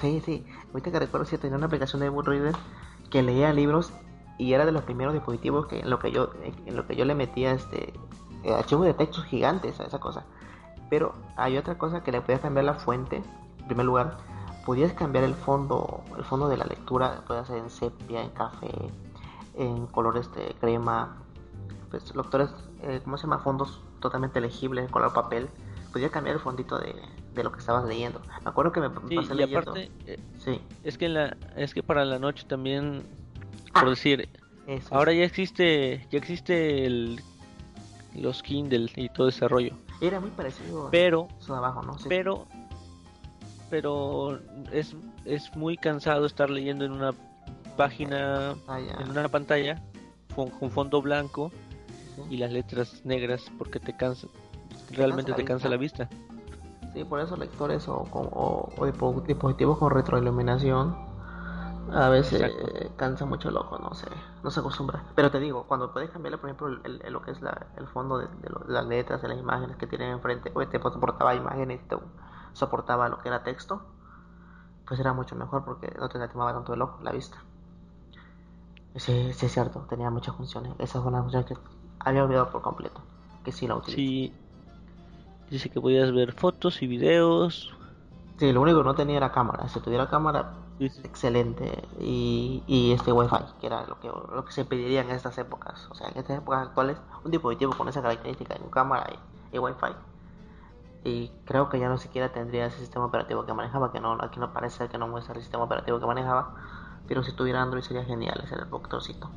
Sí, 0.00 0.22
sí. 0.24 0.44
Ahorita 0.68 0.92
que 0.92 0.98
recuerdo, 1.00 1.26
sí, 1.26 1.38
tenía 1.38 1.56
una 1.56 1.66
aplicación 1.66 2.00
de 2.00 2.08
Book 2.08 2.26
Reader 2.26 2.54
que 3.10 3.22
leía 3.22 3.52
libros 3.52 3.92
y 4.38 4.52
era 4.52 4.64
de 4.64 4.72
los 4.72 4.84
primeros 4.84 5.14
dispositivos 5.14 5.66
que 5.66 5.80
en 5.80 5.90
lo 5.90 5.98
que 5.98 6.12
yo 6.12 6.30
en 6.66 6.76
lo 6.76 6.86
que 6.86 6.94
yo 6.94 7.04
le 7.04 7.14
metía 7.14 7.52
este 7.52 7.92
eh, 8.44 8.54
archivos 8.54 8.86
de 8.86 8.94
textos 8.94 9.24
gigantes 9.24 9.80
a 9.80 9.84
esa 9.84 9.98
cosa. 9.98 10.24
Pero 10.90 11.14
hay 11.36 11.56
otra 11.56 11.76
cosa 11.76 12.02
que 12.02 12.12
le 12.12 12.20
podías 12.20 12.40
cambiar 12.40 12.64
la 12.64 12.74
fuente. 12.74 13.22
En 13.58 13.66
primer 13.66 13.84
lugar, 13.84 14.18
podías 14.64 14.92
cambiar 14.92 15.24
el 15.24 15.34
fondo, 15.34 16.02
el 16.16 16.24
fondo 16.24 16.48
de 16.48 16.56
la 16.56 16.64
lectura, 16.64 17.22
puede 17.26 17.44
ser 17.44 17.58
en 17.58 17.70
sepia, 17.70 18.22
en 18.22 18.30
café, 18.30 18.70
en 19.54 19.86
color 19.86 20.16
este 20.16 20.54
crema, 20.60 21.18
pues 21.90 22.14
lectores, 22.14 22.50
eh, 22.82 23.00
¿cómo 23.04 23.16
se 23.16 23.22
llama? 23.24 23.38
Fondos 23.38 23.82
totalmente 24.00 24.40
legibles, 24.40 24.84
en 24.84 24.90
color 24.90 25.12
papel. 25.12 25.48
Podías 25.92 26.10
cambiar 26.10 26.36
el 26.36 26.42
fondito 26.42 26.78
de, 26.78 26.94
de 27.34 27.42
lo 27.44 27.50
que 27.50 27.58
estabas 27.60 27.84
leyendo. 27.86 28.20
Me 28.44 28.50
acuerdo 28.50 28.72
que 28.72 28.80
me, 28.80 28.88
Sí, 29.08 29.16
pasé 29.16 29.34
y 29.34 29.36
leyendo. 29.38 29.58
aparte 29.70 29.90
eh, 30.06 30.18
Sí, 30.38 30.60
es 30.84 30.98
que 30.98 31.06
en 31.06 31.14
la 31.14 31.36
es 31.56 31.72
que 31.74 31.82
para 31.82 32.04
la 32.04 32.18
noche 32.18 32.44
también 32.46 33.02
Ah. 33.74 33.80
por 33.80 33.90
decir, 33.90 34.28
eso. 34.66 34.94
ahora 34.94 35.12
ya 35.12 35.24
existe 35.24 36.06
ya 36.10 36.18
existe 36.18 36.84
el 36.86 37.20
los 38.14 38.42
Kindle 38.42 38.90
y 38.96 39.08
todo 39.10 39.28
ese 39.28 39.46
rollo, 39.46 39.74
Era 40.00 40.20
muy 40.20 40.30
parecido 40.30 40.88
pero 40.90 41.28
eso 41.38 41.52
de 41.52 41.58
abajo, 41.58 41.82
¿no? 41.82 41.98
Sí, 41.98 42.06
pero 42.08 42.46
pero 43.70 44.38
es 44.72 44.94
es 45.24 45.54
muy 45.56 45.76
cansado 45.76 46.26
estar 46.26 46.50
leyendo 46.50 46.84
en 46.84 46.92
una 46.92 47.12
página 47.76 48.54
Ah, 48.66 48.78
en 48.80 49.10
una 49.10 49.28
pantalla 49.28 49.80
con, 50.34 50.48
con 50.50 50.70
fondo 50.70 51.00
blanco. 51.02 51.52
Y 52.30 52.36
las 52.38 52.52
letras 52.52 53.04
negras 53.04 53.44
porque 53.58 53.80
te 53.80 53.96
cansa 53.96 54.26
realmente 54.90 55.32
te 55.32 55.44
cansa 55.44 55.68
la 55.68 55.76
vista 55.76 56.08
Sí, 56.94 57.04
por 57.04 57.20
eso 57.20 57.36
lectores 57.36 57.86
o, 57.88 57.96
o, 58.12 58.72
o 58.76 58.86
dispo- 58.86 59.22
dispositivos 59.22 59.78
con 59.78 59.90
retroiluminación 59.90 60.96
a 61.92 62.08
veces 62.08 62.42
eh, 62.42 62.90
cansa 62.96 63.24
mucho 63.24 63.48
el 63.50 63.56
ojo, 63.56 63.78
no 63.78 63.94
sé, 63.94 64.06
no 64.42 64.50
se 64.50 64.60
acostumbra. 64.60 65.04
Pero 65.14 65.30
te 65.30 65.38
digo, 65.40 65.64
cuando 65.66 65.90
puedes 65.92 66.10
cambiarle, 66.10 66.36
por 66.36 66.50
ejemplo, 66.50 66.68
el, 66.84 67.00
el- 67.02 67.12
lo 67.12 67.22
que 67.22 67.30
es 67.30 67.40
la- 67.40 67.66
el 67.78 67.86
fondo 67.88 68.18
de, 68.18 68.26
de 68.26 68.50
lo- 68.50 68.60
de 68.66 68.72
las 68.74 68.84
letras, 68.86 69.22
de 69.22 69.28
las 69.28 69.38
imágenes 69.38 69.76
que 69.78 69.86
tienen 69.86 70.10
enfrente, 70.10 70.50
o 70.54 70.66
te 70.66 70.78
soportaba 70.80 71.34
imágenes, 71.34 71.80
te 71.88 71.96
soportaba 72.52 73.08
lo 73.08 73.18
que 73.20 73.28
era 73.28 73.42
texto, 73.42 73.80
pues 74.86 75.00
era 75.00 75.14
mucho 75.14 75.34
mejor 75.34 75.64
porque 75.64 75.94
no 75.98 76.08
te 76.10 76.18
lastimaba 76.18 76.52
tanto 76.52 76.74
el 76.74 76.82
ojo, 76.82 76.98
la 77.02 77.12
vista. 77.12 77.38
Sí, 78.96 79.32
sí 79.32 79.46
es 79.46 79.52
cierto, 79.52 79.86
tenía 79.88 80.10
muchas 80.10 80.34
funciones. 80.36 80.72
Esa 80.78 81.00
fue 81.00 81.08
una 81.10 81.22
función 81.22 81.44
que 81.44 81.54
había 82.00 82.24
olvidado 82.24 82.50
por 82.50 82.62
completo, 82.62 83.00
que 83.44 83.52
sí 83.52 83.66
la 83.66 83.76
utilicé. 83.76 84.02
sí 84.02 84.32
dice 85.50 85.70
que 85.70 85.80
podías 85.80 86.12
ver 86.12 86.32
fotos 86.32 86.82
y 86.82 86.86
videos 86.86 87.70
Sí, 88.38 88.52
lo 88.52 88.60
único 88.62 88.78
que 88.78 88.84
no 88.84 88.94
tenía 88.94 89.16
era 89.16 89.32
cámara. 89.32 89.68
Si 89.68 89.80
tuviera 89.80 90.08
cámara, 90.08 90.52
Sí, 90.78 90.88
sí. 90.90 91.02
excelente. 91.02 91.82
Y, 92.00 92.62
y 92.68 92.92
este 92.92 93.12
wifi, 93.12 93.36
que 93.60 93.66
era 93.66 93.84
lo 93.86 93.98
que, 93.98 94.08
lo 94.08 94.44
que 94.44 94.52
se 94.52 94.64
pediría 94.64 95.00
en 95.00 95.10
estas 95.10 95.36
épocas. 95.38 95.88
O 95.90 95.94
sea, 95.94 96.08
en 96.08 96.18
estas 96.18 96.38
épocas 96.38 96.68
actuales, 96.68 96.98
un 97.24 97.30
dispositivo 97.32 97.72
con 97.76 97.88
esa 97.88 98.00
característica, 98.00 98.56
con 98.56 98.70
cámara 98.70 99.06
y, 99.52 99.56
y 99.56 99.58
wifi. 99.58 99.92
Y 101.04 101.30
creo 101.44 101.68
que 101.68 101.78
ya 101.80 101.88
no 101.88 101.98
siquiera 101.98 102.30
tendría 102.32 102.66
ese 102.66 102.78
sistema 102.78 103.06
operativo 103.06 103.44
que 103.46 103.52
manejaba, 103.54 103.90
que 103.92 104.00
no, 104.00 104.12
aquí 104.20 104.38
no 104.40 104.52
parece 104.52 104.88
que 104.88 104.98
no 104.98 105.08
muestra 105.08 105.34
el 105.34 105.40
sistema 105.40 105.64
operativo 105.64 105.98
que 105.98 106.06
manejaba. 106.06 106.54
Pero 107.08 107.22
si 107.22 107.32
tuviera 107.32 107.62
Android 107.62 107.82
sería 107.82 108.04
genial 108.04 108.40
ese 108.44 108.56
reproductorcito. 108.56 109.30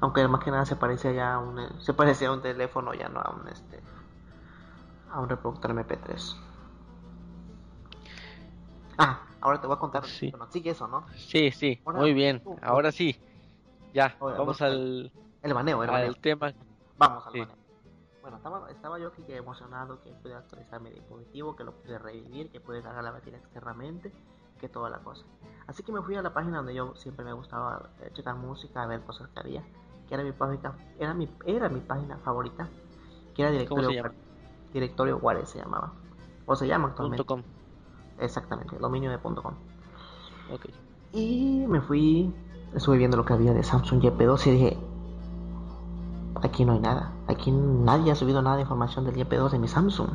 Aunque 0.00 0.26
más 0.28 0.42
que 0.44 0.50
nada 0.50 0.64
se 0.64 0.76
parecía 0.76 1.12
ya 1.12 1.34
a 1.34 1.38
un, 1.38 1.58
se 1.80 1.92
parecía 1.94 2.28
a 2.28 2.32
un 2.32 2.42
teléfono, 2.42 2.94
ya 2.94 3.08
no 3.08 3.20
a 3.20 3.30
un 3.30 3.48
este 3.48 3.80
a 5.10 5.20
un 5.20 5.28
reproductor 5.28 5.70
MP3. 5.72 6.36
Ah, 8.98 9.20
ahora 9.40 9.60
te 9.60 9.66
voy 9.66 9.76
a 9.76 9.78
contar. 9.78 10.04
Sí. 10.04 10.30
Bueno, 10.30 10.46
sigue 10.50 10.70
eso, 10.70 10.86
¿no? 10.88 11.06
Sí, 11.16 11.50
sí, 11.50 11.80
Ahora, 11.84 12.00
muy 12.00 12.12
bien. 12.12 12.42
tú, 12.42 12.56
Ahora 12.62 12.92
sí. 12.92 13.16
Ya, 13.94 14.16
Ahora, 14.20 14.38
vamos 14.38 14.60
al, 14.60 15.10
El 15.42 15.54
baneo, 15.54 15.82
el 15.82 15.90
baneo. 15.90 16.08
al 16.08 16.16
tema. 16.18 16.52
Vamos 16.98 17.26
al 17.26 17.32
sí. 17.32 17.40
baneo. 17.40 17.56
Bueno, 18.20 18.36
estaba, 18.36 18.70
estaba 18.70 18.98
yo 18.98 19.08
aquí 19.08 19.22
que 19.22 19.36
emocionado 19.36 20.02
que 20.02 20.10
pude 20.12 20.34
actualizar 20.34 20.80
mi 20.82 20.90
dispositivo, 20.90 21.56
que 21.56 21.64
lo 21.64 21.72
pude 21.72 21.98
revivir, 21.98 22.50
que 22.50 22.60
pude 22.60 22.82
cargar 22.82 23.02
la 23.02 23.12
batería 23.12 23.38
externamente, 23.38 24.12
que 24.60 24.68
toda 24.68 24.90
la 24.90 24.98
cosa. 24.98 25.24
Así 25.66 25.82
que 25.82 25.92
me 25.92 26.02
fui 26.02 26.16
a 26.16 26.22
la 26.22 26.34
página 26.34 26.58
donde 26.58 26.74
yo 26.74 26.94
siempre 26.96 27.24
me 27.24 27.32
gustaba 27.32 27.88
eh, 28.02 28.10
checar 28.12 28.34
música, 28.34 28.84
ver 28.86 29.00
cosas 29.04 29.28
que 29.30 29.40
había, 29.40 29.62
que 30.08 30.14
era 30.14 30.24
mi 30.24 30.32
página, 30.32 30.74
era 30.98 31.14
mi, 31.14 31.28
era 31.44 31.68
mi 31.68 31.80
página 31.80 32.16
favorita, 32.18 32.68
que 33.34 33.42
era 33.42 33.50
directorio 33.50 34.10
directorio 34.72 35.18
Juárez 35.18 35.50
se 35.50 35.58
llamaba. 35.58 35.92
O 36.46 36.56
se 36.56 36.66
llama 36.66 36.88
actualmente. 36.88 37.24
Punto 37.24 37.42
com. 37.44 37.52
Exactamente, 38.18 38.76
dominio 38.78 39.10
de 39.10 39.18
punto 39.18 39.42
.com. 39.42 39.54
Y 41.12 41.64
me 41.68 41.80
fui, 41.80 42.32
estuve 42.74 42.98
viendo 42.98 43.16
lo 43.16 43.24
que 43.24 43.32
había 43.32 43.52
de 43.52 43.62
Samsung 43.62 44.00
YP2 44.02 44.46
y 44.46 44.50
dije, 44.50 44.78
aquí 46.42 46.64
no 46.64 46.72
hay 46.72 46.80
nada, 46.80 47.12
aquí 47.26 47.50
nadie 47.50 48.12
ha 48.12 48.14
subido 48.14 48.42
nada 48.42 48.56
de 48.56 48.62
información 48.62 49.04
del 49.04 49.14
YP2 49.14 49.50
de 49.50 49.58
mi 49.58 49.68
Samsung. 49.68 50.10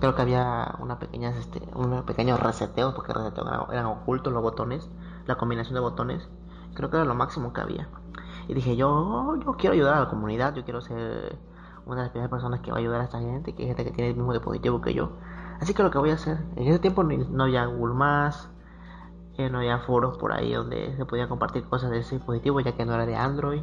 Creo 0.00 0.14
que 0.14 0.22
había 0.22 0.76
una 0.78 0.98
pequeña, 0.98 1.30
este, 1.30 1.60
unos 1.74 2.04
pequeños 2.04 2.40
reseteos, 2.40 2.94
porque 2.94 3.12
reseteos 3.12 3.46
eran, 3.46 3.72
eran 3.72 3.86
ocultos 3.86 4.32
los 4.32 4.42
botones, 4.42 4.88
la 5.26 5.36
combinación 5.36 5.74
de 5.74 5.80
botones, 5.80 6.28
creo 6.74 6.90
que 6.90 6.96
era 6.96 7.04
lo 7.04 7.14
máximo 7.14 7.52
que 7.52 7.60
había. 7.60 7.88
Y 8.48 8.54
dije, 8.54 8.76
yo, 8.76 9.36
yo 9.44 9.52
quiero 9.52 9.74
ayudar 9.74 9.94
a 9.94 10.00
la 10.00 10.08
comunidad, 10.08 10.54
yo 10.54 10.64
quiero 10.64 10.80
ser 10.80 11.38
una 11.86 11.96
de 11.96 12.02
las 12.02 12.10
primeras 12.10 12.30
personas 12.30 12.60
que 12.60 12.70
va 12.70 12.78
a 12.78 12.80
ayudar 12.80 13.00
a 13.00 13.04
esta 13.04 13.20
gente, 13.20 13.54
que 13.54 13.62
es 13.62 13.68
gente 13.68 13.84
que 13.84 13.90
tiene 13.92 14.10
el 14.10 14.16
mismo 14.16 14.32
dispositivo 14.32 14.80
que 14.80 14.94
yo. 14.94 15.10
Así 15.60 15.74
que 15.74 15.82
lo 15.82 15.90
que 15.90 15.98
voy 15.98 16.10
a 16.10 16.14
hacer, 16.14 16.38
en 16.56 16.66
ese 16.68 16.78
tiempo 16.78 17.02
no 17.02 17.44
había 17.44 17.66
Google 17.66 17.94
Más, 17.94 18.48
eh, 19.36 19.50
no 19.50 19.58
había 19.58 19.78
foros 19.80 20.18
por 20.18 20.32
ahí 20.32 20.52
donde 20.52 20.96
se 20.96 21.04
podía 21.04 21.28
compartir 21.28 21.64
cosas 21.64 21.90
de 21.90 21.98
ese 21.98 22.16
dispositivo, 22.16 22.60
ya 22.60 22.72
que 22.72 22.84
no 22.84 22.94
era 22.94 23.06
de 23.06 23.16
Android, 23.16 23.62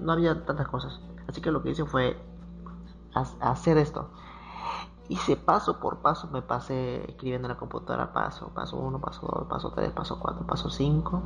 no 0.00 0.12
había 0.12 0.44
tantas 0.44 0.68
cosas. 0.68 1.00
Así 1.28 1.40
que 1.40 1.50
lo 1.50 1.62
que 1.62 1.70
hice 1.70 1.84
fue 1.84 2.16
ha- 3.14 3.50
hacer 3.50 3.78
esto. 3.78 4.10
Hice 5.08 5.36
paso 5.36 5.80
por 5.80 5.98
paso, 5.98 6.28
me 6.32 6.42
pasé 6.42 7.04
escribiendo 7.10 7.46
en 7.48 7.52
la 7.54 7.58
computadora 7.58 8.12
paso, 8.12 8.48
paso 8.54 8.76
1, 8.78 9.00
paso 9.00 9.26
2, 9.26 9.46
paso 9.48 9.72
3, 9.74 9.90
paso 9.92 10.18
4, 10.20 10.46
paso 10.46 10.70
5. 10.70 11.22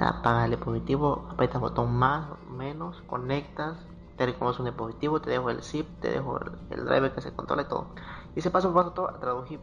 Apaga 0.00 0.44
el 0.46 0.52
dispositivo, 0.52 1.28
aprietas 1.30 1.56
el 1.56 1.60
botón 1.60 1.94
más, 1.94 2.26
menos, 2.48 3.02
conectas, 3.06 3.76
te 4.16 4.26
reconoce 4.26 4.62
un 4.62 4.66
dispositivo, 4.68 5.20
te 5.20 5.30
dejo 5.30 5.50
el 5.50 5.62
zip, 5.62 5.86
te 6.00 6.10
dejo 6.10 6.38
el, 6.40 6.78
el 6.78 6.84
driver 6.86 7.12
que 7.12 7.20
se 7.20 7.32
controla 7.32 7.62
y 7.62 7.66
todo. 7.66 7.88
Hice 8.34 8.50
paso 8.50 8.72
por 8.72 8.82
paso 8.82 8.94
todo, 8.94 9.18
traduje 9.20 9.58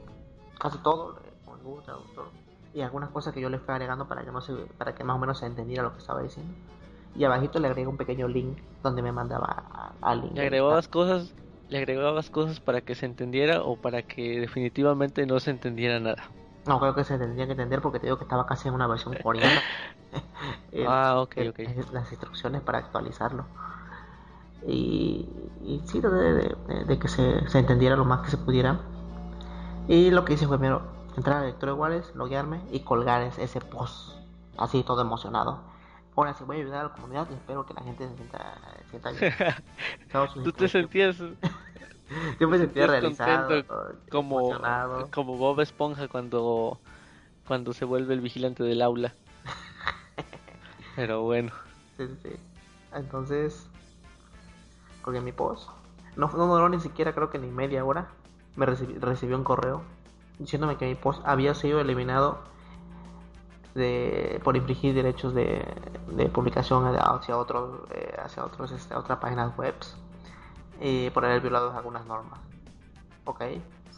casi 0.59 0.77
todo 0.79 1.17
eh, 1.19 1.33
con 1.45 1.63
Google 1.63 1.85
Traductor 1.85 2.25
y 2.73 2.81
algunas 2.81 3.09
cosas 3.09 3.33
que 3.33 3.41
yo 3.41 3.49
le 3.49 3.59
fui 3.59 3.71
agregando 3.73 4.07
para 4.07 4.23
que 4.23 4.31
no 4.31 4.41
se, 4.41 4.53
para 4.77 4.93
que 4.93 5.03
más 5.03 5.15
o 5.15 5.19
menos 5.19 5.39
se 5.39 5.45
entendiera 5.45 5.83
lo 5.83 5.93
que 5.93 5.99
estaba 5.99 6.21
diciendo. 6.21 6.53
Y 7.15 7.23
abajito 7.23 7.59
le 7.59 7.67
agregué 7.67 7.87
un 7.87 7.97
pequeño 7.97 8.27
link 8.27 8.59
donde 8.83 9.01
me 9.01 9.11
mandaba 9.11 9.47
a- 9.47 9.93
al 10.01 10.21
link. 10.21 10.33
Le 10.33 10.41
agregabas 10.41 10.87
cosas, 10.87 11.33
le 11.69 11.77
agregabas 11.79 12.29
cosas 12.29 12.59
para 12.59 12.81
que 12.81 12.93
se 12.93 13.07
entendiera 13.07 13.63
o 13.63 13.75
para 13.75 14.03
que 14.03 14.39
definitivamente 14.39 15.25
no 15.25 15.39
se 15.39 15.49
entendiera 15.51 15.99
nada. 15.99 16.23
No, 16.67 16.79
creo 16.79 16.93
que 16.95 17.03
se 17.03 17.17
tendría 17.17 17.45
que 17.45 17.51
entender 17.53 17.81
porque 17.81 17.99
te 17.99 18.07
digo 18.07 18.17
que 18.17 18.23
estaba 18.23 18.45
casi 18.45 18.67
en 18.67 18.73
una 18.73 18.87
versión 18.87 19.15
coreana. 19.23 19.61
Ah, 20.85 21.19
ok, 21.21 21.35
ok. 21.49 21.59
Las 21.91 22.11
instrucciones 22.11 22.61
para 22.61 22.77
actualizarlo. 22.79 23.45
Y, 24.67 25.25
y 25.63 25.81
sí, 25.85 26.01
de, 26.01 26.09
de- 26.09 26.85
de 26.85 26.99
que 26.99 27.07
se, 27.07 27.47
se 27.49 27.59
entendiera 27.59 27.95
lo 27.95 28.05
más 28.05 28.21
que 28.21 28.31
se 28.31 28.37
pudiera. 28.37 28.79
Y 29.87 30.11
lo 30.11 30.25
que 30.25 30.33
hice 30.33 30.47
fue 30.47 30.57
primero 30.57 30.81
entrar 31.15 31.37
al 31.37 31.45
lector 31.47 31.69
iguales, 31.69 32.11
loguearme 32.15 32.61
y 32.71 32.81
colgar 32.81 33.21
ese, 33.21 33.61
post 33.61 34.13
así 34.57 34.83
todo 34.83 35.01
emocionado. 35.01 35.61
Ahora 36.15 36.33
sí 36.33 36.43
voy 36.43 36.57
a 36.57 36.59
ayudar 36.61 36.79
a 36.81 36.83
la 36.85 36.93
comunidad 36.93 37.27
y 37.29 37.35
espero 37.35 37.65
que 37.65 37.73
la 37.73 37.81
gente 37.81 38.07
se 38.07 38.15
sienta, 38.15 38.55
sienta 38.89 39.11
bien. 39.11 39.23
Tú 40.43 40.51
te 40.51 40.67
sentías 40.67 41.17
Yo 42.39 42.47
me 42.47 42.57
sentía 42.57 42.87
realizado, 42.87 43.49
como, 44.09 44.39
emocionado. 44.39 45.09
como 45.11 45.37
Bob 45.37 45.59
Esponja 45.59 46.07
cuando, 46.07 46.79
cuando 47.47 47.73
se 47.73 47.85
vuelve 47.85 48.13
el 48.13 48.21
vigilante 48.21 48.63
del 48.63 48.81
aula. 48.81 49.13
Pero 50.95 51.23
bueno, 51.23 51.51
Sí, 51.97 52.07
sí. 52.21 52.29
Entonces, 52.93 53.67
colgué 55.01 55.19
mi 55.19 55.31
post. 55.31 55.69
No, 56.15 56.27
no 56.27 56.47
duró 56.47 56.69
ni 56.69 56.79
siquiera, 56.79 57.13
creo 57.13 57.29
que 57.29 57.39
ni 57.39 57.47
media 57.47 57.83
hora. 57.83 58.07
Me 58.55 58.65
recibí, 58.65 58.97
recibí 58.99 59.33
un 59.33 59.43
correo 59.43 59.81
diciéndome 60.39 60.77
que 60.77 60.85
mi 60.85 60.95
post 60.95 61.21
había 61.25 61.53
sido 61.53 61.79
eliminado 61.79 62.39
de 63.73 64.39
por 64.43 64.55
infringir 64.55 64.93
derechos 64.93 65.33
de, 65.33 65.63
de 66.11 66.25
publicación 66.29 66.85
hacia 66.85 67.37
otros 67.37 67.81
eh, 67.91 68.15
hacia 68.19 68.43
otros 68.43 68.71
este, 68.71 68.95
otras 68.95 69.19
páginas 69.19 69.55
web 69.57 69.75
y 70.81 71.09
por 71.11 71.25
haber 71.25 71.41
violado 71.41 71.75
algunas 71.75 72.05
normas 72.05 72.39
ok 73.25 73.43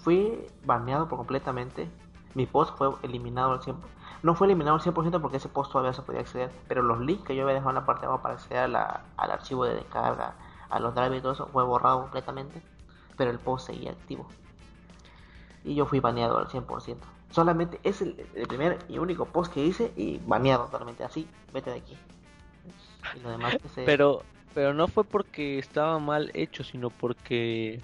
fui 0.03 0.47
baneado 0.65 1.07
por 1.07 1.17
completamente 1.17 1.89
mi 2.36 2.45
post 2.45 2.77
fue 2.77 2.89
eliminado 3.03 3.51
al 3.53 3.59
100% 3.61 3.75
no 4.21 4.36
fue 4.36 4.47
eliminado 4.47 4.77
al 4.77 4.82
100% 4.82 5.21
porque 5.21 5.38
ese 5.38 5.49
post 5.49 5.71
todavía 5.71 5.93
se 5.93 6.01
podía 6.01 6.21
acceder 6.21 6.51
pero 6.67 6.82
los 6.82 6.99
links 6.99 7.25
que 7.25 7.36
yo 7.36 7.43
había 7.43 7.55
dejado 7.55 7.71
en 7.71 7.75
la 7.75 7.86
parte 7.86 8.01
de 8.01 8.07
abajo 8.07 8.23
para 8.23 8.36
acceder 8.36 8.75
al 8.75 9.32
archivo 9.32 9.65
de 9.65 9.75
descarga 9.75 10.36
a 10.69 10.80
los 10.80 10.93
drivers 10.93 11.17
y 11.17 11.21
todo 11.21 11.32
eso 11.34 11.47
fue 11.47 11.63
borrado 11.63 12.01
completamente 12.01 12.61
pero 13.17 13.32
el 13.32 13.39
post 13.39 13.67
seguía 13.67 13.91
activo 13.91 14.27
y 15.63 15.75
yo 15.75 15.86
fui 15.86 15.99
baneado 15.99 16.38
al 16.38 16.47
100% 16.47 16.97
Solamente 17.32 17.80
es 17.84 18.01
el, 18.01 18.15
primer 18.47 18.80
y 18.88 18.97
único 18.97 19.25
post 19.25 19.53
que 19.53 19.63
hice 19.63 19.93
y 19.95 20.17
baneado 20.25 20.65
totalmente. 20.65 21.03
Así, 21.03 21.27
vete 21.53 21.69
de 21.69 21.77
aquí. 21.77 21.97
Y 23.15 23.19
lo 23.19 23.30
demás 23.30 23.57
Pero, 23.86 24.23
pero 24.54 24.74
no 24.74 24.88
fue 24.88 25.04
porque 25.04 25.60
estaba 25.60 26.00
mal 26.00 26.32
hecho, 26.34 26.64
sino 26.64 26.89
porque... 26.89 27.82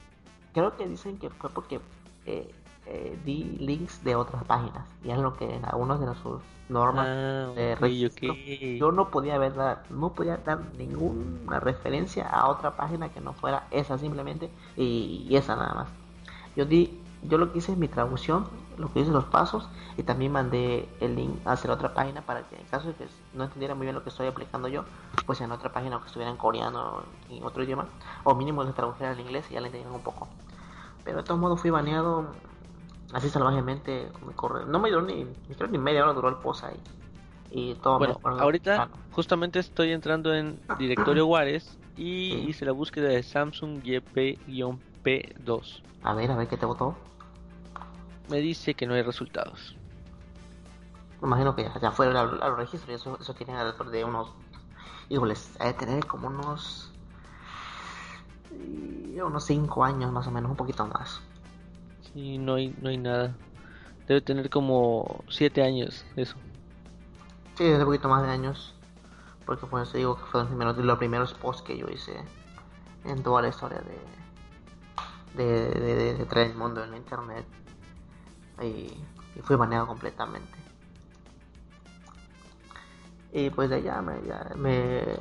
Creo 0.53 0.75
que 0.77 0.87
dicen 0.87 1.17
que 1.17 1.29
fue 1.29 1.49
porque 1.49 1.79
eh, 2.25 2.49
eh, 2.87 3.17
di 3.25 3.43
links 3.59 4.03
de 4.03 4.15
otras 4.15 4.43
páginas. 4.45 4.85
Y 5.03 5.11
es 5.11 5.17
lo 5.17 5.35
que 5.35 5.59
algunos 5.63 5.99
de 5.99 6.07
sus 6.21 6.41
normas 6.69 7.07
ah, 7.07 7.51
de 7.55 8.77
yo 8.79 8.91
no 8.91 9.09
podía 9.09 9.37
ver 9.37 9.53
no 9.91 10.13
podía 10.13 10.37
dar 10.37 10.61
ninguna 10.77 11.59
referencia 11.59 12.27
a 12.27 12.47
otra 12.47 12.75
página 12.75 13.09
que 13.09 13.21
no 13.21 13.33
fuera 13.33 13.67
esa 13.69 13.99
simplemente 13.99 14.49
y, 14.75 15.27
y 15.29 15.35
esa 15.35 15.55
nada 15.55 15.73
más. 15.73 15.89
Yo 16.55 16.65
di 16.65 16.99
yo 17.27 17.37
lo 17.37 17.51
que 17.51 17.59
hice 17.59 17.71
es 17.71 17.77
mi 17.77 17.87
traducción, 17.87 18.45
lo 18.77 18.91
que 18.91 18.99
hice 18.99 19.11
los 19.11 19.25
pasos 19.25 19.67
y 19.97 20.03
también 20.03 20.31
mandé 20.31 20.89
el 20.99 21.15
link 21.15 21.35
hacia 21.45 21.71
otra 21.71 21.93
página 21.93 22.21
para 22.21 22.47
que 22.47 22.57
en 22.57 22.65
caso 22.65 22.89
de 22.89 22.95
que 22.95 23.07
no 23.33 23.45
entendiera 23.45 23.75
muy 23.75 23.85
bien 23.85 23.95
lo 23.95 24.03
que 24.03 24.09
estoy 24.09 24.27
aplicando 24.27 24.67
yo, 24.67 24.83
pues 25.25 25.41
en 25.41 25.51
otra 25.51 25.71
página 25.71 25.97
o 25.97 26.01
que 26.01 26.07
estuviera 26.07 26.31
en 26.31 26.37
coreano 26.37 26.97
o 26.97 27.33
en 27.33 27.43
otro 27.43 27.63
idioma, 27.63 27.87
o 28.23 28.35
mínimo 28.35 28.63
le 28.63 28.73
tradujera 28.73 29.11
al 29.11 29.19
inglés 29.19 29.45
y 29.49 29.53
ya 29.53 29.61
le 29.61 29.67
entendieran 29.67 29.95
un 29.95 30.03
poco. 30.03 30.27
Pero 31.03 31.17
de 31.17 31.23
todos 31.23 31.39
modos 31.39 31.61
fui 31.61 31.69
baneado 31.69 32.27
así 33.13 33.29
salvajemente, 33.29 34.09
no 34.67 34.79
me 34.79 34.89
duró 34.89 35.03
ni, 35.03 35.25
ni 35.69 35.77
media 35.77 36.03
hora 36.03 36.13
duró 36.13 36.29
el 36.29 36.35
post 36.35 36.65
ahí. 36.65 36.79
Y 37.51 37.75
todo 37.75 37.99
bueno, 37.99 38.19
ahorita 38.23 38.89
justamente 39.11 39.59
estoy 39.59 39.91
entrando 39.91 40.33
en 40.33 40.59
directorio 40.77 41.25
Juárez 41.27 41.77
y 41.95 42.33
hice 42.49 42.65
la 42.65 42.73
búsqueda 42.73 43.07
de 43.07 43.23
Samsung 43.23 43.81
YP-P2. 43.81 45.81
A 46.03 46.13
ver, 46.13 46.31
a 46.31 46.35
ver 46.35 46.47
qué 46.47 46.57
te 46.57 46.65
votó 46.65 46.97
me 48.29 48.37
dice 48.37 48.73
que 48.73 48.85
no 48.85 48.93
hay 48.93 49.01
resultados. 49.01 49.75
Me 51.21 51.27
imagino 51.27 51.55
que 51.55 51.69
ya, 51.81 51.91
fueron 51.91 52.17
a, 52.17 52.23
los 52.23 52.57
registros 52.57 52.89
y 52.89 52.93
eso, 52.93 53.17
eso 53.19 53.33
tiene 53.33 53.53
alrededor 53.53 53.89
de 53.89 54.03
unos. 54.03 54.29
Híjoles, 55.09 55.55
hay 55.59 55.67
de 55.67 55.73
tener 55.73 56.05
como 56.05 56.27
unos. 56.27 56.91
unos 58.51 59.45
5 59.45 59.83
años 59.83 60.11
más 60.11 60.27
o 60.27 60.31
menos, 60.31 60.51
un 60.51 60.57
poquito 60.57 60.85
más. 60.87 61.21
Sí, 62.13 62.37
no 62.37 62.55
hay, 62.55 62.75
no 62.81 62.89
hay 62.89 62.97
nada. 62.97 63.35
Debe 64.07 64.21
tener 64.21 64.49
como 64.49 65.23
7 65.29 65.63
años, 65.63 66.05
eso. 66.15 66.35
Sí, 67.55 67.63
un 67.63 67.85
poquito 67.85 68.09
más 68.09 68.23
de 68.23 68.29
años. 68.29 68.73
Porque 69.45 69.65
por 69.67 69.81
eso 69.81 69.97
digo 69.97 70.17
que 70.17 70.25
fue 70.25 70.43
de 70.43 70.83
los 70.83 70.97
primeros 70.97 71.33
posts 71.35 71.61
que 71.61 71.77
yo 71.77 71.87
hice 71.87 72.19
en 73.03 73.21
toda 73.21 73.43
la 73.43 73.49
historia 73.49 73.79
de, 75.35 75.43
de, 75.43 75.69
de, 75.79 76.13
de 76.15 76.25
traer 76.25 76.51
el 76.51 76.57
mundo 76.57 76.83
en 76.83 76.95
internet 76.95 77.45
y, 78.61 78.91
fui 79.43 79.55
baneado 79.55 79.87
completamente. 79.87 80.57
Y 83.33 83.49
pues 83.49 83.69
de 83.69 83.77
allá 83.77 84.01
me, 84.01 84.13
me 84.55 84.99
eh, 84.99 85.19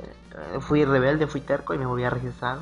fui 0.61 0.85
rebelde, 0.85 1.26
fui 1.26 1.41
terco 1.41 1.74
y 1.74 1.78
me 1.78 1.87
volví 1.87 2.05
a 2.05 2.11
registrar. 2.11 2.59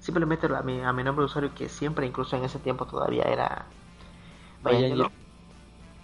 Simplemente 0.00 0.46
a 0.54 0.62
mi, 0.62 0.82
a 0.82 0.92
mi 0.92 1.02
nombre 1.02 1.22
de 1.22 1.26
usuario 1.26 1.54
que 1.54 1.68
siempre, 1.68 2.06
incluso 2.06 2.36
en 2.36 2.44
ese 2.44 2.58
tiempo 2.58 2.86
todavía 2.86 3.24
era... 3.24 3.66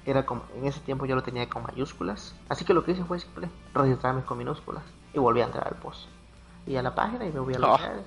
era 0.07 0.25
como, 0.25 0.45
en 0.55 0.67
ese 0.67 0.81
tiempo 0.81 1.05
yo 1.05 1.15
lo 1.15 1.23
tenía 1.23 1.49
con 1.49 1.63
mayúsculas. 1.63 2.35
Así 2.49 2.65
que 2.65 2.73
lo 2.73 2.85
que 2.85 2.93
hice 2.93 3.05
fue 3.05 3.19
simple, 3.19 3.51
registrarme 3.75 4.23
con 4.23 4.39
minúsculas 4.39 4.85
y 5.13 5.19
volví 5.19 5.41
a 5.43 5.45
entrar 5.45 5.67
al 5.67 5.77
post. 5.77 6.09
Y 6.67 6.77
a 6.77 6.83
la 6.83 6.95
página 6.95 7.27
y 7.27 7.33
me 7.33 7.41
voy 7.41 7.55
a 7.55 7.59
logar 7.59 8.05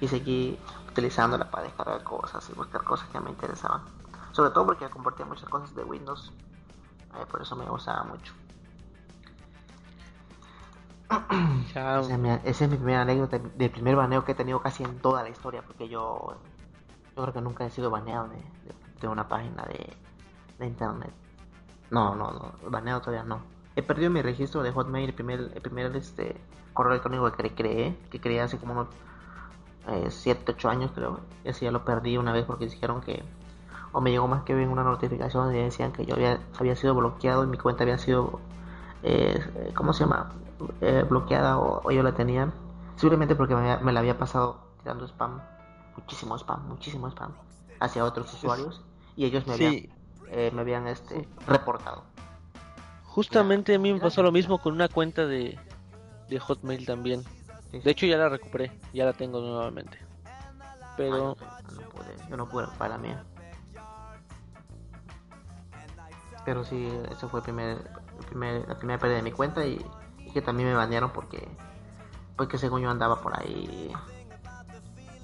y 0.00 0.08
seguí 0.08 0.58
utilizándola 0.88 1.50
para 1.50 1.64
descargar 1.64 2.02
cosas 2.02 2.48
y 2.50 2.52
buscar 2.54 2.82
cosas 2.84 3.08
que 3.10 3.20
me 3.20 3.30
interesaban. 3.30 3.82
Sobre 4.40 4.52
todo 4.52 4.64
porque 4.64 4.88
compartía 4.88 5.26
muchas 5.26 5.50
cosas 5.50 5.74
de 5.74 5.84
Windows. 5.84 6.32
Eh, 7.14 7.26
por 7.30 7.42
eso 7.42 7.54
me 7.56 7.66
gustaba 7.66 8.04
mucho. 8.04 8.32
Esa 11.68 12.00
es, 12.00 12.70
mi, 12.70 12.76
primera 12.78 13.02
anécdota 13.02 13.38
del 13.38 13.70
primer 13.70 13.96
baneo 13.96 14.24
que 14.24 14.32
he 14.32 14.34
tenido 14.34 14.62
casi 14.62 14.82
en 14.82 14.98
toda 15.00 15.22
la 15.22 15.28
historia. 15.28 15.60
Porque 15.60 15.90
yo, 15.90 16.38
yo 17.14 17.22
creo 17.22 17.34
que 17.34 17.42
nunca 17.42 17.66
he 17.66 17.70
sido 17.70 17.90
baneado 17.90 18.30
de, 18.98 19.08
una 19.08 19.28
página 19.28 19.62
de, 19.64 19.94
de, 20.58 20.66
internet. 20.66 21.12
No, 21.90 22.14
no, 22.14 22.32
no, 22.32 22.70
baneado 22.70 23.02
todavía 23.02 23.24
no. 23.24 23.42
He 23.76 23.82
perdido 23.82 24.10
mi 24.10 24.22
registro 24.22 24.62
de 24.62 24.72
Hotmail, 24.72 25.10
el 25.10 25.14
primer, 25.14 25.52
el 25.54 25.60
primer 25.60 25.94
este, 25.96 26.40
correo 26.72 26.92
electrónico 26.92 27.30
que 27.30 27.54
creé, 27.54 27.98
que 28.10 28.18
creé 28.22 28.40
hace 28.40 28.56
como 28.56 28.72
unos 28.72 28.88
7, 30.08 30.40
eh, 30.40 30.54
8 30.56 30.70
años 30.70 30.92
creo. 30.94 31.20
Y 31.44 31.50
así 31.50 31.66
ya 31.66 31.70
lo 31.70 31.84
perdí 31.84 32.16
una 32.16 32.32
vez 32.32 32.46
porque 32.46 32.64
dijeron 32.64 33.02
que 33.02 33.22
o 33.92 34.00
me 34.00 34.10
llegó 34.10 34.28
más 34.28 34.44
que 34.44 34.54
bien 34.54 34.68
una 34.68 34.84
notificación 34.84 35.44
donde 35.44 35.62
decían 35.62 35.92
que 35.92 36.04
yo 36.06 36.14
había, 36.14 36.40
había 36.58 36.76
sido 36.76 36.94
bloqueado 36.94 37.44
y 37.44 37.46
mi 37.46 37.56
cuenta 37.56 37.82
había 37.82 37.98
sido, 37.98 38.40
eh, 39.02 39.72
¿cómo 39.74 39.92
se 39.92 40.04
llama? 40.04 40.32
Eh, 40.80 41.04
bloqueada 41.08 41.58
o, 41.58 41.90
yo 41.90 42.02
la 42.02 42.12
tenía, 42.12 42.52
simplemente 42.96 43.34
porque 43.34 43.54
me, 43.54 43.92
la 43.92 44.00
había 44.00 44.18
pasado 44.18 44.60
tirando 44.82 45.06
spam, 45.06 45.40
muchísimo 45.96 46.36
spam, 46.38 46.68
muchísimo 46.68 47.08
spam, 47.08 47.32
hacia 47.80 48.04
otros 48.04 48.32
usuarios 48.34 48.82
y 49.16 49.24
ellos 49.24 49.46
me 49.46 49.54
habían, 49.54 49.74
eh, 50.28 50.50
me 50.54 50.60
habían 50.60 50.86
este, 50.86 51.26
reportado. 51.46 52.04
Justamente 53.04 53.74
a 53.74 53.78
mí 53.78 53.92
me 53.92 53.98
pasó 53.98 54.22
lo 54.22 54.30
mismo 54.30 54.58
con 54.58 54.72
una 54.72 54.88
cuenta 54.88 55.26
de, 55.26 55.58
de 56.28 56.38
Hotmail 56.38 56.86
también. 56.86 57.24
De 57.72 57.90
hecho 57.90 58.06
ya 58.06 58.16
la 58.16 58.28
recuperé, 58.28 58.70
ya 58.92 59.04
la 59.04 59.12
tengo 59.12 59.40
nuevamente. 59.40 59.98
Pero... 60.96 61.36
no 61.74 61.82
pude, 61.88 62.14
yo 62.28 62.36
no 62.36 62.48
pude 62.48 62.66
recuperar 62.66 62.90
la 62.90 62.98
mía. 62.98 63.24
Pero 66.44 66.64
sí, 66.64 66.88
eso 67.10 67.28
fue 67.28 67.40
el 67.40 67.44
primer, 67.44 68.66
la 68.66 68.76
primera 68.76 68.98
pérdida 68.98 69.16
de 69.16 69.22
mi 69.22 69.32
cuenta 69.32 69.66
y, 69.66 69.84
que 70.32 70.42
también 70.42 70.68
me 70.68 70.74
banearon 70.74 71.10
porque, 71.10 71.48
porque 72.36 72.56
según 72.58 72.82
yo 72.82 72.90
andaba 72.90 73.20
por 73.20 73.38
ahí 73.38 73.92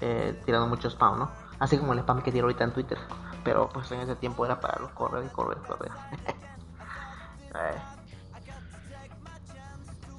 eh, 0.01 0.41
tirando 0.45 0.67
mucho 0.67 0.89
spam, 0.89 1.19
¿no? 1.19 1.31
Así 1.59 1.79
como 1.79 1.93
el 1.93 2.01
spam 2.01 2.23
que 2.23 2.33
tiro 2.33 2.47
ahorita 2.47 2.65
en 2.65 2.73
Twitter. 2.73 2.99
Pero 3.45 3.69
pues 3.69 3.91
en 3.93 4.01
ese 4.01 4.17
tiempo 4.17 4.45
era 4.45 4.61
para 4.61 4.81
los 4.81 4.91
correr 4.93 5.25
y 5.25 5.29
correr, 5.29 5.59
correr. 5.59 5.93
Eh. 7.55 7.79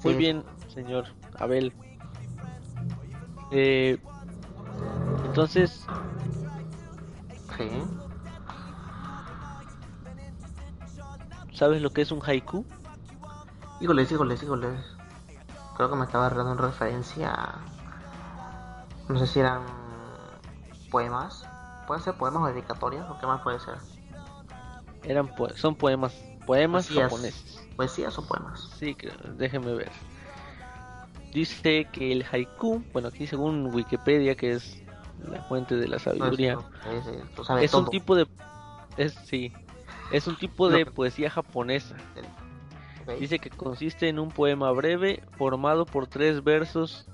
Muy 0.02 0.14
bien, 0.14 0.42
señor 0.74 1.04
Abel. 1.38 1.72
Eh, 3.52 3.96
entonces... 5.24 5.86
Sí. 7.56 7.68
¿Sabes 11.58 11.82
lo 11.82 11.90
que 11.90 12.02
es 12.02 12.12
un 12.12 12.22
haiku? 12.24 12.64
Híjoles, 13.80 14.12
híjoles, 14.12 14.40
híjoles. 14.44 14.80
Creo 15.76 15.90
que 15.90 15.96
me 15.96 16.04
estaba 16.04 16.30
dando 16.30 16.52
en 16.52 16.58
referencia 16.58 17.34
No 19.08 19.18
sé 19.18 19.26
si 19.26 19.40
eran 19.40 19.62
poemas. 20.88 21.44
¿Pueden 21.88 22.04
ser 22.04 22.14
poemas 22.14 22.44
o 22.44 22.46
dedicatorias? 22.46 23.10
¿O 23.10 23.18
qué 23.18 23.26
más 23.26 23.42
puede 23.42 23.58
ser? 23.58 23.74
Eran 25.02 25.32
son 25.56 25.74
poemas. 25.74 26.14
Poemas 26.46 26.88
japoneses. 26.88 27.60
¿Poesías 27.74 28.16
o 28.18 28.24
poemas? 28.24 28.70
Sí, 28.78 28.96
déjenme 29.36 29.74
ver. 29.74 29.90
Dice 31.32 31.88
que 31.90 32.12
el 32.12 32.24
haiku, 32.30 32.84
bueno, 32.92 33.08
aquí 33.08 33.26
según 33.26 33.74
Wikipedia, 33.74 34.36
que 34.36 34.52
es 34.52 34.80
la 35.28 35.42
fuente 35.42 35.74
de 35.74 35.88
la 35.88 35.98
sabiduría, 35.98 36.56
es 37.60 37.74
un 37.74 37.90
tipo 37.90 38.14
de... 38.14 38.28
Es, 38.96 39.14
sí, 39.24 39.52
es 40.10 40.26
un 40.26 40.36
tipo 40.36 40.68
de 40.68 40.86
poesía 40.86 41.30
japonesa. 41.30 41.96
Dice 43.18 43.38
que 43.38 43.50
consiste 43.50 44.08
en 44.08 44.18
un 44.18 44.30
poema 44.30 44.70
breve 44.72 45.22
formado 45.38 45.86
por 45.86 46.06
tres 46.06 46.44
versos 46.44 47.06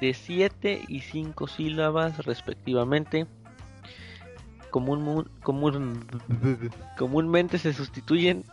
de 0.00 0.14
siete 0.14 0.82
y 0.88 1.00
cinco 1.00 1.46
sílabas 1.46 2.24
respectivamente. 2.24 3.26
Común, 4.70 5.30
común, 5.42 6.06
comúnmente 6.96 7.58
se 7.58 7.72
sustituyen. 7.72 8.44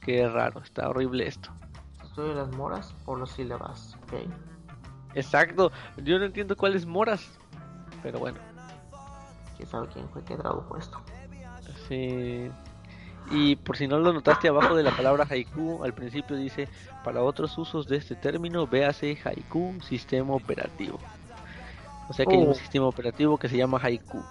Qué 0.00 0.28
raro, 0.28 0.60
está 0.62 0.88
horrible 0.88 1.26
esto. 1.26 1.50
Sustituye 2.00 2.34
las 2.34 2.50
moras 2.52 2.94
por 3.04 3.18
las 3.18 3.30
sílabas, 3.30 3.96
Exacto, 5.14 5.70
yo 6.02 6.18
no 6.18 6.24
entiendo 6.24 6.56
cuáles 6.56 6.86
moras, 6.86 7.38
pero 8.02 8.18
bueno 8.18 8.53
sabe 9.66 9.88
quién 9.88 10.08
fue 10.10 10.22
que 10.24 10.36
tradujo 10.36 10.76
esto. 10.76 10.98
Sí. 11.88 12.50
Y 13.30 13.56
por 13.56 13.76
si 13.76 13.86
no 13.88 13.98
lo 13.98 14.12
notaste 14.12 14.48
abajo 14.48 14.74
de 14.74 14.82
la 14.82 14.90
palabra 14.94 15.26
haiku, 15.28 15.82
al 15.82 15.94
principio 15.94 16.36
dice, 16.36 16.68
para 17.02 17.22
otros 17.22 17.56
usos 17.56 17.86
de 17.88 17.96
este 17.96 18.14
término, 18.16 18.66
véase 18.66 19.18
haiku 19.24 19.78
sistema 19.82 20.34
operativo. 20.34 20.98
O 22.08 22.12
sea 22.12 22.26
que 22.26 22.34
hay 22.34 22.42
Oh. 22.42 22.48
un 22.48 22.54
sistema 22.54 22.86
operativo 22.86 23.38
que 23.38 23.48
se 23.48 23.56
llama 23.56 23.78
haiku. 23.82 24.22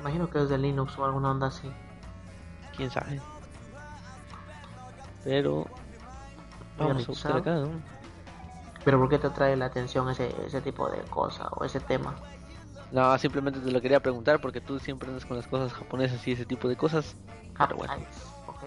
Imagino 0.00 0.28
que 0.28 0.42
es 0.42 0.48
de 0.50 0.58
Linux 0.58 0.98
o 0.98 1.04
alguna 1.04 1.30
onda 1.30 1.46
así. 1.46 1.70
quién 2.76 2.90
sabe. 2.90 3.20
Pero 5.24 5.66
vamos 6.78 7.04
a 7.04 7.06
buscar 7.06 7.36
acá, 7.36 7.54
¿no? 7.54 7.68
Pero 8.84 8.98
¿por 8.98 9.08
qué 9.08 9.18
te 9.18 9.28
atrae 9.28 9.56
la 9.56 9.66
atención 9.66 10.08
ese, 10.10 10.34
ese 10.44 10.60
tipo 10.60 10.88
de 10.90 10.98
cosa 11.02 11.48
o 11.52 11.64
ese 11.64 11.80
tema? 11.80 12.14
No, 12.92 13.16
simplemente 13.18 13.58
te 13.60 13.70
lo 13.70 13.80
quería 13.80 14.00
preguntar 14.00 14.40
porque 14.40 14.60
tú 14.60 14.78
siempre 14.78 15.08
andas 15.08 15.24
con 15.24 15.36
las 15.36 15.46
cosas 15.46 15.72
japonesas 15.72 16.26
y 16.28 16.32
ese 16.32 16.44
tipo 16.44 16.68
de 16.68 16.76
cosas. 16.76 17.16
Pero 17.58 17.76
bueno. 17.76 17.96
Nice, 17.96 18.08
ok. 18.46 18.64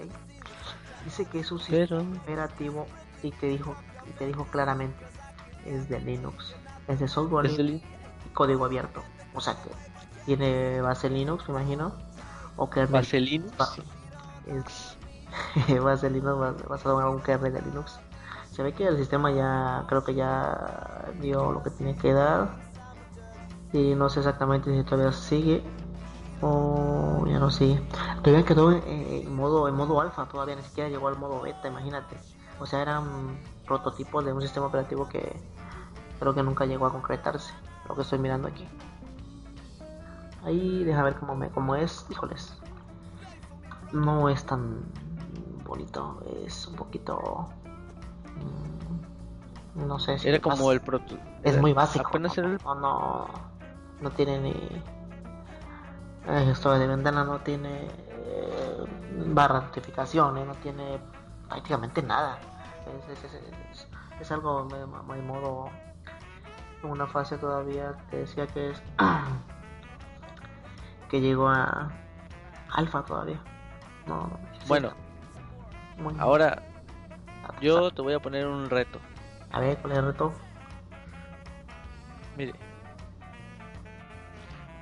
Dice 1.05 1.26
que 1.26 1.39
es 1.39 1.51
un 1.51 1.59
sistema 1.59 1.86
Pero 1.88 2.17
operativo 2.23 2.88
y 3.21 3.32
te 3.32 3.47
dijo 3.47 3.76
y 4.07 4.11
te 4.13 4.26
dijo 4.26 4.45
claramente 4.45 5.03
es 5.65 5.88
de 5.89 5.99
Linux, 5.99 6.55
es 6.88 6.99
de 6.99 7.07
software 7.07 7.45
es 7.45 7.59
y 7.59 7.82
código 8.34 8.65
abierto. 8.65 9.03
O 9.34 9.41
sea 9.41 9.53
que 9.61 9.69
tiene 10.26 10.82
base 10.82 11.09
Linux, 11.09 11.47
me 11.49 11.55
imagino, 11.59 11.93
o 12.55 12.69
kernel 12.69 13.01
base 13.01 13.19
Linux. 13.19 13.82
es 14.47 14.97
base 15.84 16.09
Linux 16.09 16.36
bas- 16.38 16.67
basado 16.67 16.99
en 16.99 17.05
algún 17.05 17.21
kernel 17.21 17.53
de 17.53 17.61
Linux. 17.61 17.99
Se 18.51 18.63
ve 18.63 18.73
que 18.73 18.88
el 18.88 18.97
sistema 18.97 19.32
ya 19.32 19.84
creo 19.88 20.03
que 20.03 20.15
ya 20.15 21.11
dio 21.19 21.51
lo 21.51 21.61
que 21.61 21.69
tiene 21.71 21.95
que 21.95 22.13
dar 22.13 22.64
y 23.76 23.95
no 23.95 24.09
sé 24.09 24.19
exactamente 24.19 24.76
si 24.76 24.84
todavía 24.84 25.11
sigue 25.11 25.63
o 26.41 27.23
ya 27.28 27.39
no 27.39 27.49
sigue. 27.49 27.82
Todavía 28.23 28.45
quedó 28.45 28.71
en, 28.71 28.84
en 28.88 29.36
modo 29.36 29.67
en 29.67 29.76
modo 29.76 29.99
alfa, 30.01 30.26
todavía 30.28 30.55
ni 30.55 30.61
siquiera 30.63 30.89
llegó 30.89 31.07
al 31.07 31.17
modo 31.17 31.41
beta, 31.41 31.67
imagínate. 31.67 32.15
O 32.59 32.65
sea, 32.65 32.82
eran 32.82 33.38
prototipos 33.65 34.23
de 34.26 34.32
un 34.34 34.41
sistema 34.41 34.67
operativo 34.67 35.07
que 35.09 35.36
creo 36.19 36.34
que 36.34 36.43
nunca 36.43 36.65
llegó 36.65 36.86
a 36.86 36.91
concretarse, 36.91 37.53
lo 37.89 37.95
que 37.95 38.01
estoy 38.01 38.19
mirando 38.19 38.47
aquí. 38.47 38.67
Ahí 40.43 40.84
deja 40.84 41.03
ver 41.03 41.15
cómo 41.15 41.36
me 41.36 41.49
cómo 41.49 41.76
es, 41.76 42.05
híjoles. 42.09 42.53
No 43.91 44.30
es 44.30 44.45
tan 44.45 44.82
bonito, 45.65 46.21
es 46.45 46.67
un 46.67 46.76
poquito 46.76 47.47
mm, 49.76 49.88
no 49.88 49.99
sé 49.99 50.19
si 50.19 50.28
Era 50.30 50.39
como 50.39 50.71
el 50.71 50.80
proto. 50.82 51.15
es 51.43 51.53
era- 51.53 51.61
muy 51.61 51.73
básico. 51.73 52.07
Apenas 52.07 52.38
era 52.38 52.47
el- 52.49 52.59
no, 52.63 52.76
no, 52.76 53.28
no 54.02 54.12
tiene 54.12 54.39
ni. 54.39 54.52
eh, 56.28 56.50
Esto 56.52 56.78
de 56.78 56.88
ventana 56.88 57.24
no 57.24 57.39
tiene 57.39 57.88
eh, 58.10 58.78
barra 59.28 59.62
de 59.62 59.66
notificaciones, 59.68 60.46
no 60.46 60.54
tiene 60.56 61.00
prácticamente 61.48 62.02
nada. 62.02 62.38
Es, 63.10 63.18
es, 63.18 63.24
es, 63.26 63.34
es- 63.34 63.88
es 64.22 64.32
algo 64.32 64.66
de 64.66 64.86
modo. 65.22 65.70
En 66.84 66.89
una 66.91 67.08
fase 67.08 67.38
todavía 67.38 67.93
que 68.10 68.18
decía 68.18 68.48
que 68.48 68.72
es. 68.72 68.82
que 71.10 71.22
llegó 71.22 71.50
a. 71.50 71.91
Alfa 72.74 73.04
todavía. 73.04 73.39
No, 74.08 74.30
Bueno, 74.68 74.91
muy- 75.98 76.16
ahora 76.20 76.62
yo 77.62 77.91
te 77.91 78.02
voy 78.02 78.14
a 78.14 78.20
poner 78.20 78.48
un 78.48 78.70
reto. 78.70 79.00
A 79.52 79.60
ver, 79.60 79.78
¿cuál 79.78 79.93
es 79.93 80.00
el 80.00 80.06
reto? 80.06 80.34
Mire, 82.38 82.54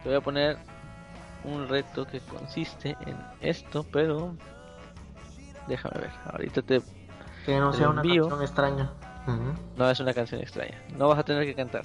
te 0.04 0.10
voy 0.10 0.18
a 0.18 0.22
poner 0.22 0.58
un 1.46 1.68
reto 1.68 2.06
que 2.06 2.20
consiste 2.22 2.96
en 3.06 3.18
esto, 3.42 3.86
pero 3.92 4.36
déjame 5.68 6.02
ver. 6.02 6.12
Ahorita 6.32 6.62
te 6.62 6.82
Que 7.46 7.60
no 7.60 7.72
Te 7.72 7.78
sea 7.78 7.90
una 7.90 8.02
canción 8.02 8.42
extraña. 8.42 8.92
No 9.78 9.90
es 9.90 10.00
una 10.00 10.14
canción 10.14 10.42
extraña. 10.42 10.82
No 10.98 11.08
vas 11.08 11.20
a 11.20 11.24
tener 11.24 11.46
que 11.46 11.56
cantar. 11.56 11.84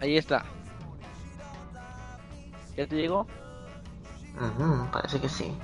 Ahí 0.00 0.16
está. 0.16 0.44
¿Ya 2.76 2.86
te 2.86 2.96
llegó? 2.96 3.26
Parece 4.90 5.20
que 5.20 5.28
sí. 5.28 5.56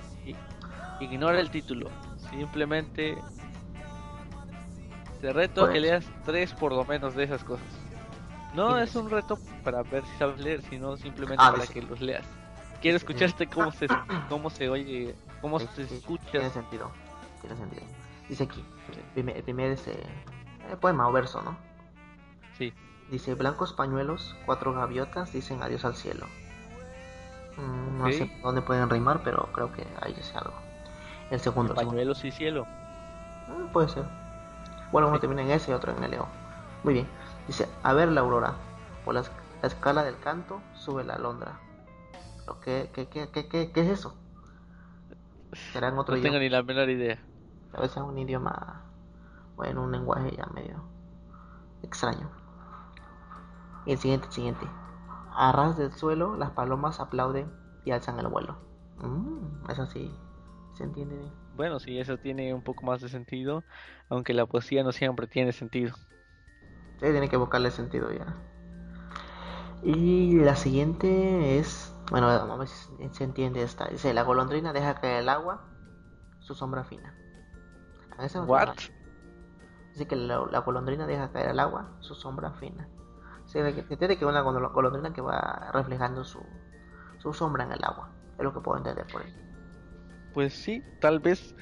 Ignora 1.01 1.41
el 1.41 1.51
título. 1.51 1.91
Simplemente 2.31 3.17
te 5.21 5.33
reto 5.33 5.65
a 5.65 5.69
que 5.69 5.73
Pues. 5.73 5.83
leas 5.83 6.05
tres 6.25 6.53
por 6.53 6.73
lo 6.73 6.85
menos 6.85 7.15
de 7.15 7.25
esas 7.25 7.43
cosas. 7.45 7.67
No 8.55 8.79
es 8.79 8.95
un 8.97 9.11
reto 9.11 9.39
para 9.63 9.83
ver 9.83 10.05
si 10.05 10.17
sabes 10.19 10.39
leer, 10.41 10.63
sino 10.63 10.97
simplemente 10.97 11.43
Ah, 11.47 11.53
para 11.53 11.67
que 11.67 11.83
los 11.83 12.01
leas. 12.01 12.25
Quiero 12.81 12.97
escucharte 12.97 13.47
cómo 13.55 13.71
se 13.73 13.89
cómo 14.29 14.51
se 14.51 14.69
oye, 14.69 15.15
cómo 15.41 15.59
se 15.61 15.83
escucha. 15.83 16.31
Tiene 16.31 16.51
sentido. 16.51 16.91
Tiene 17.41 17.57
sentido. 17.57 17.83
Dice 18.29 18.45
aquí, 18.45 18.65
primer, 19.15 19.37
el 19.37 19.43
primer 19.43 19.73
ese, 19.73 19.93
eh, 19.93 20.77
poema 20.81 21.09
o 21.09 21.13
verso, 21.13 21.41
¿no? 21.43 21.57
Sí. 22.57 22.73
Dice, 23.11 23.35
blancos 23.35 23.73
pañuelos, 23.73 24.37
cuatro 24.45 24.73
gaviotas 24.75 25.33
dicen 25.33 25.63
adiós 25.63 25.85
al 25.85 25.95
cielo. 25.95 26.27
Mm, 27.57 27.99
No 27.99 28.13
sé 28.13 28.31
dónde 28.43 28.63
pueden 28.63 28.89
rimar, 28.91 29.23
pero 29.25 29.49
creo 29.53 29.73
que 29.73 29.87
ahí 30.03 30.13
dice 30.15 30.37
algo. 30.37 30.53
El 31.31 31.41
segundo, 31.41 31.73
el 31.73 31.79
segundo. 31.79 31.91
Pañuelos 31.91 32.25
y 32.25 32.31
cielo. 32.31 32.67
Mm, 33.49 33.69
puede 33.73 33.89
ser. 33.89 34.05
Bueno, 34.93 35.09
uno 35.09 35.17
Sí. 35.17 35.21
termina 35.23 35.43
en 35.43 35.51
S 35.51 35.71
y 35.71 35.75
otro 35.75 35.97
en 35.97 36.03
L. 36.05 36.19
Muy 36.85 36.95
bien. 36.95 37.09
Dice, 37.49 37.69
a 37.83 37.93
ver 37.95 38.13
la 38.13 38.21
aurora. 38.21 38.55
Por 39.05 39.15
la, 39.15 39.21
es- 39.21 39.33
la 39.63 39.69
escala 39.69 40.05
del 40.05 40.19
canto 40.21 40.61
sube 40.75 41.03
la 41.03 41.15
alondra. 41.15 41.59
¿Pero 42.45 42.61
qué, 42.61 42.91
qué, 42.95 43.07
qué, 43.09 43.29
qué, 43.31 43.49
qué, 43.49 43.73
qué 43.73 43.81
es 43.81 43.89
eso? 43.99 44.15
¿Será 45.73 45.89
en 45.89 45.99
otro 45.99 46.15
No 46.15 46.23
tengo 46.23 46.39
ni 46.39 46.49
la 46.49 46.63
menor 46.63 46.89
idea. 46.91 47.19
A 47.73 47.81
veces 47.81 47.97
es 47.97 48.03
un 48.03 48.17
idioma, 48.19 48.85
bueno, 49.57 49.83
un 49.83 49.93
lenguaje 49.93 50.31
ya 50.37 50.47
medio 50.55 50.83
extraño. 51.83 52.31
Y 53.87 53.93
el 53.93 53.99
siguiente, 53.99 54.27
el 54.27 54.33
siguiente. 54.33 54.67
A 55.35 55.53
ras 55.53 55.77
del 55.77 55.93
suelo, 55.93 56.37
las 56.37 56.51
palomas 56.51 57.01
aplauden 57.01 57.51
y 57.85 57.91
alzan 57.93 58.19
el 58.19 58.29
vuelo. 58.29 58.57
Mm, 58.99 59.71
eso 59.71 59.87
sí, 59.87 60.15
se 60.75 60.85
entiende 60.85 61.17
bien. 61.17 61.33
Bueno, 61.55 61.79
sí, 61.81 61.99
eso 61.99 62.19
tiene 62.19 62.53
un 62.55 62.63
poco 62.63 62.85
más 62.85 63.01
de 63.01 63.09
sentido, 63.09 63.65
aunque 64.09 64.35
la 64.35 64.47
poesía 64.47 64.83
no 64.83 64.93
siempre 64.93 65.27
tiene 65.27 65.53
sentido. 65.53 65.95
Sí, 67.01 67.07
tiene 67.11 67.29
que 67.29 67.37
buscarle 67.37 67.71
sentido 67.71 68.11
ya. 68.13 68.27
Y 69.83 70.37
la 70.41 70.57
siguiente 70.57 71.59
es, 71.59 71.93
bueno, 72.11 72.27
vamos 72.27 72.55
a 72.55 72.57
ver 72.59 72.69
si 72.69 73.17
se 73.17 73.25
entiende 73.25 73.63
esta. 73.63 73.87
Dice, 73.89 74.13
la 74.13 74.23
golondrina 74.23 74.73
deja 74.73 74.95
caer 74.97 75.23
el 75.23 75.29
agua, 75.29 75.61
su 76.41 76.55
sombra 76.55 76.85
fina. 76.85 77.15
Esa 78.19 78.43
What? 78.43 78.91
Dice 79.93 80.07
que 80.07 80.17
la, 80.17 80.45
la 80.51 80.61
golondrina 80.61 81.07
deja 81.07 81.31
caer 81.33 81.51
el 81.51 81.61
agua, 81.61 81.89
su 82.01 82.15
sombra 82.15 82.53
fina. 82.53 82.89
Se 83.47 83.61
entiende 83.61 84.19
que 84.19 84.27
una 84.27 84.43
golo- 84.43 84.73
golondrina 84.73 85.13
que 85.13 85.21
va 85.21 85.71
reflejando 85.73 86.25
su, 86.25 86.45
su 87.19 87.33
sombra 87.33 87.65
en 87.65 87.73
el 87.73 87.85
agua. 87.85 88.11
Es 88.39 88.45
lo 88.45 88.53
que 88.53 88.61
puedo 88.61 88.79
entender 88.79 89.07
por 89.11 89.23
ahí. 89.23 89.33
Pues 90.33 90.55
sí, 90.55 90.85
tal 90.99 91.21
vez. 91.21 91.55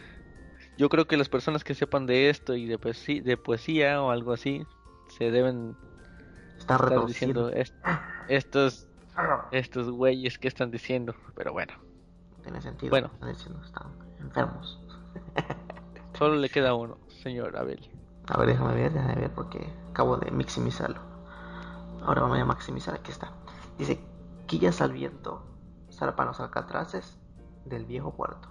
Yo 0.76 0.88
creo 0.90 1.06
que 1.06 1.16
las 1.18 1.28
personas 1.30 1.64
que 1.64 1.74
sepan 1.74 2.06
de 2.06 2.30
esto 2.30 2.54
y 2.56 2.66
de 2.66 2.78
poesía, 2.78 3.22
de 3.22 3.36
poesía 3.38 4.02
o 4.02 4.10
algo 4.10 4.32
así, 4.32 4.66
se 5.16 5.30
deben 5.30 5.76
Está 6.58 6.74
estar 6.76 7.06
diciendo 7.06 7.48
"Es- 7.50 7.74
estos 8.28 8.88
estos 9.50 9.90
güeyes 9.90 10.38
que 10.38 10.48
están 10.48 10.70
diciendo, 10.70 11.14
pero 11.34 11.52
bueno, 11.52 11.72
Tiene 12.42 12.60
sentido. 12.60 12.90
Bueno. 12.90 13.10
Están 13.14 13.32
diciendo, 13.32 13.60
están 13.64 13.86
enfermos. 14.20 14.80
solo 16.18 16.36
le 16.36 16.48
queda 16.48 16.74
uno, 16.74 16.98
señor 17.22 17.56
Abel. 17.56 17.90
A 18.28 18.38
ver, 18.38 18.48
déjame 18.48 18.74
ver, 18.74 18.92
déjame 18.92 19.14
ver 19.16 19.30
porque 19.34 19.66
acabo 19.90 20.16
de 20.18 20.30
maximizarlo. 20.30 21.00
Ahora 22.02 22.22
vamos 22.22 22.38
a 22.38 22.44
maximizar, 22.44 22.94
aquí 22.94 23.10
está. 23.10 23.32
Dice, 23.78 23.98
quillas 24.46 24.80
al 24.80 24.92
viento, 24.92 25.42
zarpan 25.90 26.26
los 26.28 26.38
alcatraces 26.40 27.18
del 27.64 27.84
viejo 27.86 28.14
puerto. 28.14 28.48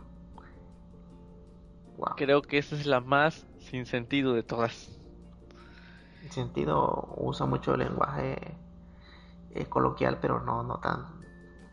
Wow. 1.98 2.16
Creo 2.18 2.42
que 2.42 2.58
esa 2.58 2.76
es 2.76 2.86
la 2.86 3.00
más 3.00 3.46
sin 3.60 3.86
sentido 3.86 4.34
de 4.34 4.44
todas. 4.44 4.95
En 6.26 6.32
sentido, 6.32 7.14
usa 7.18 7.46
mucho 7.46 7.76
el 7.76 7.82
lenguaje 7.82 8.58
eh, 9.52 9.66
coloquial, 9.68 10.18
pero 10.20 10.42
no, 10.42 10.64
no 10.64 10.80
tan 10.80 11.06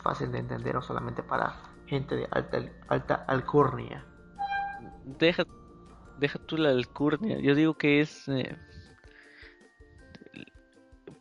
fácil 0.03 0.30
de 0.30 0.40
entender 0.40 0.76
o 0.76 0.82
solamente 0.82 1.22
para 1.22 1.55
gente 1.86 2.16
de 2.16 2.28
alta, 2.30 2.59
alta 2.88 3.14
alcurnia. 3.26 4.05
Deja 5.05 5.44
deja 6.18 6.38
tú 6.38 6.59
la 6.59 6.68
alcurnia. 6.68 7.38
Yo 7.40 7.55
digo 7.55 7.74
que 7.74 8.03
es 8.03 8.28
eh, 8.28 8.57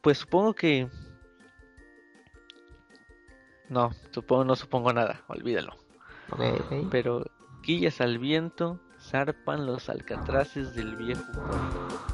pues 0.01 0.17
supongo 0.17 0.53
que 0.53 0.89
no, 3.69 3.91
supongo 4.11 4.43
no 4.43 4.57
supongo 4.57 4.91
nada, 4.91 5.23
olvídalo. 5.27 5.77
Pero 6.91 7.23
quillas 7.63 8.01
al 8.01 8.17
viento, 8.17 8.81
zarpan 8.99 9.65
los 9.65 9.87
alcatraces 9.87 10.75
del 10.75 10.97
viejo 10.97 11.23
puerto. 11.31 12.10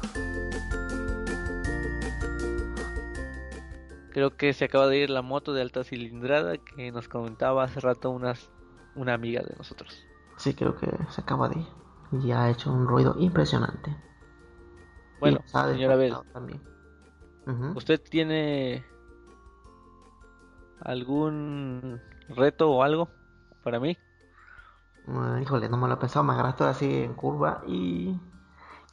Creo 4.18 4.36
que 4.36 4.52
se 4.52 4.64
acaba 4.64 4.88
de 4.88 4.98
ir 4.98 5.10
la 5.10 5.22
moto 5.22 5.52
de 5.52 5.62
alta 5.62 5.84
cilindrada 5.84 6.58
que 6.58 6.90
nos 6.90 7.06
comentaba 7.06 7.62
hace 7.62 7.78
rato 7.78 8.10
unas, 8.10 8.50
una 8.96 9.14
amiga 9.14 9.44
de 9.44 9.54
nosotros. 9.56 10.08
Sí, 10.36 10.54
creo 10.54 10.74
que 10.74 10.88
se 11.10 11.20
acaba 11.20 11.48
de 11.48 11.60
ir. 11.60 11.66
Y 12.24 12.32
ha 12.32 12.50
hecho 12.50 12.72
un 12.72 12.88
ruido 12.88 13.14
impresionante. 13.20 13.94
Bueno, 15.20 15.38
señora 15.46 15.94
Bell, 15.94 16.16
También. 16.32 16.60
¿usted 17.76 18.00
tiene 18.10 18.84
algún 20.80 22.00
reto 22.28 22.72
o 22.72 22.82
algo 22.82 23.10
para 23.62 23.78
mí? 23.78 23.96
Ah, 25.06 25.38
híjole, 25.40 25.68
no 25.68 25.76
me 25.76 25.86
lo 25.86 25.94
he 25.94 25.98
pensado, 25.98 26.24
me 26.24 26.32
agarraste 26.32 26.64
así 26.64 27.04
en 27.04 27.14
curva 27.14 27.62
y... 27.68 28.18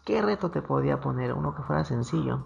¿Qué 0.06 0.22
reto 0.22 0.52
te 0.52 0.62
podía 0.62 1.02
poner? 1.02 1.34
Uno 1.34 1.56
que 1.56 1.64
fuera 1.64 1.84
sencillo. 1.84 2.46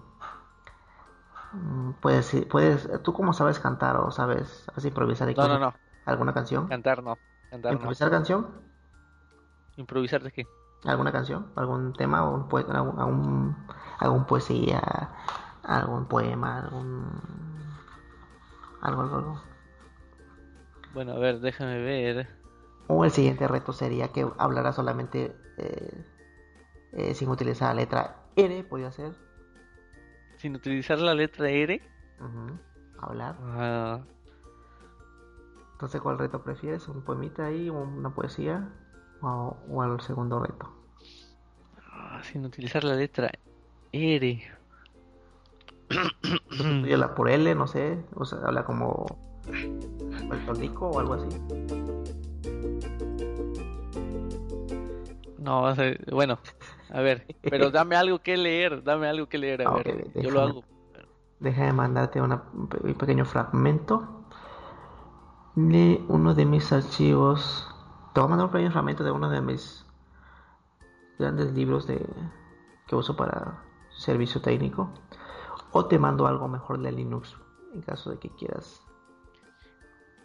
Mm, 1.53 1.91
Puedes, 2.01 2.35
puedes, 2.49 2.87
¿tú 3.03 3.13
cómo 3.13 3.33
sabes 3.33 3.59
cantar 3.59 3.97
o 3.97 4.11
sabes 4.11 4.65
así 4.75 4.89
improvisar 4.89 5.35
No, 5.35 5.47
no, 5.47 5.59
no. 5.59 5.73
alguna 6.05 6.33
canción? 6.33 6.67
Cantar 6.67 7.03
no. 7.03 7.17
Cantar 7.49 7.71
no. 7.71 7.77
¿Improvisar 7.77 8.09
canción? 8.11 8.47
¿Improvisar 9.77 10.23
de 10.23 10.31
qué? 10.31 10.47
¿Alguna 10.85 11.11
canción? 11.11 11.47
¿Algún 11.55 11.93
tema? 11.93 12.19
¿Algún, 12.19 12.47
poe- 12.47 12.65
algún, 12.69 12.99
algún, 12.99 13.55
algún 13.99 14.25
poesía? 14.25 14.81
¿Algún 15.63 16.05
poema? 16.05 16.59
¿Algún... 16.59 17.05
Algo, 18.81 19.01
algo, 19.01 19.15
algo? 19.17 19.41
Bueno, 20.93 21.13
a 21.13 21.19
ver, 21.19 21.39
déjame 21.39 21.79
ver. 21.79 22.27
O 22.87 23.05
el 23.05 23.11
siguiente 23.11 23.47
reto 23.47 23.73
sería 23.73 24.07
que 24.09 24.27
hablara 24.37 24.73
solamente 24.73 25.35
eh, 25.57 26.05
eh, 26.93 27.13
sin 27.13 27.29
utilizar 27.29 27.75
la 27.75 27.81
letra 27.81 28.15
R, 28.35 28.63
podría 28.63 28.91
ser. 28.91 29.13
Sin 30.39 30.55
utilizar 30.55 30.99
la 30.99 31.13
letra 31.13 31.49
R. 31.49 31.81
Hablar. 32.99 33.35
ah, 33.41 33.99
Entonces, 35.73 36.01
¿cuál 36.01 36.17
reto 36.17 36.41
prefieres? 36.43 36.87
¿Un 36.87 37.01
poemita 37.03 37.45
ahí? 37.45 37.69
¿Una 37.69 38.13
poesía? 38.13 38.67
¿O, 39.21 39.57
o 39.69 39.83
el 39.83 39.99
segundo 40.01 40.39
reto? 40.39 40.69
ah, 41.91 42.21
sin 42.23 42.45
utilizar 42.45 42.83
la 42.83 42.95
letra 42.95 43.31
R. 43.91 44.43
Sustituyela 46.49 47.15
por 47.15 47.29
L, 47.29 47.55
no 47.55 47.67
sé. 47.67 48.03
O 48.15 48.23
sea, 48.25 48.39
habla 48.39 48.63
como 48.63 49.05
puertorrico 50.27 50.89
o 50.89 50.99
algo 50.99 51.13
así. 51.15 51.27
No, 55.39 55.73
bueno, 56.11 56.37
a 56.89 57.01
ver, 57.01 57.25
pero 57.49 57.69
dame 57.71 57.95
algo 57.95 58.19
que 58.19 58.37
leer, 58.37 58.83
dame 58.83 59.07
algo 59.07 59.27
que 59.27 59.37
leer, 59.37 59.61
a 59.61 59.65
Ah, 59.69 59.75
ver, 59.77 60.07
yo 60.21 60.31
lo 60.31 60.41
hago. 60.41 60.63
Déjame 61.39 61.73
mandarte 61.73 62.21
una- 62.21 62.43
un 62.53 62.67
pe- 62.67 62.79
un 62.83 62.93
pequeño 62.95 63.25
fragmento 63.25 64.25
de 65.55 66.03
uno 66.09 66.33
de 66.35 66.45
mis 66.45 66.71
archivos. 66.71 67.67
Te 68.13 68.19
voy 68.19 68.27
a 68.27 68.29
mandar 68.29 68.45
un 68.47 68.51
pequeño 68.51 68.71
fragmento 68.71 69.03
de 69.03 69.11
uno 69.11 69.29
de 69.29 69.41
mis 69.41 69.85
grandes 71.17 71.53
libros 71.53 71.87
de 71.87 72.05
que 72.87 72.95
uso 72.95 73.15
para 73.15 73.63
servicio 73.89 74.41
técnico. 74.41 74.91
O 75.71 75.85
te 75.85 75.99
mando 75.99 76.27
algo 76.27 76.47
mejor 76.47 76.81
de 76.81 76.91
Linux 76.91 77.35
en 77.73 77.81
caso 77.81 78.09
de 78.11 78.17
que 78.17 78.29
quieras 78.29 78.81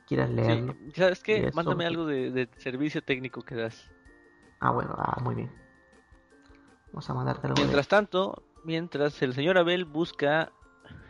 quieras 0.06 0.30
leerlo. 0.30 0.74
Sí, 0.74 0.92
¿sabes 0.94 1.22
qué? 1.22 1.50
Mándame 1.52 1.86
algo 1.86 2.06
de, 2.06 2.30
de 2.30 2.48
servicio 2.58 3.02
técnico 3.02 3.42
que 3.42 3.54
das. 3.54 3.90
Ah, 4.60 4.70
bueno, 4.72 4.94
ah, 4.96 5.20
muy 5.22 5.34
bien. 5.34 5.63
Vamos 6.94 7.10
a 7.10 7.14
mandarte 7.14 7.46
algo 7.48 7.56
de- 7.56 7.62
Mientras 7.64 7.88
tanto, 7.88 8.44
mientras 8.62 9.20
el 9.22 9.34
señor 9.34 9.58
Abel 9.58 9.84
busca 9.84 10.52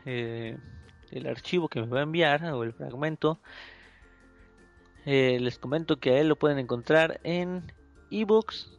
eh, 0.06 0.56
el 1.10 1.26
archivo 1.26 1.68
que 1.68 1.82
me 1.82 1.86
va 1.86 1.98
a 2.00 2.04
enviar 2.04 2.42
o 2.46 2.62
el 2.62 2.72
fragmento, 2.72 3.38
eh, 5.04 5.38
les 5.40 5.58
comento 5.58 5.98
que 5.98 6.12
a 6.12 6.20
él 6.20 6.28
lo 6.28 6.36
pueden 6.36 6.58
encontrar 6.58 7.20
en 7.22 7.70
ebooks 8.10 8.78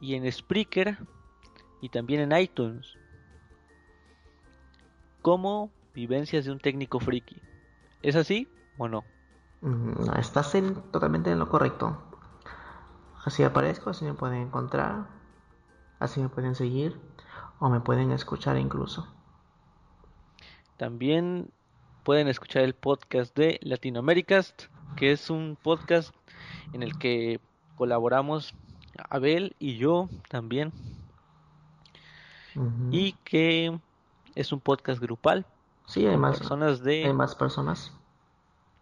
y 0.00 0.14
en 0.14 0.30
Spreaker 0.32 0.96
y 1.82 1.90
también 1.90 2.20
en 2.32 2.38
iTunes 2.40 2.96
como 5.20 5.70
vivencias 5.94 6.46
de 6.46 6.52
un 6.52 6.58
técnico 6.60 6.98
friki. 6.98 7.42
¿Es 8.02 8.16
así 8.16 8.48
o 8.78 8.88
no? 8.88 9.04
Mm, 9.60 10.06
No, 10.06 10.14
estás 10.14 10.54
en, 10.54 10.74
totalmente 10.92 11.30
en 11.30 11.38
lo 11.38 11.48
correcto. 11.50 11.96
Así 13.24 13.42
aparezco, 13.44 13.90
así 13.90 14.04
me 14.06 14.14
pueden 14.14 14.38
encontrar, 14.42 15.06
así 16.02 16.20
me 16.20 16.28
pueden 16.28 16.54
seguir 16.54 17.00
o 17.60 17.68
me 17.68 17.80
pueden 17.80 18.10
escuchar 18.10 18.58
incluso. 18.58 19.06
También 20.76 21.52
pueden 22.02 22.26
escuchar 22.26 22.64
el 22.64 22.74
podcast 22.74 23.36
de 23.36 23.60
Latinoamericast, 23.62 24.64
que 24.96 25.12
es 25.12 25.30
un 25.30 25.56
podcast 25.62 26.12
en 26.72 26.82
el 26.82 26.98
que 26.98 27.40
colaboramos 27.76 28.54
Abel 29.08 29.54
y 29.60 29.76
yo 29.76 30.08
también, 30.28 30.72
y 32.90 33.12
que 33.24 33.78
es 34.34 34.52
un 34.52 34.60
podcast 34.60 35.00
grupal 35.00 35.46
sí, 35.86 36.06
hay 36.06 36.16
más, 36.16 36.38
personas 36.38 36.80
hay 36.80 37.04
de, 37.04 37.12
más 37.12 37.34
personas. 37.34 37.92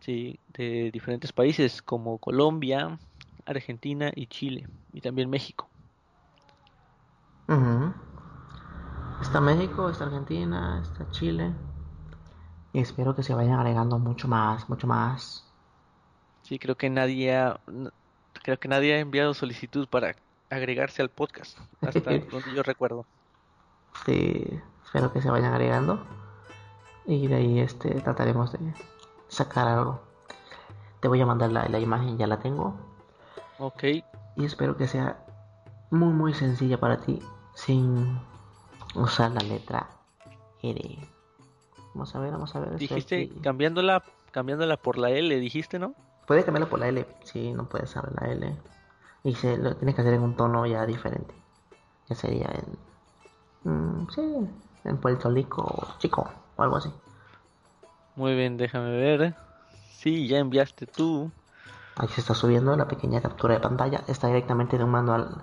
sí, 0.01 0.41
de 0.49 0.91
diferentes 0.91 1.33
países 1.33 1.83
como 1.83 2.19
Colombia, 2.19 2.99
Argentina 3.45 4.11
y 4.15 4.27
Chile, 4.27 4.67
y 4.93 5.01
también 5.01 5.29
México. 5.31 5.70
Ujú. 7.51 7.93
Está 9.21 9.41
México, 9.41 9.91
está 9.91 10.05
Argentina, 10.05 10.81
está 10.83 11.11
Chile. 11.11 11.53
Y 12.73 12.79
espero 12.79 13.17
que 13.17 13.25
se 13.25 13.35
vayan 13.35 13.59
agregando 13.59 13.99
mucho 13.99 14.29
más, 14.29 14.69
mucho 14.69 14.87
más. 14.87 15.45
Sí, 16.43 16.61
creo 16.61 16.77
que 16.77 16.89
nadie 16.89 17.37
ha, 17.37 17.61
creo 18.45 18.59
que 18.61 18.69
nadie 18.69 18.95
ha 18.95 19.01
enviado 19.01 19.35
solicitud 19.35 19.89
para 19.89 20.15
agregarse 20.49 21.03
al 21.03 21.11
podcast, 21.11 21.59
hasta 21.83 22.11
donde 22.31 22.55
yo 22.55 22.63
recuerdo. 22.63 23.05
Sí, 24.07 24.47
espero 24.85 25.13
que 25.13 25.21
se 25.21 25.31
vayan 25.31 25.53
agregando. 25.53 25.99
Y 27.05 27.27
de 27.27 27.35
ahí 27.35 27.59
este 27.59 27.91
trataremos 28.01 28.53
de 28.53 28.61
sacar 29.29 29.67
algo. 29.67 30.01
Te 31.01 31.09
voy 31.09 31.21
a 31.21 31.27
mandar 31.27 31.51
la, 31.51 31.69
la 31.69 31.81
imagen, 31.81 32.17
ya 32.17 32.29
la 32.29 32.39
tengo. 32.39 32.79
Ok, 33.59 33.83
Y 34.37 34.45
espero 34.45 34.77
que 34.77 34.87
sea 34.87 35.19
muy 35.91 36.13
muy 36.13 36.33
sencilla 36.33 36.79
para 36.79 36.99
ti 36.99 37.19
sin 37.65 38.19
usar 38.95 39.33
la 39.33 39.41
letra 39.41 39.87
R. 40.63 40.99
Vamos 41.95 42.15
a 42.15 42.21
ver, 42.21 42.33
vamos 42.33 42.55
a 42.57 42.61
ver. 42.61 42.77
dijiste 42.77 43.25
aquí. 43.25 43.41
cambiándola, 43.41 44.03
cambiándola 44.31 44.77
por 44.77 44.99
la 44.99 45.11
L, 45.11 45.39
dijiste, 45.39 45.79
¿no? 45.79 45.95
Puedes 46.27 46.45
cambiarla 46.45 46.71
por 46.71 46.79
la 46.79 46.89
L. 46.89 47.07
Sí, 47.25 47.53
no 47.53 47.69
puedes 47.69 47.91
usar 47.91 48.11
la 48.21 48.31
L. 48.31 48.57
Y 49.25 49.35
se, 49.35 49.59
lo 49.59 49.77
tienes 49.77 49.95
que 49.95 50.01
hacer 50.01 50.15
en 50.15 50.23
un 50.23 50.37
tono 50.37 50.65
ya 50.67 50.87
diferente. 50.87 51.35
Ya 52.09 52.17
sería 52.17 52.51
en. 53.65 53.73
mm, 53.73 54.09
sí, 54.11 54.49
en 54.85 54.97
Puerto 54.97 55.29
Rico 55.31 55.95
Chico 55.99 56.31
o 56.57 56.63
algo 56.63 56.77
así. 56.77 56.91
Muy 58.17 58.35
bien, 58.35 58.57
déjame 58.57 58.91
ver. 58.91 59.35
Sí, 59.91 60.29
ya 60.29 60.39
enviaste 60.39 60.87
tú. 60.87 61.31
Ahí 61.97 62.09
se 62.09 62.21
está 62.21 62.35
subiendo 62.35 62.75
la 62.77 62.89
pequeña 62.89 63.21
captura 63.21 63.55
de 63.55 63.61
pantalla. 63.61 64.03
Está 64.07 64.29
directamente 64.29 64.79
de 64.79 64.85
un 64.85 64.91
manual 64.91 65.43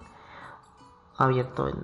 abierto 1.17 1.67
en, 1.67 1.75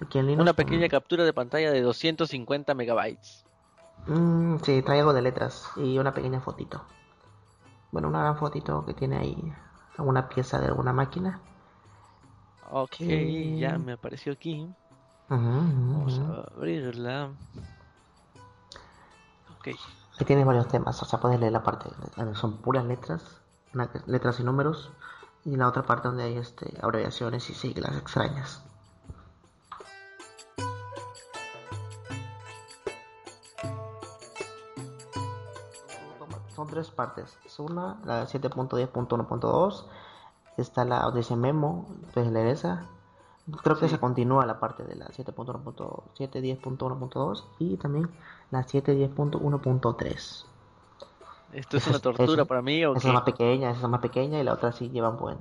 aquí 0.00 0.18
en 0.18 0.26
Linux. 0.26 0.42
Una 0.42 0.52
pequeña 0.52 0.88
captura 0.88 1.24
de 1.24 1.32
pantalla 1.32 1.70
de 1.70 1.82
250 1.82 2.74
megabytes. 2.74 3.44
Mm, 4.06 4.56
sí, 4.62 4.82
trae 4.82 5.00
algo 5.00 5.12
de 5.12 5.22
letras 5.22 5.70
y 5.76 5.98
una 5.98 6.12
pequeña 6.12 6.40
fotito. 6.40 6.84
Bueno, 7.90 8.08
una 8.08 8.20
gran 8.20 8.36
fotito 8.36 8.84
que 8.84 8.94
tiene 8.94 9.16
ahí 9.18 9.52
alguna 9.96 10.28
pieza 10.28 10.60
de 10.60 10.66
alguna 10.66 10.92
máquina. 10.92 11.40
Ok, 12.70 12.96
ya 13.56 13.78
me 13.78 13.92
apareció 13.92 14.32
aquí. 14.32 14.68
Vamos 15.28 16.18
a 16.18 16.54
abrirla. 16.54 17.30
Ok, 19.58 19.68
Ahí 20.18 20.26
tiene 20.26 20.44
varios 20.44 20.68
temas, 20.68 21.02
o 21.02 21.04
sea, 21.04 21.18
puedes 21.18 21.40
leer 21.40 21.52
la 21.52 21.64
parte 21.64 21.90
donde 22.16 22.36
son 22.36 22.58
puras 22.58 22.84
letras, 22.84 23.42
letras 24.06 24.38
y 24.38 24.44
números, 24.44 24.92
y 25.44 25.56
la 25.56 25.66
otra 25.66 25.82
parte 25.82 26.06
donde 26.06 26.22
hay 26.22 26.36
este, 26.36 26.72
abreviaciones 26.80 27.50
y 27.50 27.54
siglas 27.54 27.96
extrañas. 27.96 28.62
Son 36.64 36.72
tres 36.72 36.90
partes. 36.90 37.36
Es 37.44 37.58
una, 37.58 37.98
la 38.04 38.24
7.10.1.2. 38.26 39.84
Está 40.56 40.84
la 40.86 41.02
donde 41.02 41.18
dice 41.20 41.36
memo, 41.36 41.86
puedes 42.14 42.30
leer 42.32 42.46
esa. 42.46 42.86
Creo 43.62 43.78
que 43.78 43.88
Sí. 43.88 43.96
se 43.96 44.00
continúa 44.00 44.46
la 44.46 44.58
parte 44.60 44.82
de 44.84 44.94
la 44.94 45.06
7.1.710.1.2 45.08 47.44
y 47.58 47.76
también 47.76 48.08
la 48.50 48.62
710.1.3. 48.66 50.46
¿esto 51.52 51.76
es 51.76 51.82
Esa 51.82 51.90
una 51.90 51.96
es- 51.98 52.02
tortura 52.02 52.44
para 52.46 52.62
mí 52.62 52.82
o 52.86 52.92
Esa 52.96 53.02
qué? 53.02 53.08
es 53.08 53.14
más 53.14 53.22
pequeña, 53.24 53.70
esa 53.70 53.82
es 53.82 53.88
más 53.88 54.00
pequeña 54.00 54.40
y 54.40 54.44
la 54.44 54.54
otra 54.54 54.72
sí 54.72 54.88
lleva 54.88 55.10
un 55.10 55.18
buen, 55.18 55.36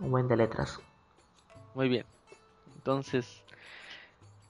un 0.00 0.10
buen 0.10 0.26
de 0.28 0.36
letras. 0.36 0.80
Muy 1.74 1.88
bien. 1.88 2.04
Entonces, 2.74 3.44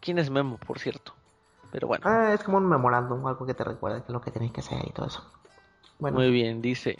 ¿quién 0.00 0.18
es 0.18 0.30
Memo, 0.30 0.56
por 0.56 0.78
cierto? 0.78 1.12
Pero 1.70 1.86
bueno, 1.86 2.04
Ah, 2.08 2.32
es 2.32 2.42
como 2.42 2.56
un 2.56 2.66
memorándum, 2.66 3.24
algo 3.26 3.44
que 3.46 3.52
te 3.54 3.62
recuerda 3.64 3.98
que 4.00 4.06
es 4.06 4.12
lo 4.12 4.20
que 4.22 4.30
tienes 4.32 4.50
que 4.52 4.60
hacer 4.60 4.80
y 4.88 4.92
todo 4.92 5.06
eso. 5.06 5.22
Bueno, 6.00 6.18
muy 6.18 6.30
bien, 6.30 6.62
dice. 6.62 6.96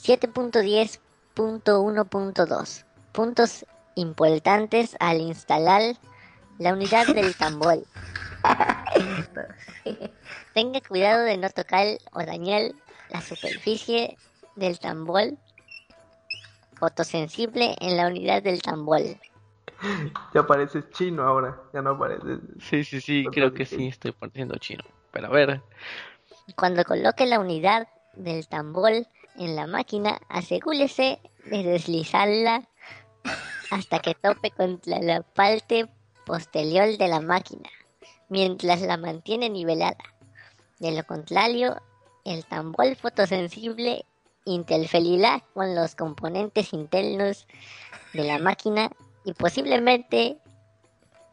7.10.1.2 0.00 2.84
Puntos 3.12 3.66
importantes 3.96 4.96
al 5.00 5.20
instalar 5.20 5.96
la 6.58 6.72
unidad 6.72 7.06
del 7.14 7.34
tambor. 7.34 7.84
Tenga 10.54 10.80
cuidado 10.80 11.24
de 11.24 11.36
no 11.36 11.50
tocar 11.50 11.98
o 12.12 12.24
dañar 12.24 12.72
la 13.10 13.20
superficie 13.20 14.16
del 14.56 14.78
tambor 14.78 15.36
fotosensible 16.78 17.76
en 17.80 17.96
la 17.96 18.06
unidad 18.06 18.42
del 18.42 18.62
tambor. 18.62 19.02
Ya 20.34 20.46
pareces 20.46 20.90
chino 20.90 21.22
ahora, 21.22 21.56
ya 21.72 21.82
no 21.82 21.98
pareces. 21.98 22.40
Sí, 22.60 22.84
sí, 22.84 23.00
sí, 23.00 23.26
creo 23.32 23.52
que 23.52 23.64
sí 23.64 23.88
estoy 23.88 24.12
pareciendo 24.12 24.56
chino. 24.58 24.84
Pero 25.12 25.28
a 25.28 25.30
ver, 25.30 25.62
Cuando 26.56 26.84
coloque 26.84 27.26
la 27.26 27.40
unidad 27.40 27.88
del 28.14 28.46
tambor 28.48 28.92
en 29.36 29.56
la 29.56 29.66
máquina, 29.66 30.18
asegúrese 30.28 31.20
de 31.44 31.62
deslizarla 31.62 32.68
hasta 33.70 34.00
que 34.00 34.14
tope 34.14 34.50
contra 34.50 34.98
la 35.00 35.22
parte 35.22 35.86
posterior 36.26 36.96
de 36.98 37.08
la 37.08 37.20
máquina, 37.20 37.70
mientras 38.28 38.82
la 38.82 38.96
mantiene 38.96 39.48
nivelada. 39.48 39.96
De 40.78 40.92
lo 40.92 41.04
contrario, 41.04 41.80
el 42.24 42.44
tambor 42.44 42.94
fotosensible 42.96 44.04
interferirá 44.44 45.42
con 45.54 45.74
los 45.74 45.94
componentes 45.94 46.72
internos 46.72 47.46
de 48.12 48.24
la 48.24 48.38
máquina 48.38 48.90
y 49.28 49.34
posiblemente 49.34 50.38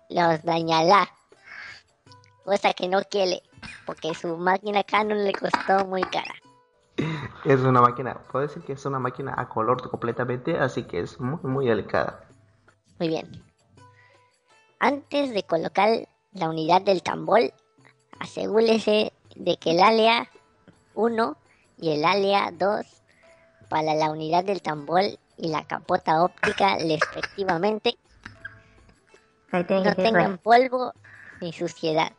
los 0.10 0.43
dañará, 0.43 1.08
cosa 2.43 2.74
que 2.74 2.89
no 2.89 3.02
quiere, 3.04 3.41
porque 3.86 4.14
su 4.14 4.36
máquina 4.36 4.84
Canon 4.84 5.24
le 5.24 5.32
costó 5.32 5.86
muy 5.86 6.02
cara. 6.02 6.36
Es 7.46 7.62
una 7.62 7.80
máquina, 7.80 8.20
puedo 8.30 8.46
decir 8.46 8.64
que 8.64 8.74
es 8.74 8.86
una 8.86 9.00
máquina 9.00 9.34
a 9.38 9.48
color 9.48 9.89
completamente, 9.89 10.58
así 10.58 10.84
que 10.84 11.00
es 11.00 11.22
muy, 11.22 11.39
muy 11.43 11.68
delicada. 11.68 12.28
Muy 13.00 13.08
bien. 13.08 13.43
Antes 14.80 15.34
de 15.34 15.43
colocar 15.43 16.10
la 16.34 16.50
unidad 16.50 16.82
del 16.82 17.02
tambor, 17.02 17.54
asegúrese 18.20 19.14
de 19.38 19.56
que 19.56 19.72
el 19.72 19.80
alea 19.80 20.30
1 20.96 21.38
y 21.78 21.91
el 21.91 22.04
alea 22.04 22.52
2 22.52 22.86
para 23.70 23.96
la 23.96 24.12
unidad 24.12 24.43
del 24.43 24.62
tambor 24.62 25.04
y 25.38 25.50
la 25.50 25.66
capota 25.66 26.24
óptica 26.24 26.78
respectivamente 26.80 27.98
no 29.52 29.96
tengan 29.96 30.38
polvo 30.38 30.94
ni 31.40 31.54
suciedad. 31.54 32.12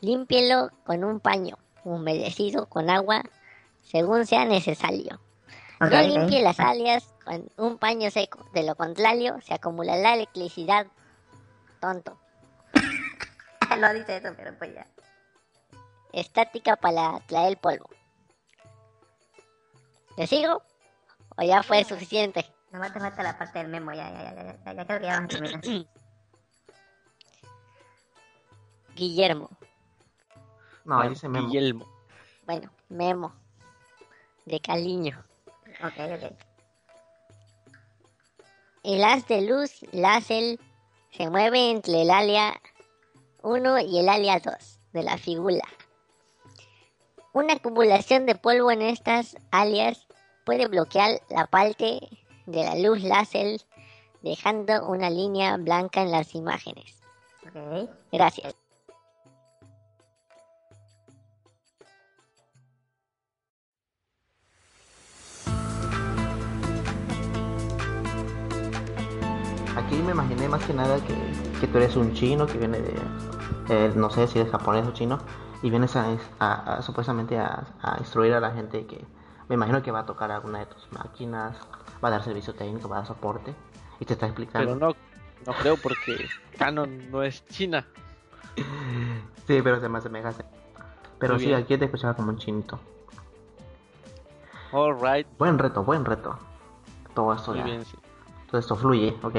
Límpielo 0.00 0.70
con 0.84 1.02
un 1.04 1.20
paño 1.20 1.58
humedecido 1.84 2.66
con 2.66 2.90
agua 2.90 3.22
según 3.82 4.26
sea 4.26 4.44
necesario. 4.44 5.20
No 5.80 6.02
limpie 6.02 6.42
las 6.42 6.60
alias 6.60 7.14
con 7.24 7.48
un 7.56 7.78
paño 7.78 8.10
seco, 8.10 8.44
de 8.52 8.64
lo 8.64 8.74
contrario 8.74 9.40
se 9.42 9.54
acumulará 9.54 10.14
electricidad. 10.14 10.86
Tonto. 11.80 12.18
no 13.78 13.94
dice 13.94 14.16
eso, 14.16 14.32
pero 14.36 14.56
pues 14.58 14.74
ya. 14.74 14.86
Estática 16.12 16.76
para 16.76 17.20
traer 17.26 17.58
polvo. 17.58 17.88
¿Le 20.16 20.26
sigo? 20.26 20.62
¿O 21.38 21.42
ya 21.42 21.62
fue 21.62 21.84
suficiente? 21.84 22.44
Nomás 22.72 22.92
te 22.92 22.98
falta 22.98 23.22
la 23.22 23.38
parte 23.38 23.60
del 23.60 23.68
memo, 23.68 23.92
ya, 23.92 24.10
ya, 24.10 24.22
ya, 24.24 24.34
ya, 24.34 24.58
ya, 24.64 24.72
ya 24.72 24.86
creo 24.86 24.98
que 25.00 25.06
ya 25.06 25.12
vamos 25.14 25.34
a 25.34 25.38
terminar. 25.38 25.86
Guillermo. 28.96 29.48
No, 30.84 30.96
Bueno, 30.96 31.10
dice 31.10 31.28
Memo. 31.28 31.46
Guillermo. 31.46 31.86
Bueno, 32.44 32.70
Memo. 32.88 33.32
De 34.46 34.58
cariño. 34.60 35.24
ok, 35.84 35.92
ok. 36.16 36.32
El 38.82 39.04
haz 39.04 39.26
de 39.28 39.42
luz 39.42 39.82
láser 39.92 40.58
se 41.12 41.30
mueve 41.30 41.70
entre 41.70 42.02
el 42.02 42.10
área 42.10 42.60
1 43.42 43.78
y 43.80 43.98
el 44.00 44.08
área 44.08 44.40
2 44.40 44.80
de 44.92 45.02
la 45.04 45.16
figura. 45.18 45.62
Una 47.32 47.52
acumulación 47.54 48.26
de 48.26 48.34
polvo 48.34 48.72
en 48.72 48.82
estas 48.82 49.36
áreas 49.52 50.07
puede 50.48 50.66
bloquear 50.66 51.20
la 51.28 51.46
parte 51.46 52.00
de 52.46 52.64
la 52.64 52.74
luz 52.76 53.02
láser 53.02 53.60
dejando 54.22 54.88
una 54.88 55.10
línea 55.10 55.54
blanca 55.58 56.00
en 56.00 56.10
las 56.10 56.34
imágenes. 56.34 57.02
Ok. 57.46 57.90
Gracias. 58.10 58.54
Aquí 69.76 69.96
me 69.96 70.12
imaginé 70.12 70.48
más 70.48 70.64
que 70.64 70.72
nada 70.72 70.98
que, 71.04 71.60
que 71.60 71.66
tú 71.66 71.76
eres 71.76 71.94
un 71.96 72.14
chino 72.14 72.46
que 72.46 72.56
viene 72.56 72.78
de, 72.80 72.94
eh, 73.68 73.92
no 73.94 74.08
sé 74.08 74.26
si 74.28 74.38
es 74.40 74.50
japonés 74.50 74.86
o 74.86 74.92
chino, 74.92 75.18
y 75.62 75.68
vienes 75.68 75.94
a, 75.96 76.06
a- 76.38 76.76
a- 76.76 76.82
supuestamente 76.82 77.38
a, 77.38 77.66
a 77.82 77.96
instruir 77.98 78.32
a 78.32 78.40
la 78.40 78.50
gente 78.52 78.86
que 78.86 79.04
me 79.48 79.54
imagino 79.54 79.82
que 79.82 79.90
va 79.90 80.00
a 80.00 80.06
tocar 80.06 80.30
alguna 80.30 80.60
de 80.60 80.66
tus 80.66 80.90
máquinas, 80.92 81.56
va 82.02 82.08
a 82.08 82.10
dar 82.12 82.22
servicio 82.24 82.54
técnico, 82.54 82.88
va 82.88 82.96
a 82.96 82.98
dar 83.00 83.06
soporte, 83.08 83.54
y 84.00 84.04
te 84.04 84.12
está 84.14 84.26
explicando. 84.26 84.74
Pero 84.74 84.78
no, 84.92 84.96
no 85.46 85.52
creo 85.54 85.76
porque 85.76 86.28
Canon 86.58 87.10
no 87.10 87.22
es 87.22 87.44
China. 87.46 87.86
Sí, 89.46 89.60
pero 89.62 89.80
se 89.80 89.88
me 89.88 89.98
asemeja. 89.98 90.32
Pero 91.18 91.34
Muy 91.34 91.40
sí, 91.42 91.48
bien. 91.48 91.60
aquí 91.62 91.78
te 91.78 91.86
escuchaba 91.86 92.14
como 92.14 92.30
un 92.30 92.38
chinito. 92.38 92.78
Alright, 94.72 95.26
Buen 95.38 95.58
reto, 95.58 95.82
buen 95.82 96.04
reto. 96.04 96.38
Todo 97.14 97.32
esto, 97.32 97.52
muy 97.52 97.60
ya- 97.60 97.64
bien. 97.64 97.84
sí. 97.84 97.96
todo 98.50 98.60
esto 98.60 98.76
fluye, 98.76 99.16
¿ok? 99.22 99.34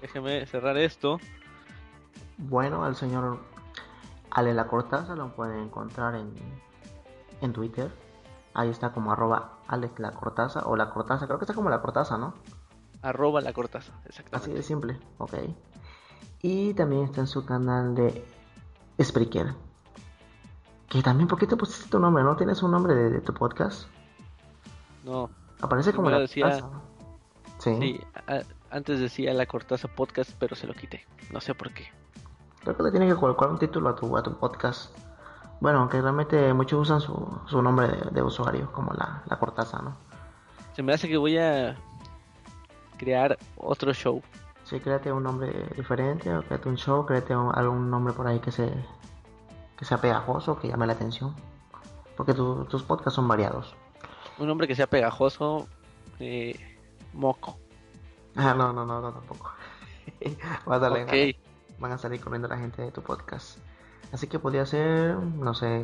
Déjeme 0.00 0.44
cerrar 0.46 0.76
esto. 0.76 1.20
Bueno, 2.36 2.84
al 2.84 2.96
señor 2.96 3.38
Ale 4.30 4.52
La 4.54 4.66
Cortaza 4.66 5.14
lo 5.14 5.28
pueden 5.34 5.60
encontrar 5.60 6.16
en, 6.16 6.34
en 7.40 7.52
Twitter. 7.52 7.90
Ahí 8.54 8.68
está 8.70 8.92
como 8.92 9.12
arroba 9.12 9.58
Alex 9.66 9.98
La 9.98 10.12
Cortaza 10.12 10.62
o 10.66 10.76
La 10.76 10.90
Cortaza, 10.90 11.26
creo 11.26 11.38
que 11.38 11.44
está 11.44 11.54
como 11.54 11.70
La 11.70 11.80
Cortaza, 11.82 12.16
¿no? 12.18 12.34
Arroba 13.02 13.40
la 13.42 13.52
cortaza, 13.52 13.92
Así 13.98 14.08
exactamente. 14.08 14.54
de 14.54 14.62
simple, 14.62 15.00
ok. 15.18 15.34
Y 16.40 16.72
también 16.72 17.04
está 17.04 17.20
en 17.20 17.26
su 17.26 17.44
canal 17.44 17.94
de 17.94 18.24
Spreaker. 19.02 19.54
Que 20.88 21.02
también, 21.02 21.28
¿por 21.28 21.38
qué 21.38 21.46
te 21.46 21.56
pusiste 21.56 21.90
tu 21.90 21.98
nombre? 21.98 22.22
¿No 22.24 22.34
tienes 22.36 22.62
un 22.62 22.70
nombre 22.70 22.94
de, 22.94 23.10
de 23.10 23.20
tu 23.20 23.34
podcast? 23.34 23.88
No, 25.04 25.28
Aparece 25.60 25.92
como 25.92 26.08
La 26.10 26.20
decía- 26.20 26.44
Cortaza. 26.60 26.80
Sí, 27.58 27.76
sí, 27.78 28.00
a- 28.26 28.42
antes 28.70 29.00
decía 29.00 29.32
la 29.34 29.46
cortaza 29.46 29.86
podcast, 29.88 30.30
pero 30.38 30.56
se 30.56 30.66
lo 30.66 30.74
quité. 30.74 31.06
No 31.30 31.40
sé 31.40 31.54
por 31.54 31.72
qué. 31.72 31.86
creo 32.62 32.76
que 32.76 32.82
le 32.84 32.90
tienes 32.90 33.12
que 33.14 33.20
colocar 33.20 33.48
un 33.50 33.58
título 33.58 33.90
a 33.90 33.94
tu, 33.96 34.16
a 34.16 34.22
tu 34.22 34.34
podcast. 34.38 34.90
Bueno, 35.64 35.78
aunque 35.80 35.98
realmente 36.02 36.52
muchos 36.52 36.78
usan 36.78 37.00
su, 37.00 37.40
su 37.46 37.62
nombre 37.62 37.88
de, 37.88 38.10
de 38.10 38.22
usuario, 38.22 38.70
como 38.70 38.92
la, 38.92 39.22
la 39.24 39.38
Cortaza, 39.38 39.80
¿no? 39.80 39.96
Se 40.76 40.82
me 40.82 40.92
hace 40.92 41.08
que 41.08 41.16
voy 41.16 41.38
a 41.38 41.74
crear 42.98 43.38
otro 43.56 43.94
show. 43.94 44.20
Sí, 44.64 44.78
créate 44.78 45.10
un 45.10 45.22
nombre 45.22 45.50
diferente, 45.74 46.30
o 46.36 46.42
créate 46.42 46.68
un 46.68 46.76
show, 46.76 47.06
créate 47.06 47.34
un- 47.34 47.50
algún 47.56 47.88
nombre 47.90 48.12
por 48.12 48.26
ahí 48.26 48.40
que 48.40 48.52
se 48.52 48.70
que 49.78 49.86
sea 49.86 49.96
pegajoso, 50.02 50.58
que 50.58 50.68
llame 50.68 50.86
la 50.86 50.92
atención. 50.92 51.34
Porque 52.14 52.34
tu- 52.34 52.66
tus 52.66 52.82
podcasts 52.82 53.14
son 53.14 53.26
variados. 53.26 53.74
Un 54.38 54.46
nombre 54.48 54.68
que 54.68 54.74
sea 54.74 54.86
pegajoso. 54.86 55.66
Eh, 56.20 56.60
moco. 57.14 57.56
Ah, 58.36 58.52
no, 58.52 58.70
no, 58.74 58.84
no, 58.84 59.00
no, 59.00 59.12
tampoco. 59.14 59.50
Vas 60.66 60.76
a 60.76 60.78
darle 60.78 61.04
Ok. 61.04 61.10
ganas. 61.10 61.34
Van 61.78 61.92
a 61.92 61.96
salir 61.96 62.20
corriendo 62.20 62.48
la 62.48 62.58
gente 62.58 62.82
de 62.82 62.90
tu 62.92 63.00
podcast. 63.00 63.56
Así 64.14 64.28
que 64.28 64.38
podría 64.38 64.64
ser, 64.64 65.16
no 65.16 65.54
sé, 65.54 65.82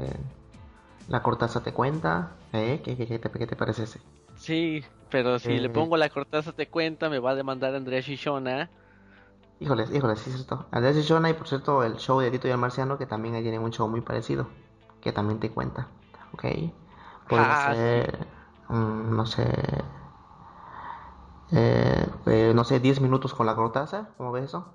la 1.09 1.23
cortaza 1.23 1.63
te 1.63 1.73
cuenta. 1.73 2.31
¿Eh? 2.53 2.81
¿Qué, 2.85 2.97
qué, 2.97 3.07
qué 3.07 3.19
te, 3.19 3.31
qué 3.31 3.47
te 3.47 3.57
parece 3.57 3.85
ese? 3.85 4.01
Sí, 4.39 4.85
pero 5.11 5.39
si 5.39 5.59
le 5.59 5.69
Eh. 5.69 5.73
pongo 5.73 5.97
la 5.97 6.09
cortaza 6.09 6.53
te 6.53 6.69
cuenta, 6.69 7.09
me 7.11 7.19
va 7.19 7.33
a 7.33 7.35
demandar 7.35 7.75
Andrea 7.75 8.01
Shishona. 8.01 8.71
Híjoles, 9.61 9.91
híjoles, 9.95 10.19
sí 10.21 10.31
es 10.31 10.37
cierto. 10.37 10.67
Andrés 10.71 10.97
y 10.97 11.03
Shona 11.03 11.29
y 11.31 11.35
por 11.35 11.47
cierto 11.47 11.83
el 11.85 11.97
show 11.97 12.19
de 12.21 12.31
Tito 12.31 12.49
y 12.49 12.51
el 12.51 12.57
Marciano 12.59 12.97
que 12.99 13.07
también 13.07 13.35
ahí 13.35 13.43
tienen 13.43 13.63
un 13.63 13.71
show 13.71 13.89
muy 13.89 14.01
parecido. 14.01 14.47
Que 15.03 15.13
también 15.13 15.39
te 15.39 15.51
cuenta. 15.51 15.89
¿Ok? 16.33 16.45
Podría 17.29 17.55
Ah, 17.55 17.75
ser, 17.75 18.27
mm, 18.69 19.17
no 19.17 19.27
sé, 19.27 19.45
eh, 21.53 22.07
eh, 22.27 22.53
no 22.55 22.65
sé, 22.65 22.81
10 22.81 23.01
minutos 23.01 23.35
con 23.35 23.47
la 23.47 23.55
cortaza. 23.55 24.09
¿Cómo 24.17 24.33
ves 24.33 24.45
eso? 24.45 24.67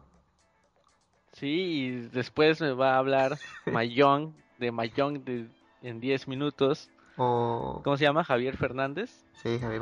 Sí, 1.35 1.47
y 1.47 1.91
después 2.13 2.61
me 2.61 2.71
va 2.71 2.95
a 2.95 2.97
hablar 2.97 3.37
Mayong, 3.65 4.33
de 4.57 4.71
Mayong 4.71 5.23
de, 5.25 5.49
en 5.81 5.99
10 5.99 6.27
minutos. 6.27 6.89
O, 7.17 7.81
¿Cómo 7.83 7.97
se 7.97 8.03
llama? 8.03 8.23
Javier 8.23 8.57
Fernández. 8.57 9.23
sí, 9.41 9.59
Javier 9.59 9.81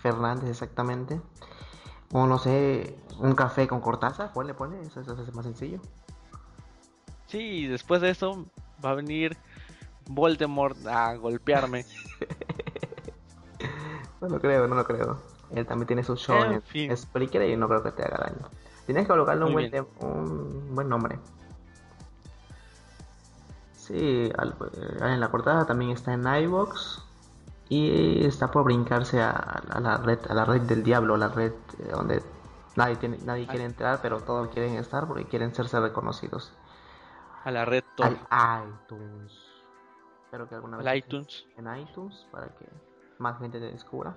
Fernández 0.00 0.48
exactamente. 0.50 1.20
O 2.12 2.26
no 2.26 2.38
sé, 2.38 2.96
un 3.18 3.34
café 3.34 3.66
con 3.66 3.80
cortaza. 3.80 4.32
Ponle, 4.32 4.54
ponle, 4.54 4.80
eso, 4.82 5.00
eso 5.00 5.20
es 5.20 5.34
más 5.34 5.44
sencillo. 5.44 5.80
Sí, 7.26 7.38
y 7.38 7.66
después 7.66 8.00
de 8.00 8.10
eso 8.10 8.46
va 8.82 8.90
a 8.90 8.94
venir 8.94 9.36
Voldemort 10.06 10.86
a 10.86 11.14
golpearme. 11.16 11.84
No 14.20 14.28
lo 14.28 14.40
creo, 14.40 14.66
no 14.66 14.74
lo 14.74 14.84
creo. 14.84 15.22
Él 15.54 15.64
también 15.66 15.86
tiene 15.86 16.02
su 16.02 16.16
show 16.16 16.42
En 16.42 16.54
en, 16.54 16.62
fin. 16.62 16.96
Spreaker 16.96 17.48
y 17.48 17.56
no 17.56 17.68
creo 17.68 17.82
que 17.82 17.92
te 17.92 18.02
haga 18.02 18.18
daño. 18.18 18.50
Tienes 18.88 19.04
que 19.04 19.08
colocarle 19.08 19.44
un 19.44 19.52
buen, 19.52 19.70
un 20.00 20.74
buen 20.74 20.88
nombre. 20.88 21.18
Sí, 23.74 23.94
eh, 23.98 24.32
en 25.02 25.20
la 25.20 25.30
portada 25.30 25.66
también 25.66 25.90
está 25.90 26.14
en 26.14 26.26
iVox 26.26 27.04
y 27.68 28.24
está 28.24 28.50
por 28.50 28.64
brincarse 28.64 29.20
a, 29.20 29.28
a 29.28 29.80
la 29.80 29.98
red 29.98 30.18
a 30.30 30.32
la 30.32 30.46
red 30.46 30.62
del 30.62 30.82
diablo, 30.82 31.18
la 31.18 31.28
red 31.28 31.52
eh, 31.80 31.90
donde 31.92 32.22
nadie 32.76 32.96
tiene, 32.96 33.18
nadie 33.26 33.46
quiere 33.46 33.66
entrar, 33.66 33.98
pero 34.00 34.22
todos 34.22 34.48
quieren 34.48 34.76
estar 34.76 35.06
porque 35.06 35.26
quieren 35.26 35.54
serse 35.54 35.78
reconocidos. 35.78 36.54
A 37.44 37.50
la 37.50 37.66
red 37.66 37.84
Tor, 37.94 38.16
Al 38.30 38.70
iTunes. 38.86 39.38
Espero 40.24 40.48
que 40.48 40.54
alguna 40.54 40.78
vez 40.78 40.96
iTunes. 40.96 41.46
en 41.58 41.76
iTunes 41.76 42.26
para 42.32 42.46
que 42.56 42.64
más 43.18 43.38
gente 43.38 43.60
te 43.60 43.70
descubra. 43.70 44.14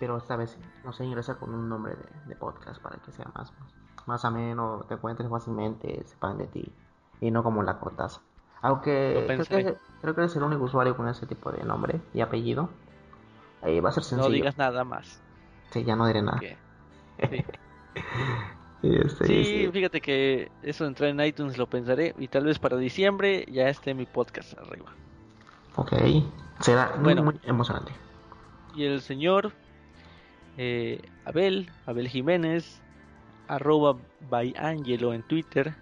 Pero 0.00 0.16
esta 0.16 0.36
vez, 0.36 0.58
no 0.84 0.92
sé, 0.92 1.04
ingresa 1.04 1.36
con 1.36 1.54
un 1.54 1.68
nombre 1.68 1.94
de, 1.94 2.04
de 2.28 2.36
podcast 2.36 2.80
para 2.82 2.96
que 2.98 3.12
sea 3.12 3.26
más, 3.34 3.52
más, 3.60 3.74
más 4.06 4.24
ameno, 4.24 4.84
te 4.88 4.94
encuentres 4.94 5.28
fácilmente, 5.30 6.02
sepan 6.06 6.38
de 6.38 6.46
ti. 6.46 6.72
Y 7.20 7.30
no 7.30 7.42
como 7.42 7.62
la 7.62 7.78
cortaza. 7.78 8.20
Aunque 8.60 9.24
creo 9.26 9.44
que, 9.64 9.76
creo 10.00 10.14
que 10.14 10.20
eres 10.22 10.36
el 10.36 10.42
único 10.42 10.64
usuario 10.64 10.96
con 10.96 11.06
ese 11.08 11.26
tipo 11.26 11.52
de 11.52 11.62
nombre 11.64 12.00
y 12.12 12.20
apellido. 12.22 12.70
Ahí 13.62 13.78
va 13.80 13.90
a 13.90 13.92
ser 13.92 14.02
No 14.02 14.08
sencillo. 14.08 14.30
digas 14.34 14.58
nada 14.58 14.84
más. 14.84 15.22
Sí, 15.70 15.84
ya 15.84 15.96
no 15.96 16.06
diré 16.06 16.22
nada. 16.22 16.38
sí. 17.18 17.44
Y 18.82 18.96
este, 19.00 19.26
Sí, 19.26 19.44
sí. 19.44 19.70
fíjate 19.72 20.00
que 20.00 20.50
eso 20.62 20.84
entrar 20.84 21.08
en 21.10 21.20
iTunes 21.20 21.56
lo 21.56 21.66
pensaré 21.68 22.14
y 22.18 22.28
tal 22.28 22.44
vez 22.44 22.58
para 22.58 22.76
diciembre 22.76 23.46
ya 23.50 23.68
esté 23.68 23.94
mi 23.94 24.04
podcast 24.06 24.58
arriba. 24.58 24.92
Ok. 25.76 25.92
Será 26.60 26.92
muy, 26.96 27.04
Bueno. 27.04 27.22
muy 27.24 27.40
emocionante. 27.44 27.92
Y 28.74 28.84
el 28.84 29.00
señor 29.00 29.52
eh, 30.56 31.00
Abel, 31.24 31.70
Abel 31.86 32.08
Jiménez, 32.08 32.80
arroba 33.48 33.96
by 34.30 34.54
Angelo 34.56 35.12
en 35.12 35.22
Twitter, 35.22 35.74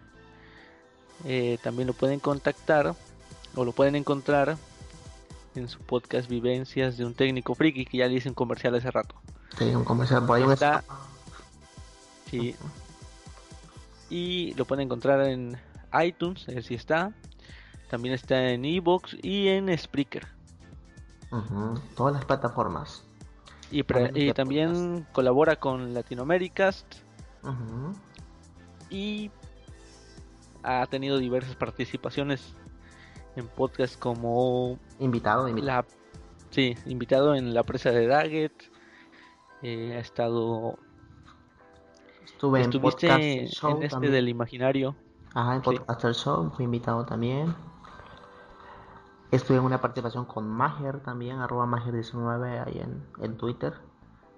eh, 1.25 1.59
también 1.63 1.87
lo 1.87 1.93
pueden 1.93 2.21
contactar 2.21 2.95
o 3.55 3.65
lo 3.65 3.73
pueden 3.73 3.95
encontrar 3.95 4.57
en 5.55 5.69
su 5.69 5.79
podcast 5.81 6.29
Vivencias 6.29 6.97
de 6.97 7.05
un 7.05 7.15
técnico 7.15 7.55
friki 7.55 7.85
que 7.85 7.99
ya 7.99 8.07
le 8.07 8.15
hice 8.15 8.29
un 8.29 8.35
comercial 8.35 8.75
hace 8.75 8.91
rato. 8.91 9.15
Sí, 9.59 9.65
un 9.75 9.85
comercial 9.85 10.27
por 10.27 10.39
ahí. 10.39 10.51
Está-. 10.51 10.83
Sí. 12.31 12.57
Y 14.09 14.55
lo 14.55 14.65
pueden 14.65 14.87
encontrar 14.87 15.27
en 15.29 15.59
iTunes, 16.03 16.49
él 16.49 16.65
sí 16.65 16.75
está. 16.75 17.13
También 17.91 18.15
está 18.15 18.51
en 18.51 18.65
Evox 18.65 19.17
y 19.23 19.49
en 19.49 19.77
Spreaker. 19.77 20.27
Todas 21.95 22.15
las 22.15 22.25
plataformas. 22.25 23.05
Y, 23.73 23.83
También 23.85 24.17
y 24.29 24.33
también 24.33 25.07
colabora 25.13 25.57
con 25.57 25.95
Latinoamericast 25.95 26.87
Ujú. 27.43 27.95
y 28.91 29.31
ha 30.63 30.87
tenido 30.87 31.19
diversas 31.19 31.57
participaciones 31.57 32.55
en 33.35 33.49
podcasts 33.49 33.97
como 33.97 34.79
Invitado, 35.01 35.49
invitado. 35.49 35.67
la 35.83 35.85
sí, 36.51 36.77
invitado 36.87 37.35
en 37.35 37.55
la 37.55 37.63
presa 37.65 37.91
de 37.91 38.07
Daggett. 38.07 38.53
eh, 39.63 39.95
ha 39.97 40.01
estado 40.01 40.79
Estuve 42.25 42.59
en 42.61 42.65
estuviste 42.67 43.07
Podcast 43.07 43.23
en 43.25 43.47
Show 43.49 43.71
este 43.75 43.89
también. 43.89 44.13
del 44.13 44.29
imaginario. 44.29 44.95
Ajá, 45.35 45.55
en 45.57 45.65
sí. 45.65 45.71
Podcaster 45.79 46.15
Show 46.15 46.51
fui 46.55 46.65
invitado 46.67 47.07
también. 47.07 47.55
Estuve 49.33 49.57
en 49.57 49.65
una 49.65 49.81
participación 49.81 50.25
con 50.27 50.49
Mager 50.49 51.01
también, 51.01 51.39
arroba 51.41 51.67
Mager19 51.67 52.67
ahí 52.67 52.79
en, 52.79 53.03
en 53.19 53.37
Twitter, 53.37 53.73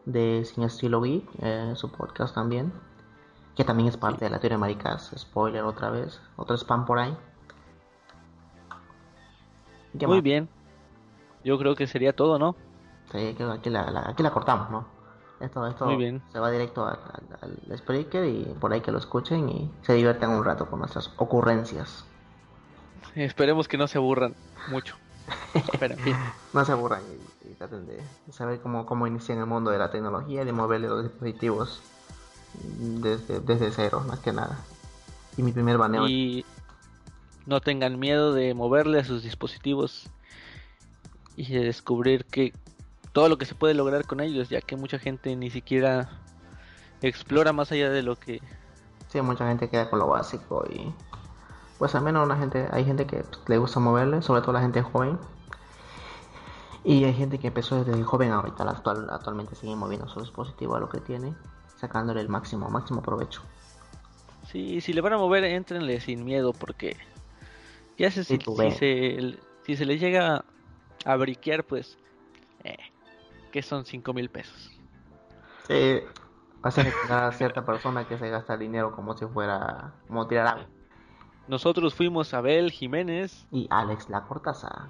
de 0.07 0.45
Sin 0.45 0.63
Estilo 0.65 1.01
Geek, 1.03 1.29
eh, 1.41 1.73
su 1.75 1.91
podcast 1.91 2.35
también, 2.35 2.73
que 3.57 3.65
también 3.65 3.89
es 3.89 3.97
parte 3.97 4.25
de 4.25 4.31
la 4.31 4.39
teoría 4.39 4.57
de 4.57 4.61
maricas, 4.61 5.13
spoiler 5.19 5.65
otra 5.65 5.91
vez, 5.91 6.21
otro 6.37 6.57
spam 6.57 6.87
por 6.87 6.99
ahí. 7.01 7.17
¿Y 9.95 9.99
qué 9.99 10.07
Muy 10.07 10.17
más? 10.17 10.25
bien. 10.25 10.49
Yo 11.45 11.59
creo 11.59 11.75
que 11.75 11.87
sería 11.87 12.15
todo, 12.15 12.39
¿no? 12.39 12.55
Sí, 13.11 13.19
aquí, 13.35 13.43
aquí 13.43 13.71
la, 13.71 13.91
la- 13.91 14.09
aquí 14.09 14.23
la 14.23 14.31
cortamos, 14.31 14.71
¿no? 14.71 14.87
Esto, 15.41 15.67
esto 15.67 15.87
Muy 15.87 15.97
bien. 15.97 16.23
se 16.33 16.39
va 16.39 16.51
directo 16.51 16.87
al, 16.87 16.99
al, 17.41 17.59
al 17.71 17.79
Spreaker 17.79 18.25
y 18.27 18.45
por 18.61 18.73
ahí 18.73 18.81
que 18.81 18.93
lo 18.93 18.99
escuchen 18.99 19.49
y 19.49 19.71
se 19.83 19.95
diviertan 19.95 20.31
un 20.31 20.45
rato 20.45 20.67
con 20.71 20.79
nuestras 20.79 21.11
ocurrencias. 21.19 22.07
Esperemos 23.15 23.69
que 23.69 23.77
no 23.77 23.87
se 23.87 23.99
aburran 23.99 24.35
mucho. 24.69 24.97
Pero 25.79 25.95
en 25.95 26.01
fin. 26.01 26.17
No 26.53 26.65
se 26.65 26.73
aburran 26.73 27.03
y, 27.03 27.51
y 27.51 27.55
traten 27.55 27.87
de 27.87 28.01
saber 28.31 28.61
cómo, 28.61 28.87
cómo 28.87 29.07
iniciar 29.07 29.37
en 29.37 29.43
el 29.43 29.49
mundo 29.49 29.71
de 29.73 29.79
la 29.79 29.91
tecnología 29.91 30.43
y 30.43 30.45
de 30.45 30.53
moverle 30.53 30.87
los 30.89 31.03
dispositivos 31.03 31.83
desde, 32.79 33.41
desde 33.41 33.73
cero, 33.73 34.05
más 34.07 34.21
que 34.21 34.33
nada. 34.33 34.59
Y 35.37 35.43
mi 35.43 35.51
primer 35.51 35.79
baneo. 35.79 36.07
Y 36.07 36.45
no 37.47 37.61
tengan 37.61 37.99
miedo 37.99 38.33
de 38.33 38.55
moverle 38.55 39.01
a 39.01 39.05
sus 39.05 39.25
dispositivos 39.25 40.09
y 41.37 41.53
de 41.53 41.65
descubrir 41.65 42.25
que 42.25 42.53
todo 43.13 43.29
lo 43.29 43.37
que 43.37 43.47
se 43.47 43.55
puede 43.55 43.75
lograr 43.75 44.07
con 44.07 44.21
ellos, 44.21 44.49
ya 44.49 44.61
que 44.61 44.77
mucha 44.77 44.99
gente 44.99 45.35
ni 45.35 45.51
siquiera 45.51 46.09
explora 47.03 47.53
más 47.53 47.73
allá 47.73 47.91
de 47.91 48.03
lo 48.03 48.17
que 48.17 48.41
Sí, 49.15 49.21
mucha 49.21 49.47
gente 49.47 49.69
queda 49.69 49.89
con 49.89 50.01
lo 50.01 50.09
básico 50.09 50.65
y 50.69 50.93
pues 51.79 51.95
al 51.95 52.03
menos 52.03 52.25
una 52.25 52.37
gente, 52.37 52.68
hay 52.70 52.85
gente 52.85 53.07
que 53.07 53.18
pues, 53.18 53.41
le 53.49 53.59
gusta 53.59 53.81
moverle, 53.81 54.22
sobre 54.22 54.41
todo 54.41 54.53
la 54.53 54.61
gente 54.61 54.83
joven. 54.83 55.18
Y 56.85 57.05
hay 57.05 57.14
gente 57.14 57.39
que 57.39 57.49
empezó 57.49 57.83
desde 57.83 58.03
joven 58.03 58.31
ahorita, 58.31 58.62
actual, 58.68 59.09
actualmente 59.11 59.55
sigue 59.55 59.75
moviendo 59.75 60.07
su 60.07 60.20
dispositivo 60.20 60.77
a 60.77 60.81
lo 60.81 60.89
que 60.91 61.01
tiene, 61.01 61.35
sacándole 61.77 62.20
el 62.20 62.29
máximo, 62.29 62.68
máximo 62.68 63.01
provecho. 63.01 63.43
Sí, 64.47 64.81
si 64.83 64.93
le 64.93 65.01
van 65.01 65.14
a 65.14 65.18
mover, 65.18 65.45
entrenle 65.45 66.01
sin 66.01 66.25
miedo, 66.25 66.53
porque 66.53 66.97
ya 67.97 68.11
se, 68.11 68.22
si, 68.25 68.39
se, 68.39 69.39
si 69.64 69.77
se 69.77 69.85
le 69.87 69.99
llega 69.99 70.45
a 71.07 71.16
briquear, 71.16 71.64
pues, 71.64 71.97
eh, 72.64 72.77
que 73.51 73.62
son 73.62 73.87
cinco 73.87 74.12
mil 74.12 74.29
pesos. 74.29 74.70
Sí, 75.66 76.01
vas 76.61 76.79
a 76.79 77.27
a 77.27 77.33
cierta 77.33 77.64
persona 77.64 78.07
que 78.07 78.18
se 78.18 78.29
gasta 78.29 78.55
el 78.55 78.61
dinero 78.61 78.93
como 78.93 79.16
si 79.16 79.25
fuera, 79.25 79.95
como 80.07 80.27
tirar 80.27 80.47
agua. 80.49 80.66
Nosotros 81.49 81.95
fuimos 81.95 82.33
Abel 82.35 82.71
Jiménez 82.71 83.47
Y 83.51 83.67
Alex 83.71 84.09
la 84.09 84.23
cortaza. 84.23 84.89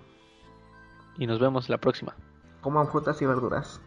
y 1.19 1.27
nos 1.27 1.39
vemos 1.41 1.69
la 1.69 1.79
próxima. 1.79 2.15
Coman 2.61 2.89
frutas 2.89 3.21
y 3.23 3.27
verduras. 3.27 3.81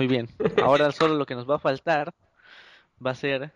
Muy 0.00 0.06
bien. 0.06 0.30
Ahora 0.62 0.90
solo 0.92 1.14
lo 1.16 1.26
que 1.26 1.34
nos 1.34 1.48
va 1.48 1.56
a 1.56 1.58
faltar 1.58 2.14
va 3.04 3.10
a 3.10 3.14
ser 3.14 3.52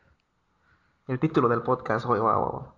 El 1.09 1.19
título 1.19 1.49
del 1.49 1.63
podcast, 1.63 2.05
guau. 2.05 2.71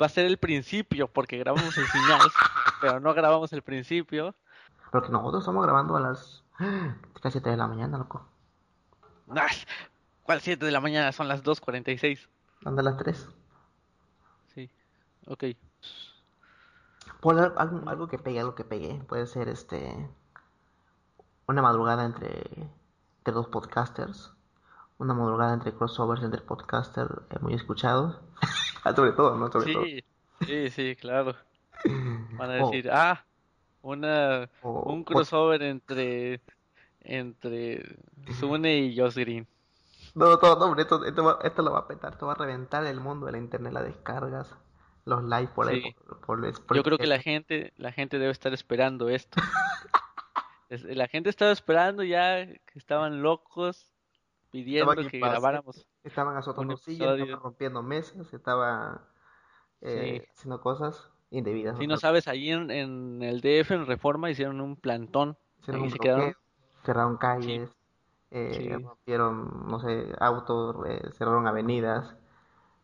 va 0.00 0.06
a 0.06 0.08
ser 0.08 0.26
el 0.26 0.38
principio 0.38 1.08
porque 1.08 1.36
grabamos 1.38 1.76
el 1.76 1.86
final, 1.86 2.20
pero 2.80 3.00
no 3.00 3.12
grabamos 3.12 3.52
el 3.52 3.62
principio. 3.62 4.36
Porque 4.92 5.08
nosotros 5.08 5.42
estamos 5.42 5.64
grabando 5.64 5.96
a 5.96 6.00
las 6.02 6.44
casi 7.20 7.32
7 7.40 7.50
de 7.50 7.56
la 7.56 7.66
mañana, 7.66 7.98
loco. 7.98 8.28
¿Cuál 10.22 10.40
7 10.40 10.64
de 10.64 10.70
la 10.70 10.80
mañana? 10.80 11.10
Son 11.10 11.26
las 11.26 11.42
2.46. 11.42 12.28
¿Dónde 12.60 12.84
las 12.84 12.96
3? 12.96 13.28
Sí. 14.54 14.70
Ok. 15.26 15.44
Por 17.20 17.40
al- 17.40 17.54
algo, 17.56 17.88
algo 17.90 18.06
que 18.06 18.18
pegue, 18.20 18.38
algo 18.38 18.54
que 18.54 18.62
pegue. 18.62 19.02
Puede 19.08 19.26
ser 19.26 19.48
este. 19.48 20.08
Una 21.46 21.60
madrugada 21.60 22.06
entre, 22.06 22.42
entre 23.24 23.32
dos 23.32 23.46
podcasters. 23.48 24.34
Una 24.98 25.14
madrugada 25.14 25.54
entre 25.54 25.72
crossovers 25.72 26.22
entre 26.22 26.42
podcasters 26.42 27.10
eh, 27.30 27.38
muy 27.40 27.54
escuchados. 27.54 28.20
Ah, 28.86 28.94
Sobre 28.94 29.12
todo, 29.12 29.34
¿no? 29.38 29.50
Sobre 29.50 29.72
todo. 29.72 29.82
Sí, 29.84 30.04
sí, 30.44 30.68
sí, 30.68 30.96
claro. 30.96 31.34
Van 32.36 32.50
a 32.50 32.62
Oh. 32.62 32.68
decir, 32.70 32.90
ah, 32.92 33.24
una, 33.80 34.50
O- 34.60 34.92
un 34.92 35.04
crossover 35.04 35.62
entre 35.62 36.42
entre 37.00 37.96
Sune 38.38 38.76
y 38.76 38.98
Josh 38.98 39.14
Green. 39.14 39.46
No, 40.14 40.26
no, 40.36 40.36
no, 40.36 40.64
hombre, 40.66 40.82
esto, 40.82 41.02
esto, 41.02 41.24
va- 41.24 41.38
esto 41.42 41.62
lo 41.62 41.72
va 41.72 41.78
a 41.78 41.88
petar, 41.88 42.12
esto 42.12 42.26
va 42.26 42.32
a 42.32 42.36
reventar 42.36 42.84
el 42.84 43.00
mundo 43.00 43.24
de 43.24 43.32
la 43.32 43.38
internet, 43.38 43.72
las 43.72 43.84
descargas, 43.84 44.54
los 45.06 45.24
likes 45.24 45.54
por 45.54 45.68
ahí, 45.68 45.80
Sí. 45.80 45.96
por, 46.06 46.20
por 46.20 46.44
el 46.44 46.52
Yo 46.74 46.82
creo 46.82 46.98
que 46.98 47.06
la 47.06 47.20
gente, 47.20 47.72
la 47.78 47.90
gente 47.90 48.18
debe 48.18 48.32
estar 48.32 48.52
esperando 48.52 49.08
esto. 49.08 49.40
La 50.82 51.08
gente 51.08 51.30
estaba 51.30 51.52
esperando 51.52 52.02
ya 52.02 52.46
que 52.46 52.78
estaban 52.78 53.22
locos 53.22 53.92
pidiendo 54.50 54.92
Estaba 54.92 55.10
que 55.10 55.18
grabáramos. 55.18 55.86
Estaban 56.02 56.36
azotando 56.36 56.76
sillas, 56.76 57.18
estaban 57.18 57.40
rompiendo 57.42 57.82
mesas, 57.82 58.32
estaba 58.34 59.08
eh, 59.80 60.26
haciendo 60.36 60.60
cosas 60.60 61.10
indebidas. 61.30 61.78
Si 61.78 61.86
no 61.86 61.96
sabes, 61.96 62.28
ahí 62.28 62.50
en, 62.50 62.70
en 62.70 63.22
el 63.22 63.40
DF, 63.40 63.74
en 63.74 63.86
Reforma, 63.86 64.30
hicieron 64.30 64.60
un 64.60 64.76
plantón. 64.76 65.36
Hicieron 65.60 65.82
Ahí 65.82 65.86
un 65.86 65.92
se 65.92 65.98
bloqueo, 65.98 66.16
quedaron. 66.16 66.34
cerraron 66.84 67.16
calles, 67.16 67.70
eh, 68.30 68.56
Sí. 68.56 68.68
rompieron, 68.68 69.68
no 69.70 69.80
sé, 69.80 70.12
autos, 70.20 70.76
eh, 70.86 71.00
cerraron 71.12 71.46
avenidas. 71.46 72.16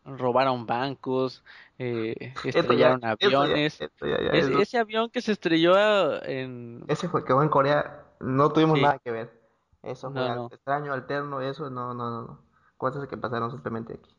Robaron 0.05 0.65
bancos, 0.65 1.43
eh, 1.77 2.33
estrellaron 2.45 3.01
ya- 3.01 3.11
aviones. 3.11 3.79
esto 3.81 4.05
ya- 4.05 4.19
ya 4.21 4.29
Ese, 4.31 4.53
es- 4.53 4.59
ese 4.59 4.77
avión 4.79 5.09
que 5.09 5.21
se 5.21 5.31
estrelló 5.33 5.75
en... 6.23 6.83
Ese 6.87 7.07
fue 7.09 7.23
que 7.23 7.33
fue 7.33 7.43
en 7.43 7.49
Corea, 7.49 8.05
no 8.19 8.49
tuvimos 8.51 8.77
Sí. 8.77 8.83
nada 8.83 8.99
que 8.99 9.11
ver. 9.11 9.41
Eso 9.83 10.11
fue 10.11 10.21
No, 10.27 10.35
no. 10.35 10.47
extraño, 10.51 10.93
alterno, 10.93 11.41
eso, 11.41 11.69
no, 11.69 11.93
no, 11.93 12.09
no, 12.11 12.21
no. 12.21 12.39
Cosas 12.77 13.07
que 13.07 13.17
pasaron 13.17 13.51
simplemente 13.51 13.93
aquí. 13.93 14.09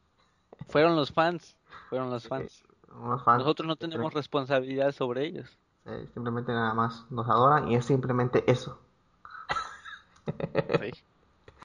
Fueron 0.68 0.96
los 0.96 1.12
fans, 1.12 1.56
fueron 1.88 2.10
los 2.10 2.26
fans. 2.28 2.62
Unos 2.94 3.24
fans 3.24 3.38
Nosotros 3.38 3.66
no 3.66 3.76
tenemos 3.76 4.12
responsabilidad 4.12 4.92
sobre 4.92 5.24
ellos. 5.26 5.58
eh, 5.86 6.06
simplemente 6.14 6.52
nada 6.52 6.74
más 6.74 7.06
nos 7.10 7.28
adoran 7.28 7.68
y 7.68 7.74
es 7.76 7.84
simplemente 7.86 8.44
eso. 8.50 8.78
Sí. 10.80 10.90